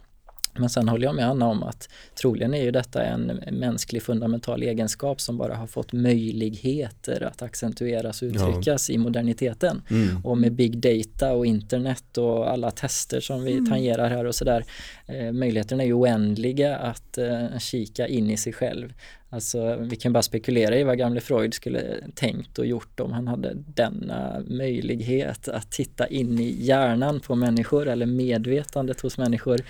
Men 0.54 0.68
sen 0.68 0.88
håller 0.88 1.04
jag 1.04 1.14
med 1.14 1.28
Anna 1.28 1.46
om 1.46 1.62
att 1.62 1.88
troligen 2.20 2.54
är 2.54 2.62
ju 2.62 2.70
detta 2.70 3.04
en 3.04 3.26
mänsklig 3.50 4.02
fundamental 4.02 4.62
egenskap 4.62 5.20
som 5.20 5.38
bara 5.38 5.54
har 5.54 5.66
fått 5.66 5.92
möjligheter 5.92 7.22
att 7.22 7.42
accentueras 7.42 8.22
och 8.22 8.26
uttryckas 8.26 8.90
ja. 8.90 8.94
i 8.94 8.98
moderniteten. 8.98 9.82
Mm. 9.90 10.24
Och 10.24 10.38
med 10.38 10.52
big 10.52 10.78
data 10.78 11.32
och 11.32 11.46
internet 11.46 12.18
och 12.18 12.50
alla 12.50 12.70
tester 12.70 13.20
som 13.20 13.44
vi 13.44 13.52
mm. 13.52 13.66
tangerar 13.66 14.10
här 14.10 14.24
och 14.24 14.34
sådär. 14.34 14.64
Eh, 15.06 15.32
möjligheterna 15.32 15.82
är 15.82 15.86
ju 15.86 15.92
oändliga 15.92 16.76
att 16.76 17.18
eh, 17.18 17.58
kika 17.58 18.08
in 18.08 18.30
i 18.30 18.36
sig 18.36 18.52
själv. 18.52 18.92
Alltså 19.30 19.76
vi 19.76 19.96
kan 19.96 20.12
bara 20.12 20.22
spekulera 20.22 20.76
i 20.76 20.84
vad 20.84 20.98
gamle 20.98 21.20
Freud 21.20 21.54
skulle 21.54 21.82
tänkt 22.14 22.58
och 22.58 22.66
gjort 22.66 23.00
om 23.00 23.12
han 23.12 23.28
hade 23.28 23.54
denna 23.54 24.42
möjlighet 24.46 25.48
att 25.48 25.70
titta 25.70 26.06
in 26.06 26.38
i 26.38 26.56
hjärnan 26.64 27.20
på 27.20 27.34
människor 27.34 27.88
eller 27.88 28.06
medvetandet 28.06 29.00
hos 29.00 29.18
människor. 29.18 29.60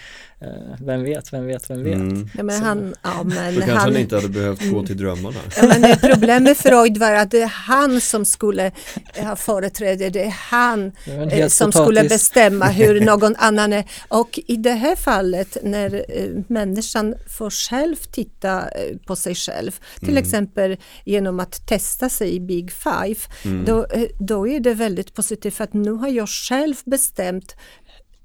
Eh, 0.40 0.48
vem 0.80 1.02
vet, 1.02 1.32
vem 1.32 1.46
vet, 1.46 1.70
vem 1.70 1.84
vet. 1.84 1.94
Mm. 1.94 2.28
Ja, 2.36 2.42
men 2.42 2.62
han, 2.62 2.94
ja, 3.02 3.22
men 3.24 3.54
Då 3.54 3.60
kanske 3.60 3.76
han, 3.76 3.92
han 3.92 3.96
inte 3.96 4.16
hade 4.16 4.28
behövt 4.28 4.70
gå 4.70 4.86
till 4.86 4.96
drömmarna. 4.96 5.38
Ja, 5.56 5.66
men 5.66 5.96
problemet 5.98 6.42
med 6.42 6.56
Freud 6.56 6.96
var 6.96 7.14
att 7.14 7.30
det 7.30 7.42
är 7.42 7.46
han 7.46 8.00
som 8.00 8.24
skulle 8.24 8.72
ha 9.16 9.36
företräde, 9.36 10.10
det 10.10 10.24
är 10.24 10.36
han 10.38 10.92
det 11.04 11.40
eh, 11.40 11.48
som 11.48 11.72
skulle 11.72 12.04
bestämma 12.04 12.66
hur 12.68 13.00
någon 13.00 13.36
annan 13.36 13.72
är. 13.72 13.84
Och 14.08 14.40
i 14.46 14.56
det 14.56 14.72
här 14.72 14.96
fallet 14.96 15.56
när 15.62 15.94
eh, 15.94 16.42
människan 16.48 17.14
får 17.38 17.50
själv 17.50 17.96
titta 17.96 18.64
på 19.06 19.16
sig 19.16 19.34
själv 19.34 19.47
själv. 19.48 19.80
Till 19.98 20.08
mm. 20.08 20.22
exempel 20.22 20.76
genom 21.04 21.40
att 21.40 21.66
testa 21.66 22.08
sig 22.08 22.34
i 22.34 22.40
Big 22.40 22.72
Five. 22.72 23.20
Mm. 23.44 23.64
Då, 23.64 23.84
eh, 23.84 24.08
då 24.20 24.48
är 24.48 24.60
det 24.60 24.74
väldigt 24.74 25.14
positivt 25.14 25.54
för 25.54 25.64
att 25.64 25.72
nu 25.72 25.90
har 25.90 26.08
jag 26.08 26.28
själv 26.28 26.76
bestämt 26.84 27.56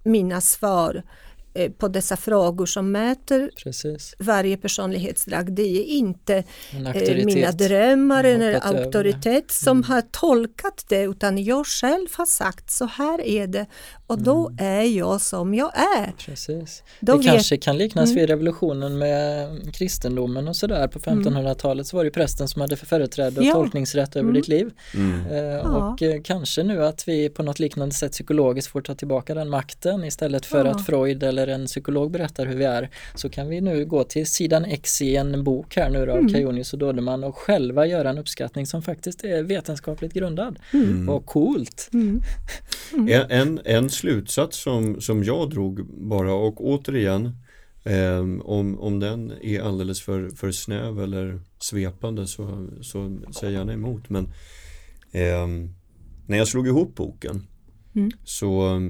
mina 0.03 0.41
svar 0.41 1.03
på 1.78 1.88
dessa 1.88 2.18
frågor 2.18 2.66
som 2.66 2.91
mäter 2.91 3.51
Precis. 3.64 4.16
varje 4.20 4.58
personlighetsdrag. 4.58 5.54
Det 5.54 5.62
är 5.62 5.84
inte 5.84 6.43
eh, 6.95 7.26
mina 7.26 7.51
drömmar 7.51 8.24
eller 8.24 8.68
auktoritet 8.68 9.51
som 9.51 9.78
mm. 9.78 9.84
har 9.84 10.01
tolkat 10.01 10.86
det 10.89 11.01
utan 11.01 11.43
jag 11.43 11.68
själv 11.68 12.08
har 12.14 12.26
sagt 12.26 12.72
så 12.72 12.86
här 12.86 13.22
är 13.22 13.47
det 13.47 13.66
och 14.08 14.22
då 14.22 14.47
mm. 14.47 14.66
är 14.66 14.97
jag 14.97 15.22
som 15.22 15.54
jag 15.54 15.72
är. 15.97 16.12
Precis. 16.26 16.84
Då 16.99 17.18
det 17.18 17.24
kanske 17.24 17.58
kan 17.58 17.78
liknas 17.78 18.10
mm. 18.10 18.16
vid 18.16 18.30
revolutionen 18.30 18.97
med 18.97 19.49
kristendomen 19.74 20.47
och 20.47 20.56
sådär. 20.56 20.88
På 20.88 20.99
1500-talet 20.99 21.76
mm. 21.76 21.86
så 21.86 21.97
var 21.97 22.04
det 22.04 22.12
prästen 22.12 22.47
som 22.47 22.62
hade 22.62 22.76
företräde 22.76 23.39
och 23.39 23.45
ja. 23.45 23.54
tolkningsrätt 23.54 24.16
över 24.16 24.30
mm. 24.30 24.34
ditt 24.34 24.47
liv. 24.47 24.72
Mm. 24.93 25.26
Eh, 25.32 25.38
ja. 25.38 25.62
Och 25.62 26.01
eh, 26.01 26.22
kanske 26.22 26.64
nu 26.64 26.86
att 26.86 27.08
vi 27.08 27.30
på 27.30 27.43
något 27.43 27.60
liknande 27.60 27.95
sätt 27.95 28.12
psykologiskt 28.12 28.72
får 28.72 28.82
ta 28.82 28.95
tillbaka 28.95 29.34
den 29.34 29.49
makten 29.49 30.04
istället 30.04 30.45
för 30.45 30.66
ja. 30.66 30.72
att 30.72 30.86
Freud 30.86 31.24
eller 31.24 31.42
en 31.47 31.65
psykolog 31.65 32.11
berättar 32.11 32.45
hur 32.45 32.55
vi 32.55 32.63
är 32.63 32.89
så 33.15 33.29
kan 33.29 33.49
vi 33.49 33.61
nu 33.61 33.85
gå 33.85 34.03
till 34.03 34.27
sidan 34.27 34.65
X 34.65 35.01
i 35.01 35.15
en 35.15 35.43
bok 35.43 35.75
här 35.75 35.89
nu 35.89 36.05
då, 36.05 36.15
mm. 36.15 36.33
Kajonius 36.33 36.73
och 36.73 36.79
Dodeman 36.79 37.23
och 37.23 37.37
själva 37.37 37.85
göra 37.85 38.09
en 38.09 38.17
uppskattning 38.17 38.65
som 38.65 38.81
faktiskt 38.81 39.23
är 39.23 39.43
vetenskapligt 39.43 40.13
grundad. 40.13 40.59
Mm. 40.73 41.09
Och 41.09 41.25
coolt! 41.25 41.89
Mm. 41.93 42.21
mm. 42.93 43.25
En, 43.29 43.59
en 43.65 43.89
slutsats 43.89 44.57
som, 44.57 45.01
som 45.01 45.23
jag 45.23 45.49
drog 45.49 45.85
bara 45.87 46.33
och 46.33 46.65
återigen 46.65 47.31
eh, 47.83 48.19
om, 48.43 48.79
om 48.79 48.99
den 48.99 49.33
är 49.41 49.61
alldeles 49.61 50.01
för, 50.01 50.29
för 50.29 50.51
snäv 50.51 50.99
eller 50.99 51.39
svepande 51.59 52.27
så, 52.27 52.67
så 52.81 53.17
säger 53.31 53.59
jag 53.59 53.73
emot 53.73 54.09
men 54.09 54.23
eh, 55.11 55.47
när 56.27 56.37
jag 56.37 56.47
slog 56.47 56.67
ihop 56.67 56.95
boken 56.95 57.47
mm. 57.95 58.11
så 58.23 58.81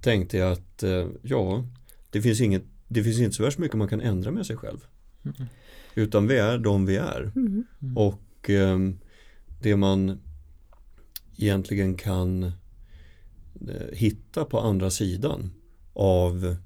tänkte 0.00 0.36
jag 0.36 0.52
att 0.52 0.82
eh, 0.82 1.06
ja, 1.22 1.64
det 2.10 2.22
finns, 2.22 2.40
inget, 2.40 2.62
det 2.88 3.02
finns 3.02 3.18
inte 3.18 3.36
så 3.36 3.42
värst 3.42 3.58
mycket 3.58 3.78
man 3.78 3.88
kan 3.88 4.00
ändra 4.00 4.30
med 4.30 4.46
sig 4.46 4.56
själv. 4.56 4.86
Mm. 5.24 5.48
Utan 5.94 6.26
vi 6.26 6.36
är 6.36 6.58
de 6.58 6.86
vi 6.86 6.96
är. 6.96 7.32
Mm. 7.36 7.64
Och 7.96 8.50
eh, 8.50 8.78
det 9.62 9.76
man 9.76 10.18
egentligen 11.36 11.94
kan 11.94 12.42
eh, 12.42 12.52
hitta 13.92 14.44
på 14.44 14.60
andra 14.60 14.90
sidan 14.90 15.50
av 15.92 16.56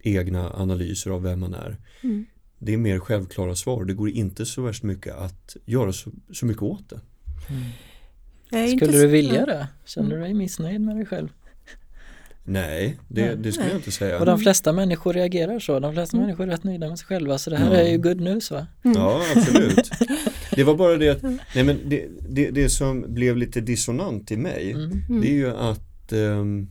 egna 0.00 0.52
analyser 0.52 1.10
av 1.10 1.22
vem 1.22 1.40
man 1.40 1.54
är. 1.54 1.76
Mm. 2.02 2.24
Det 2.58 2.72
är 2.72 2.76
mer 2.76 2.98
självklara 2.98 3.56
svar. 3.56 3.84
Det 3.84 3.94
går 3.94 4.10
inte 4.10 4.46
så 4.46 4.62
värst 4.62 4.82
mycket 4.82 5.14
att 5.14 5.56
göra 5.64 5.92
så, 5.92 6.10
så 6.32 6.46
mycket 6.46 6.62
åt 6.62 6.88
det. 6.88 7.00
Mm. 7.48 8.78
Skulle 8.78 8.92
du 8.92 9.06
vilja 9.06 9.46
det? 9.46 9.68
Känner 9.84 10.10
du 10.10 10.20
dig 10.20 10.34
missnöjd 10.34 10.80
med 10.80 10.96
dig 10.96 11.06
själv? 11.06 11.28
Nej, 12.46 12.98
det, 13.08 13.34
det 13.34 13.52
skulle 13.52 13.66
Nej. 13.66 13.74
jag 13.74 13.78
inte 13.78 13.90
säga. 13.90 14.18
Och 14.18 14.26
de 14.26 14.38
flesta 14.38 14.72
människor 14.72 15.12
reagerar 15.12 15.58
så. 15.58 15.80
De 15.80 15.92
flesta 15.92 16.16
mm. 16.16 16.26
människor 16.26 16.44
är 16.44 16.48
rätt 16.48 16.64
nöjda 16.64 16.88
med 16.88 16.98
sig 16.98 17.06
själva. 17.06 17.38
Så 17.38 17.50
det 17.50 17.56
här 17.56 17.74
ja. 17.74 17.80
är 17.80 17.90
ju 17.90 17.98
good 17.98 18.20
news 18.20 18.50
va? 18.50 18.66
Mm. 18.84 18.96
Ja, 18.98 19.22
absolut. 19.36 19.90
Det 20.56 20.64
var 20.64 20.74
bara 20.74 20.96
det 20.96 21.08
att 21.08 21.22
nej 21.22 21.64
men 21.64 21.80
det, 21.84 22.06
det, 22.28 22.50
det 22.50 22.68
som 22.68 23.14
blev 23.14 23.36
lite 23.36 23.60
dissonant 23.60 24.30
i 24.30 24.36
mig 24.36 24.72
mm. 24.72 25.02
mm. 25.08 25.20
det 25.20 25.28
är 25.28 25.32
ju 25.32 25.50
att 25.50 26.12
um, 26.12 26.70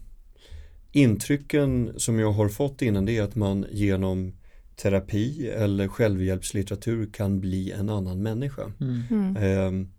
intrycken 0.91 1.93
som 1.97 2.19
jag 2.19 2.31
har 2.31 2.49
fått 2.49 2.81
innan 2.81 3.05
det 3.05 3.17
är 3.17 3.23
att 3.23 3.35
man 3.35 3.65
genom 3.71 4.33
terapi 4.75 5.49
eller 5.49 5.87
självhjälpslitteratur 5.87 7.09
kan 7.13 7.39
bli 7.39 7.71
en 7.71 7.89
annan 7.89 8.23
människa. 8.23 8.71
Um, 8.79 9.91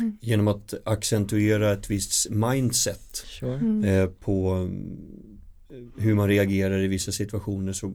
Mm. 0.00 0.18
Genom 0.20 0.48
att 0.48 0.74
accentuera 0.84 1.72
ett 1.72 1.90
visst 1.90 2.30
mindset 2.30 3.16
sure. 3.40 3.54
mm. 3.54 3.84
eh, 3.84 4.06
på 4.06 4.68
eh, 5.70 6.02
hur 6.02 6.14
man 6.14 6.28
reagerar 6.28 6.78
i 6.78 6.86
vissa 6.86 7.12
situationer 7.12 7.72
så 7.72 7.94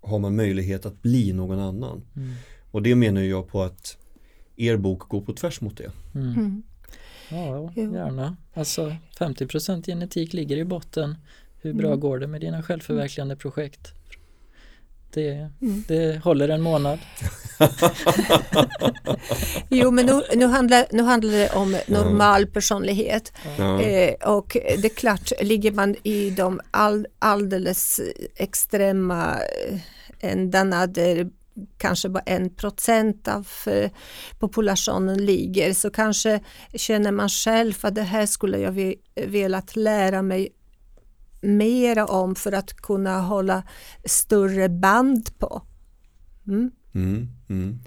har 0.00 0.18
man 0.18 0.36
möjlighet 0.36 0.86
att 0.86 1.02
bli 1.02 1.32
någon 1.32 1.58
annan. 1.58 2.02
Mm. 2.16 2.32
Och 2.70 2.82
det 2.82 2.94
menar 2.94 3.20
jag 3.20 3.48
på 3.48 3.62
att 3.62 3.96
er 4.56 4.76
bok 4.76 5.00
går 5.00 5.20
på 5.20 5.32
tvärs 5.32 5.60
mot 5.60 5.76
det. 5.76 5.92
Mm. 6.14 6.32
Mm. 6.34 6.62
Ja, 7.30 7.72
gärna. 7.76 8.36
Alltså 8.54 8.96
50% 9.18 9.86
genetik 9.86 10.32
ligger 10.32 10.56
i 10.56 10.64
botten. 10.64 11.16
Hur 11.62 11.72
bra 11.72 11.86
mm. 11.86 12.00
går 12.00 12.18
det 12.18 12.26
med 12.26 12.40
dina 12.40 12.62
självförverkligande 12.62 13.36
projekt? 13.36 13.92
Det, 15.10 15.48
mm. 15.62 15.84
det 15.88 16.24
håller 16.24 16.48
en 16.48 16.60
månad. 16.60 16.98
jo 19.68 19.90
men 19.90 20.06
nu, 20.06 20.22
nu, 20.34 20.46
handlar, 20.46 20.86
nu 20.90 21.02
handlar 21.02 21.32
det 21.32 21.50
om 21.50 21.76
normal 21.86 22.46
personlighet. 22.46 23.32
Ja. 23.58 23.80
Eh, 23.80 24.34
och 24.34 24.48
det 24.52 24.84
är 24.84 24.94
klart, 24.94 25.32
ligger 25.40 25.72
man 25.72 25.96
i 26.02 26.30
de 26.30 26.60
all, 26.70 27.06
alldeles 27.18 28.00
extrema 28.36 29.36
ändarna 30.20 30.86
där 30.86 31.30
kanske 31.78 32.08
bara 32.08 32.22
en 32.26 32.50
procent 32.50 33.28
av 33.28 33.48
eh, 33.66 33.90
populationen 34.38 35.24
ligger 35.24 35.74
så 35.74 35.90
kanske 35.90 36.40
känner 36.74 37.12
man 37.12 37.28
själv 37.28 37.74
att 37.80 37.94
det 37.94 38.02
här 38.02 38.26
skulle 38.26 38.58
jag 38.58 38.94
velat 39.26 39.76
lära 39.76 40.22
mig 40.22 40.48
mera 41.40 42.06
om 42.06 42.34
för 42.34 42.52
att 42.52 42.72
kunna 42.72 43.20
hålla 43.20 43.62
större 44.04 44.68
band 44.68 45.38
på. 45.38 45.62
Mm. 46.46 46.70
Mm, 46.94 47.28
mm. 47.48 47.80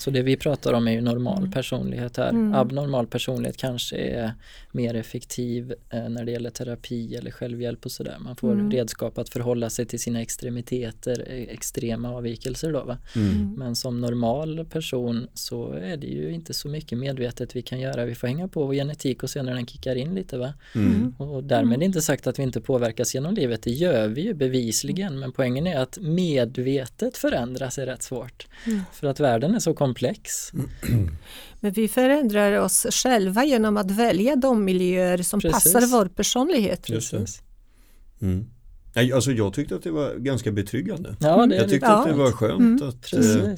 Så 0.00 0.10
det 0.10 0.22
vi 0.22 0.36
pratar 0.36 0.72
om 0.72 0.88
är 0.88 0.92
ju 0.92 1.00
normal 1.00 1.38
mm. 1.38 1.50
personlighet 1.50 2.16
här. 2.16 2.28
Mm. 2.28 2.54
Abnormal 2.54 3.06
personlighet 3.06 3.56
kanske 3.56 3.96
är 3.96 4.32
mer 4.72 4.94
effektiv 4.94 5.74
eh, 5.90 6.08
när 6.08 6.24
det 6.24 6.32
gäller 6.32 6.50
terapi 6.50 7.16
eller 7.16 7.30
självhjälp 7.30 7.84
och 7.84 7.92
sådär. 7.92 8.16
Man 8.20 8.36
får 8.36 8.52
mm. 8.52 8.70
redskap 8.70 9.18
att 9.18 9.28
förhålla 9.28 9.70
sig 9.70 9.86
till 9.86 10.00
sina 10.00 10.20
extremiteter, 10.20 11.24
eh, 11.28 11.42
extrema 11.42 12.10
avvikelser 12.10 12.72
då. 12.72 12.84
Va? 12.84 12.98
Mm. 13.16 13.54
Men 13.58 13.76
som 13.76 14.00
normal 14.00 14.66
person 14.70 15.28
så 15.34 15.72
är 15.72 15.96
det 15.96 16.06
ju 16.06 16.32
inte 16.32 16.54
så 16.54 16.68
mycket 16.68 16.98
medvetet 16.98 17.56
vi 17.56 17.62
kan 17.62 17.80
göra. 17.80 18.04
Vi 18.04 18.14
får 18.14 18.26
hänga 18.26 18.48
på 18.48 18.66
vår 18.66 18.74
genetik 18.74 19.22
och 19.22 19.30
se 19.30 19.42
när 19.42 19.54
den 19.54 19.66
kickar 19.66 19.96
in 19.96 20.14
lite. 20.14 20.38
Va? 20.38 20.54
Mm. 20.74 21.14
Och 21.18 21.44
därmed 21.44 21.74
mm. 21.74 21.82
inte 21.82 22.02
sagt 22.02 22.26
att 22.26 22.38
vi 22.38 22.42
inte 22.42 22.60
påverkas 22.60 23.14
genom 23.14 23.34
livet. 23.34 23.62
Det 23.62 23.70
gör 23.70 24.08
vi 24.08 24.20
ju 24.20 24.34
bevisligen. 24.34 25.18
Men 25.18 25.32
poängen 25.32 25.66
är 25.66 25.78
att 25.78 25.98
medvetet 26.00 27.16
förändras 27.16 27.78
är 27.78 27.86
rätt 27.86 28.02
svårt. 28.02 28.46
För 28.92 29.06
att 29.06 29.20
världen 29.20 29.54
är 29.54 29.58
så 29.58 29.74
komplex. 29.74 29.89
Men 31.60 31.72
vi 31.72 31.88
förändrar 31.88 32.60
oss 32.60 32.86
själva 32.90 33.44
genom 33.44 33.76
att 33.76 33.90
välja 33.90 34.36
de 34.36 34.64
miljöer 34.64 35.18
som 35.18 35.40
Precis. 35.40 35.72
passar 35.72 35.86
vår 35.86 36.06
personlighet. 36.06 36.88
Just 36.88 37.12
mm. 38.20 38.46
Alltså 39.14 39.32
jag 39.32 39.54
tyckte 39.54 39.74
att 39.74 39.82
det 39.82 39.90
var 39.90 40.14
ganska 40.14 40.52
betryggande. 40.52 41.16
Ja, 41.20 41.46
det 41.46 41.56
jag 41.56 41.68
tyckte 41.68 41.86
det. 41.86 41.92
att 41.92 42.06
det 42.06 42.12
var 42.12 42.32
skönt 42.32 42.80
mm. 42.80 42.88
att 42.88 43.12
eh, 43.12 43.54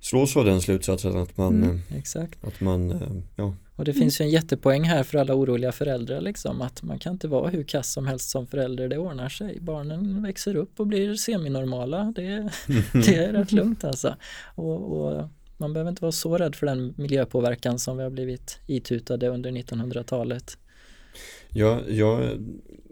slås 0.00 0.36
av 0.36 0.44
den 0.44 0.60
slutsatsen 0.60 1.16
att 1.16 1.36
man, 1.36 1.62
mm. 1.62 1.82
eh, 2.14 2.22
att 2.40 2.60
man 2.60 2.90
eh, 2.90 3.08
ja. 3.36 3.54
Och 3.76 3.84
det 3.84 3.92
finns 3.92 4.20
ju 4.20 4.24
en 4.24 4.30
jättepoäng 4.30 4.84
här 4.84 5.02
för 5.02 5.18
alla 5.18 5.34
oroliga 5.34 5.72
föräldrar 5.72 6.20
liksom 6.20 6.62
att 6.62 6.82
man 6.82 6.98
kan 6.98 7.12
inte 7.12 7.28
vara 7.28 7.48
hur 7.48 7.64
kass 7.64 7.92
som 7.92 8.06
helst 8.06 8.30
som 8.30 8.46
förälder, 8.46 8.88
det 8.88 8.98
ordnar 8.98 9.28
sig. 9.28 9.60
Barnen 9.60 10.22
växer 10.22 10.56
upp 10.56 10.80
och 10.80 10.86
blir 10.86 11.14
seminormala, 11.14 12.12
det, 12.16 12.50
det 12.92 13.16
är 13.16 13.32
rätt 13.32 13.52
lugnt 13.52 13.84
alltså. 13.84 14.16
Och, 14.54 14.92
och 14.92 15.28
man 15.56 15.72
behöver 15.72 15.90
inte 15.90 16.02
vara 16.02 16.12
så 16.12 16.38
rädd 16.38 16.54
för 16.54 16.66
den 16.66 16.94
miljöpåverkan 16.96 17.78
som 17.78 17.96
vi 17.96 18.02
har 18.02 18.10
blivit 18.10 18.58
itutade 18.66 19.28
under 19.28 19.50
1900-talet. 19.50 20.58
Ja, 21.48 21.80
jag, 21.88 22.22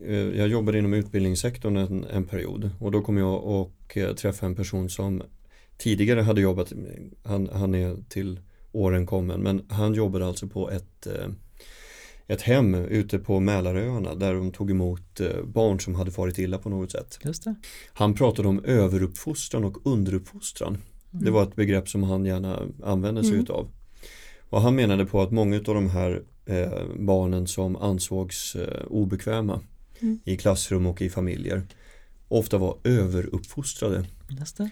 eh, 0.07 0.17
jag 0.17 0.49
jobbade 0.49 0.79
inom 0.79 0.95
utbildningssektorn 0.95 1.77
en, 1.77 2.05
en 2.05 2.25
period 2.25 2.71
och 2.81 2.93
då 2.93 3.03
kom 3.03 3.19
jag 3.19 3.45
och 3.45 3.97
eh, 3.97 4.15
träffade 4.15 4.51
en 4.51 4.57
person 4.57 4.91
som 4.91 5.23
tidigare 5.77 6.21
hade 6.21 6.41
jobbat, 6.41 6.73
han, 7.23 7.49
han 7.53 7.75
är 7.75 7.97
till 8.09 8.41
åren 8.73 9.07
kommen, 9.07 9.41
men 9.41 9.63
han 9.69 9.95
jobbade 9.95 10.27
alltså 10.27 10.47
på 10.47 10.71
ett 10.71 11.07
eh, 11.07 11.29
ett 12.27 12.43
hem 12.43 12.75
ute 12.75 13.19
på 13.19 13.41
Mälaröarna 13.41 14.15
där 14.15 14.35
de 14.35 14.53
tog 14.53 14.71
emot 14.71 15.21
barn 15.45 15.81
som 15.81 15.95
hade 15.95 16.11
farit 16.11 16.39
illa 16.39 16.59
på 16.59 16.69
något 16.69 16.91
sätt. 16.91 17.19
Han 17.93 18.15
pratade 18.15 18.49
om 18.49 18.65
överuppfostran 18.65 19.65
och 19.65 19.87
underuppfostran. 19.87 20.79
Mm. 21.13 21.25
Det 21.25 21.31
var 21.31 21.43
ett 21.43 21.57
begrepp 21.57 21.89
som 21.89 22.03
han 22.03 22.25
gärna 22.25 22.63
använde 22.83 23.23
sig 23.23 23.31
mm. 23.31 23.43
utav. 23.43 23.69
Och 24.41 24.61
han 24.61 24.75
menade 24.75 25.07
på 25.07 25.23
att 25.23 25.31
många 25.31 25.57
av 25.57 25.63
de 25.63 25.91
här 25.91 26.23
eh, 26.47 26.83
barnen 26.99 27.47
som 27.47 27.77
ansågs 27.77 28.57
eh, 28.57 28.87
obekväma 28.87 29.61
mm. 30.01 30.19
i 30.25 30.37
klassrum 30.37 30.87
och 30.87 31.03
i 31.03 31.11
familjer 31.11 31.63
ofta 32.29 32.59
var 32.59 32.79
överuppfostrade. 32.85 34.05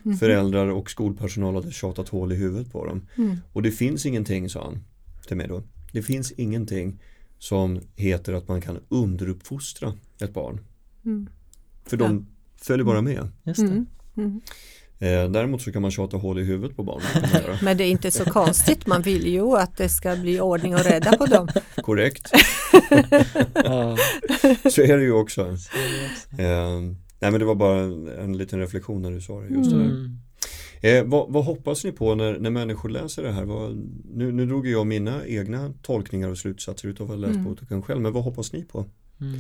Mm. 0.05 0.19
Föräldrar 0.19 0.67
och 0.67 0.91
skolpersonal 0.91 1.55
hade 1.55 1.73
tjatat 1.73 2.09
hål 2.09 2.33
i 2.33 2.35
huvudet 2.35 2.73
på 2.73 2.87
dem. 2.87 3.07
Mm. 3.17 3.37
Och 3.53 3.63
det 3.63 3.71
finns 3.71 4.07
ingenting, 4.07 4.49
sa 4.49 4.65
han 4.65 4.81
till 5.27 5.37
mig 5.37 5.49
då. 5.49 5.63
Det 5.93 6.03
finns 6.03 6.33
ingenting 6.33 7.03
som 7.39 7.81
heter 7.97 8.33
att 8.33 8.49
man 8.49 8.61
kan 8.61 8.79
underuppfostra 8.89 9.93
ett 10.21 10.35
barn. 10.35 10.61
Mm. 11.05 11.29
För 11.85 11.97
de 11.97 12.17
ja. 12.17 12.23
följer 12.65 12.85
bara 12.85 13.03
med. 13.03 13.29
Eh, 15.03 15.31
däremot 15.31 15.63
så 15.63 15.73
kan 15.73 15.83
man 15.83 15.91
tjata 15.91 16.17
hål 16.17 16.39
i 16.39 16.45
huvudet 16.45 16.77
på 16.77 16.83
barnen. 16.83 17.07
Men 17.63 17.77
det 17.77 17.85
är 17.85 17.91
inte 17.91 18.11
så 18.11 18.25
konstigt, 18.25 18.87
man 18.87 19.03
vill 19.03 19.27
ju 19.27 19.57
att 19.57 19.77
det 19.77 19.89
ska 19.89 20.17
bli 20.17 20.41
ordning 20.41 20.75
och 20.75 20.85
rädda 20.85 21.17
på 21.17 21.27
dem. 21.27 21.49
Korrekt. 21.83 22.29
så 24.71 24.83
är 24.83 24.97
det 24.97 25.03
ju 25.03 25.13
också. 25.13 25.41
Eh, 26.39 26.81
nej 27.21 27.31
men 27.31 27.39
det 27.39 27.45
var 27.45 27.55
bara 27.55 27.81
en 28.23 28.37
liten 28.37 28.59
reflektion 28.59 29.03
när 29.03 29.11
du 29.11 29.21
sa 29.21 29.41
det. 29.41 29.55
Just 29.55 29.73
mm. 29.73 30.19
det 30.81 30.99
eh, 30.99 31.05
vad, 31.05 31.33
vad, 31.33 31.45
hoppas 31.45 31.85
ni 31.85 31.93
på 31.93 32.15
när, 32.15 32.39
när 32.39 32.51
människor 32.51 32.89
läser 32.89 33.23
det 33.23 33.33
här? 33.33 33.45
Vad, 33.45 33.77
nu, 34.15 34.33
nu 34.33 34.47
drog 34.47 34.67
jag 34.67 34.87
mina 34.87 35.27
egna 35.27 35.73
tolkningar 35.83 36.29
och 36.29 36.39
slutsatser 36.39 36.89
utav 36.89 37.05
att 37.05 37.11
ha 37.11 37.17
läst 37.17 37.37
mm. 37.37 37.45
boken 37.45 37.83
själv, 37.83 38.01
men 38.01 38.13
vad 38.13 38.25
hoppas 38.25 38.53
ni 38.53 38.65
på? 38.65 38.87
Mm. 39.21 39.35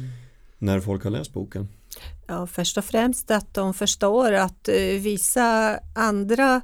När 0.62 0.80
folk 0.80 1.04
har 1.04 1.10
läst 1.10 1.32
boken? 1.32 1.68
Ja, 2.26 2.46
först 2.46 2.78
och 2.78 2.84
främst 2.84 3.30
att 3.30 3.54
de 3.54 3.74
förstår 3.74 4.32
att 4.32 4.68
eh, 4.68 4.74
vissa 5.00 5.78
andra 5.94 6.60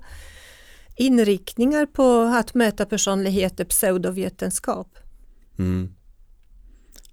inriktningar 0.96 1.86
på 1.86 2.20
att 2.20 2.54
möta 2.54 2.86
personlighet 2.86 3.60
är 3.60 3.64
pseudovetenskap. 3.64 4.98
Mm. 5.58 5.94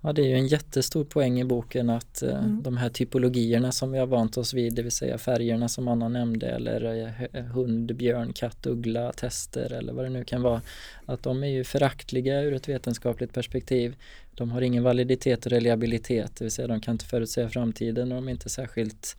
Ja, 0.06 0.14
det 0.14 0.22
är 0.22 0.26
ju 0.26 0.36
en 0.36 0.47
jättestor 0.47 1.04
poäng 1.04 1.39
i 1.39 1.43
boken 1.43 1.89
att 1.89 2.24
eh, 2.24 2.30
mm. 2.30 2.64
de 2.64 2.78
här 2.78 2.89
typologierna 2.89 3.72
som 3.72 3.91
vi 3.91 3.99
har 3.99 4.08
vant 4.08 4.38
oss 4.38 4.54
vid, 4.54 4.74
det 4.74 4.82
vill 4.82 4.91
säga 4.91 5.18
färgerna 5.18 5.70
som 5.70 5.88
Anna 5.88 6.10
nämnde 6.10 6.47
eller 6.47 7.06
eh, 7.34 7.43
hund, 7.43 7.95
björn, 7.95 8.34
katt, 8.34 8.66
uggla, 8.66 9.12
tester 9.12 9.74
eller 9.74 9.93
vad 9.93 10.06
det 10.06 10.10
nu 10.10 10.24
kan 10.24 10.41
vara, 10.41 10.62
att 11.06 11.24
de 11.24 11.43
är 11.43 11.47
ju 11.47 11.64
föraktliga 11.64 12.41
ur 12.41 12.54
ett 12.54 12.70
vetenskapligt 12.70 13.34
perspektiv. 13.34 13.95
De 14.36 14.51
har 14.51 14.62
ingen 14.62 14.84
validitet 14.84 15.45
och 15.45 15.51
reliabilitet, 15.51 16.36
det 16.36 16.45
vill 16.45 16.51
säga 16.51 16.68
de 16.68 16.82
kan 16.82 16.91
inte 16.91 17.06
förutsäga 17.06 17.49
framtiden 17.49 18.12
och 18.12 18.16
de 18.16 18.28
är 18.28 18.32
inte 18.32 18.49
särskilt 18.49 19.18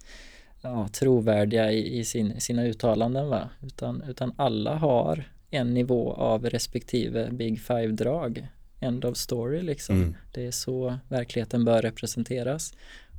ja, 0.62 0.88
trovärdiga 0.92 1.72
i, 1.72 1.98
i 1.98 2.04
sin, 2.04 2.40
sina 2.40 2.64
uttalanden. 2.64 3.28
Va? 3.28 3.48
Utan, 3.66 4.02
utan 4.08 4.32
alla 4.36 4.74
har 4.74 5.24
en 5.50 5.74
nivå 5.74 6.12
av 6.12 6.50
respektive 6.50 7.28
Big 7.30 7.60
Five-drag 7.60 8.46
end 8.84 9.04
of 9.04 9.16
story 9.16 9.62
liksom. 9.62 9.96
Mm. 9.96 10.14
Det 10.32 10.46
är 10.46 10.50
så 10.50 10.98
verkligheten 11.08 11.64
bör 11.64 11.82
representeras. 11.82 12.72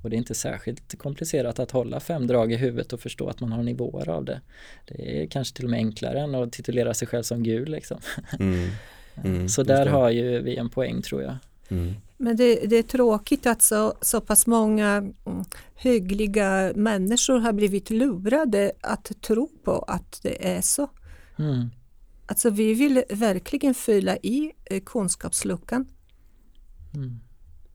Och 0.03 0.09
det 0.09 0.16
är 0.16 0.18
inte 0.18 0.36
särskilt 0.36 0.97
komplicerat 0.97 1.59
att 1.59 1.72
hålla 1.72 1.99
fem 1.99 2.28
drag 2.28 2.51
i 2.51 2.55
huvudet 2.55 2.93
och 2.93 2.99
förstå 2.99 3.30
att 3.30 3.39
man 3.39 3.51
har 3.51 3.63
nivåer 3.63 4.09
av 4.09 4.26
det. 4.26 4.41
Det 4.86 5.22
är 5.22 5.28
kanske 5.28 5.55
till 5.55 5.66
och 5.66 5.72
med 5.72 5.78
enklare 5.78 6.22
än 6.22 6.36
att 6.36 6.51
titulera 6.51 6.93
sig 6.93 7.07
själv 7.07 7.24
som 7.24 7.43
gul 7.43 7.70
liksom. 7.72 7.97
Mm. 8.39 8.70
Mm, 9.24 9.49
så 9.49 9.63
där 9.63 9.86
har 9.86 10.09
ju 10.09 10.41
vi 10.41 10.55
en 10.55 10.70
poäng 10.70 11.01
tror 11.01 11.22
jag. 11.22 11.36
Mm. 11.70 11.93
Men 12.18 12.38
det, 12.38 12.55
det, 12.55 12.76
är 12.76 12.84
tråkigt 12.84 13.45
att 13.45 13.61
så, 13.61 13.93
så 14.01 14.22
pass 14.22 14.47
många 14.47 14.89
mm, 15.26 15.45
hyggliga 15.76 16.72
människor 16.76 17.39
har 17.39 17.53
blivit 17.53 17.89
lurade 17.89 18.72
att 18.82 19.22
tro 19.22 19.49
på 19.63 19.86
att 19.88 20.20
det 20.24 20.47
är 20.47 20.61
så. 20.61 20.88
Mm. 21.39 21.70
Alltså 22.26 22.49
vi 22.49 22.73
vill 22.73 23.03
verkligen 23.09 23.73
fylla 23.73 24.17
i 24.17 24.51
eh, 24.65 24.82
kunskapsluckan. 24.86 25.86
Mm, 26.93 27.19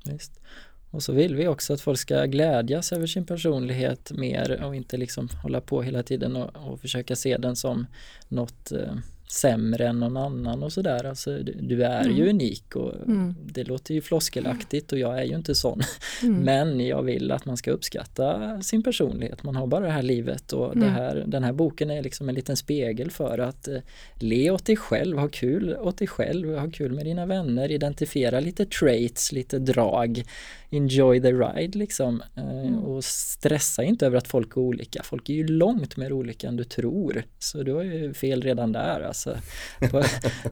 visst. 0.05 0.41
Och 0.91 1.03
så 1.03 1.13
vill 1.13 1.37
vi 1.37 1.49
också 1.49 1.73
att 1.73 1.81
folk 1.81 1.99
ska 1.99 2.25
glädjas 2.25 2.93
över 2.93 3.07
sin 3.07 3.27
personlighet 3.27 4.13
mer 4.13 4.65
och 4.65 4.77
inte 4.77 4.97
liksom 4.97 5.29
hålla 5.43 5.61
på 5.61 5.83
hela 5.83 6.03
tiden 6.03 6.37
och, 6.37 6.73
och 6.73 6.81
försöka 6.81 7.17
se 7.17 7.37
den 7.37 7.57
som 7.57 7.87
något 8.29 8.73
eh, 8.73 8.95
sämre 9.31 9.89
än 9.89 10.01
någon 10.01 10.17
annan 10.17 10.63
och 10.63 10.73
sådär. 10.73 11.07
Alltså, 11.07 11.39
du, 11.43 11.85
är 11.85 12.05
mm. 12.05 12.17
ju 12.17 12.31
unik 12.31 12.77
och 12.77 12.95
mm. 12.95 13.35
det 13.45 13.65
låter 13.65 13.95
ju 13.95 14.01
floskelaktigt 14.01 14.93
och 14.93 14.99
jag 14.99 15.19
är 15.19 15.25
ju 15.25 15.35
inte 15.35 15.55
sån. 15.55 15.81
Mm. 16.23 16.41
Men 16.41 16.87
jag 16.87 17.03
vill 17.03 17.31
att 17.31 17.45
man 17.45 17.57
ska 17.57 17.71
uppskatta 17.71 18.61
sin 18.63 18.83
personlighet. 18.83 19.43
Man 19.43 19.57
har 19.57 19.67
bara 19.67 19.87
det 19.87 19.93
här 19.93 20.03
livet 20.03 20.53
och 20.53 20.77
det 20.77 20.87
mm. 20.87 20.95
här, 20.95 21.25
den 21.27 21.45
här 21.45 21.53
boken 21.53 21.91
är 21.91 22.03
liksom 22.03 22.29
en 22.29 22.35
liten 22.35 22.57
spegel 22.57 23.11
för 23.11 23.39
att 23.39 23.69
eh, 23.69 23.79
le 24.15 24.51
åt 24.51 24.65
dig 24.65 24.77
själv, 24.77 25.19
ha 25.19 25.29
kul 25.29 25.77
åt 25.77 25.99
dig 25.99 26.09
själv, 26.09 26.59
ha 26.59 26.71
kul 26.71 26.93
med 26.93 27.05
dina 27.05 27.27
vänner, 27.27 27.71
identifiera 27.71 28.41
lite 28.41 28.67
traits, 28.67 29.33
lite 29.33 29.59
drag 29.59 30.25
enjoy 30.71 31.21
the 31.21 31.33
ride 31.33 31.79
liksom. 31.79 32.23
Eh, 32.37 32.61
mm. 32.61 32.79
Och 32.79 33.05
stressa 33.05 33.83
inte 33.83 34.07
över 34.07 34.19
att 34.19 34.29
folk 34.29 34.57
är 34.57 34.61
olika. 34.61 35.03
Folk 35.03 35.29
är 35.29 35.35
ju 35.35 35.47
långt 35.47 35.97
mer 35.97 36.13
olika 36.13 36.49
än 36.49 36.57
du 36.57 36.65
tror. 36.65 37.25
Så 37.39 37.63
du 37.63 37.73
har 37.73 37.83
ju 37.83 38.15
fel 38.15 38.43
redan 38.43 38.73
där 38.73 39.01
alltså. 39.01 39.20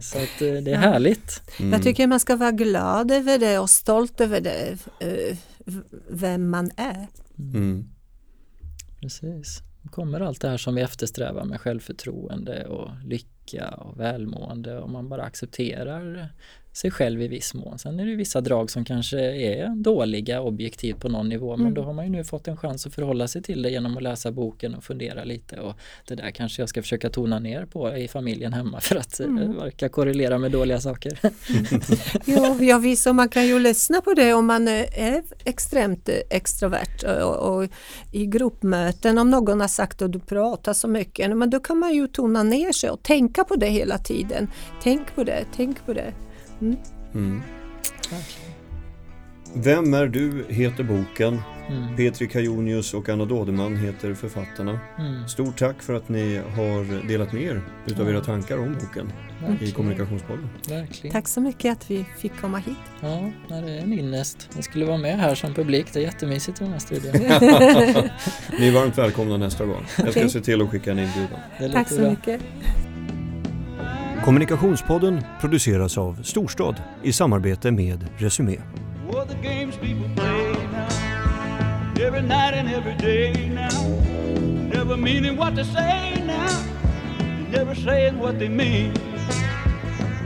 Så 0.01 0.19
att 0.19 0.43
eh, 0.43 0.53
det 0.63 0.73
är 0.73 0.77
härligt. 0.77 1.43
Mm. 1.59 1.73
Jag 1.73 1.83
tycker 1.83 2.07
man 2.07 2.21
ska 2.21 2.37
vara 2.37 2.53
glad 2.53 3.11
över 3.11 3.39
det 3.39 3.59
och 3.59 3.71
stolt 3.71 4.21
över 4.21 4.41
det, 4.41 4.79
eh, 5.01 5.37
vem 6.09 6.51
man 6.51 6.71
är. 6.77 7.07
Mm. 7.39 7.89
Precis. 9.01 9.63
Då 9.83 9.89
kommer 9.89 10.21
allt 10.21 10.41
det 10.41 10.49
här 10.49 10.57
som 10.57 10.75
vi 10.75 10.83
eftersträvar 10.83 11.45
med 11.45 11.61
självförtroende 11.61 12.67
och 12.67 12.91
lycka 13.05 13.69
och 13.69 14.01
välmående 14.01 14.79
och 14.79 14.91
man 14.91 15.09
bara 15.09 15.23
accepterar 15.23 16.33
sig 16.81 16.91
själv 16.91 17.23
i 17.23 17.29
viss 17.29 17.55
mån. 17.55 17.79
Sen 17.79 18.01
är 18.01 18.07
det 18.07 18.15
vissa 18.15 18.41
drag 18.41 18.71
som 18.71 18.85
kanske 18.85 19.19
är 19.21 19.69
dåliga 19.69 20.41
objektivt 20.41 21.01
på 21.01 21.09
någon 21.09 21.29
nivå 21.29 21.57
men 21.57 21.61
mm. 21.61 21.75
då 21.75 21.83
har 21.83 21.93
man 21.93 22.05
ju 22.05 22.11
nu 22.11 22.25
fått 22.25 22.49
en 22.49 22.57
chans 22.57 22.87
att 22.87 22.95
förhålla 22.95 23.29
sig 23.29 23.43
till 23.43 23.63
det 23.63 23.71
genom 23.71 23.97
att 23.97 24.03
läsa 24.03 24.33
boken 24.33 24.75
och 24.75 24.85
fundera 24.85 25.25
lite 25.25 25.61
och 25.61 25.75
det 26.09 26.15
där 26.15 26.31
kanske 26.31 26.63
jag 26.63 26.69
ska 26.69 26.83
försöka 26.83 27.11
tona 27.11 27.39
ner 27.39 27.67
på 27.67 27.97
i 27.97 28.09
familjen 28.09 28.53
hemma 28.53 28.81
för 28.81 28.97
att 28.97 29.21
mm. 29.21 29.43
Eh, 29.43 29.49
verka 29.49 29.89
korrelera 29.89 30.39
med 30.39 30.51
dåliga 30.51 30.81
saker. 30.81 31.19
ja, 32.25 32.57
ja 32.61 32.79
visst 32.79 33.07
och 33.07 33.15
man 33.15 33.29
kan 33.29 33.47
ju 33.47 33.59
lyssna 33.59 34.01
på 34.01 34.15
det 34.15 34.35
om 34.35 34.47
man 34.47 34.69
är 34.69 35.23
extremt 35.45 36.09
extrovert 36.31 37.23
och, 37.23 37.37
och 37.37 37.69
i 38.13 38.27
gruppmöten 38.27 39.19
om 39.19 39.31
någon 39.31 39.61
har 39.61 39.69
sagt 39.69 40.03
att 40.03 40.13
du 40.13 40.19
pratar 40.19 40.73
så 40.73 40.89
mycket 40.89 41.37
men 41.37 41.51
då 41.51 41.61
kan 41.61 41.79
man 41.79 41.95
ju 41.95 42.07
tona 42.07 42.43
ner 42.43 42.73
sig 42.73 42.91
och 42.91 43.03
tänka 43.03 43.45
på 43.45 43.57
det 43.57 43.69
hela 43.69 43.99
tiden. 43.99 44.49
Tänk 44.83 45.15
på 45.15 45.25
det, 45.25 45.45
tänk 45.57 45.87
på 45.87 45.93
det. 45.93 46.28
Mm. 46.61 46.77
Mm. 47.15 47.43
Vem 49.55 49.95
är 49.95 50.07
du 50.07 50.45
heter 50.49 50.85
boken. 50.85 51.41
Mm. 51.69 51.97
Petri 51.97 52.29
Kajonius 52.29 52.95
och 52.95 53.09
Anna 53.09 53.25
Dådeman 53.25 53.77
heter 53.77 54.15
författarna. 54.15 54.81
Mm. 54.99 55.29
Stort 55.29 55.59
tack 55.59 55.83
för 55.83 55.95
att 55.95 56.09
ni 56.09 56.37
har 56.37 57.09
delat 57.09 57.33
med 57.33 57.43
er 57.43 57.63
utav 57.87 58.07
ja. 58.07 58.13
era 58.13 58.21
tankar 58.21 58.59
om 58.59 58.75
boken 58.75 59.13
Verkligen. 59.41 59.69
i 59.69 59.73
Kommunikationspodden. 59.73 60.49
Verkligen. 60.69 61.13
Tack 61.13 61.29
så 61.29 61.41
mycket 61.41 61.73
att 61.73 61.91
vi 61.91 62.07
fick 62.19 62.41
komma 62.41 62.59
hit. 62.59 62.77
Ja, 63.01 63.31
det 63.49 63.55
är 63.55 63.83
en 63.83 63.93
ynnest. 63.93 64.49
Ni 64.57 64.63
skulle 64.63 64.85
vara 64.85 64.97
med 64.97 65.19
här 65.19 65.35
som 65.35 65.55
publik. 65.55 65.87
Det 65.93 66.01
är 66.01 66.03
jättemysigt 66.03 66.61
i 66.61 66.65
den 66.65 66.73
här 66.73 66.81
studion. 66.81 67.13
ni 68.59 68.69
är 68.69 68.73
varmt 68.73 68.99
välkomna 68.99 69.37
nästa 69.37 69.65
gång. 69.65 69.85
Jag 69.99 70.11
ska 70.11 70.29
se 70.29 70.41
till 70.41 70.63
att 70.63 70.71
skicka 70.71 70.91
en 70.91 70.99
inbjudan. 70.99 71.73
Tack 71.73 71.89
så 71.89 72.01
bra. 72.01 72.11
mycket. 72.11 72.41
Kommunikationspodden 74.29 75.23
produceras 75.41 75.99
av 75.99 76.23
Storstad 76.23 76.83
i 77.03 77.13
samarbete 77.13 77.71
med 77.71 78.05
Resumé. 78.19 78.57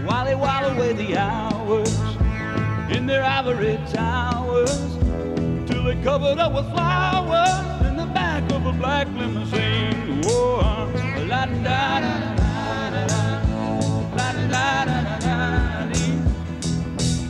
While 0.05 0.25
they 0.25 0.35
while 0.35 0.65
away 0.65 0.93
the 0.95 1.17
hours 1.17 2.01
In 2.97 3.07
their 3.07 3.23
ivory 3.23 3.79
towers 3.93 4.99
Till 5.69 5.85
they're 5.85 6.05
covered 6.05 6.41
up 6.41 6.53
with 6.53 6.67
flowers 6.75 7.89
In 7.89 7.97
the 7.97 8.07
back 8.15 8.53
of 8.53 8.67
a 8.67 8.73
black 8.73 9.07
limousine. 9.19 10.23
Whoa, 10.25 10.59
uh, 10.59 11.27
la 11.29 11.47
da 11.47 12.01
da 12.01 12.37
da. 12.37 12.42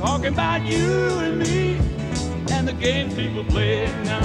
Talking 0.02 0.32
about 0.32 0.62
you 0.66 1.10
and 1.20 1.38
me 1.38 1.76
and 2.50 2.66
the 2.66 2.72
games 2.72 3.14
people 3.14 3.44
play 3.44 3.86
now. 4.02 4.20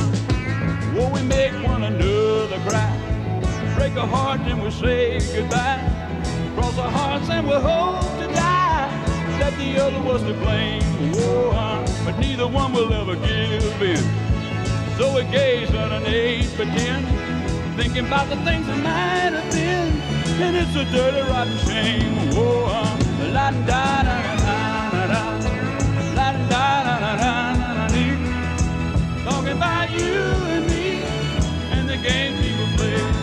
Oh, 0.98 1.12
we 1.14 1.22
make 1.22 1.54
one 1.64 1.84
another 1.84 2.58
cry. 2.68 2.92
Break 3.78 3.96
a 3.96 4.08
heart 4.08 4.42
and 4.42 4.64
we 4.64 4.72
say 4.72 5.20
goodbye. 5.36 5.80
Cross 6.56 6.80
our 6.80 6.90
hearts 6.90 7.30
and 7.30 7.46
we 7.46 7.54
hope 7.54 8.02
to 8.20 8.28
die. 8.34 8.90
That 9.38 9.56
the 9.60 9.80
other 9.80 10.02
was 10.02 10.24
to 10.24 10.34
blame. 10.34 10.82
Oh, 11.14 11.86
but 12.04 12.18
neither 12.18 12.48
one 12.48 12.74
will 12.74 12.92
ever 12.92 13.16
give 13.16 13.80
in. 13.80 14.04
So 14.98 15.14
we 15.14 15.26
gaze 15.32 15.70
at 15.70 15.92
an 15.92 16.08
age 16.08 16.52
pretend, 16.56 17.06
thinking 17.78 18.08
about 18.08 18.30
the 18.30 18.38
things 18.38 18.66
that 18.66 18.78
might 18.78 19.40
have 19.40 19.52
been. 19.54 20.02
And 20.42 20.58
it's 20.58 20.76
a 20.76 20.86
dirty, 20.86 21.22
rotten 21.30 21.58
shame. 21.60 22.30
Oh, 22.34 22.66
uh, 22.66 23.32
la 23.32 23.52
da 23.52 24.02
da 24.02 24.37
Talking 29.24 29.54
about 29.54 29.90
you 29.92 30.14
and 30.56 30.68
me 30.68 31.04
and 31.72 31.90
the 31.90 31.96
game 31.96 32.36
people 32.42 32.68
play. 32.76 33.17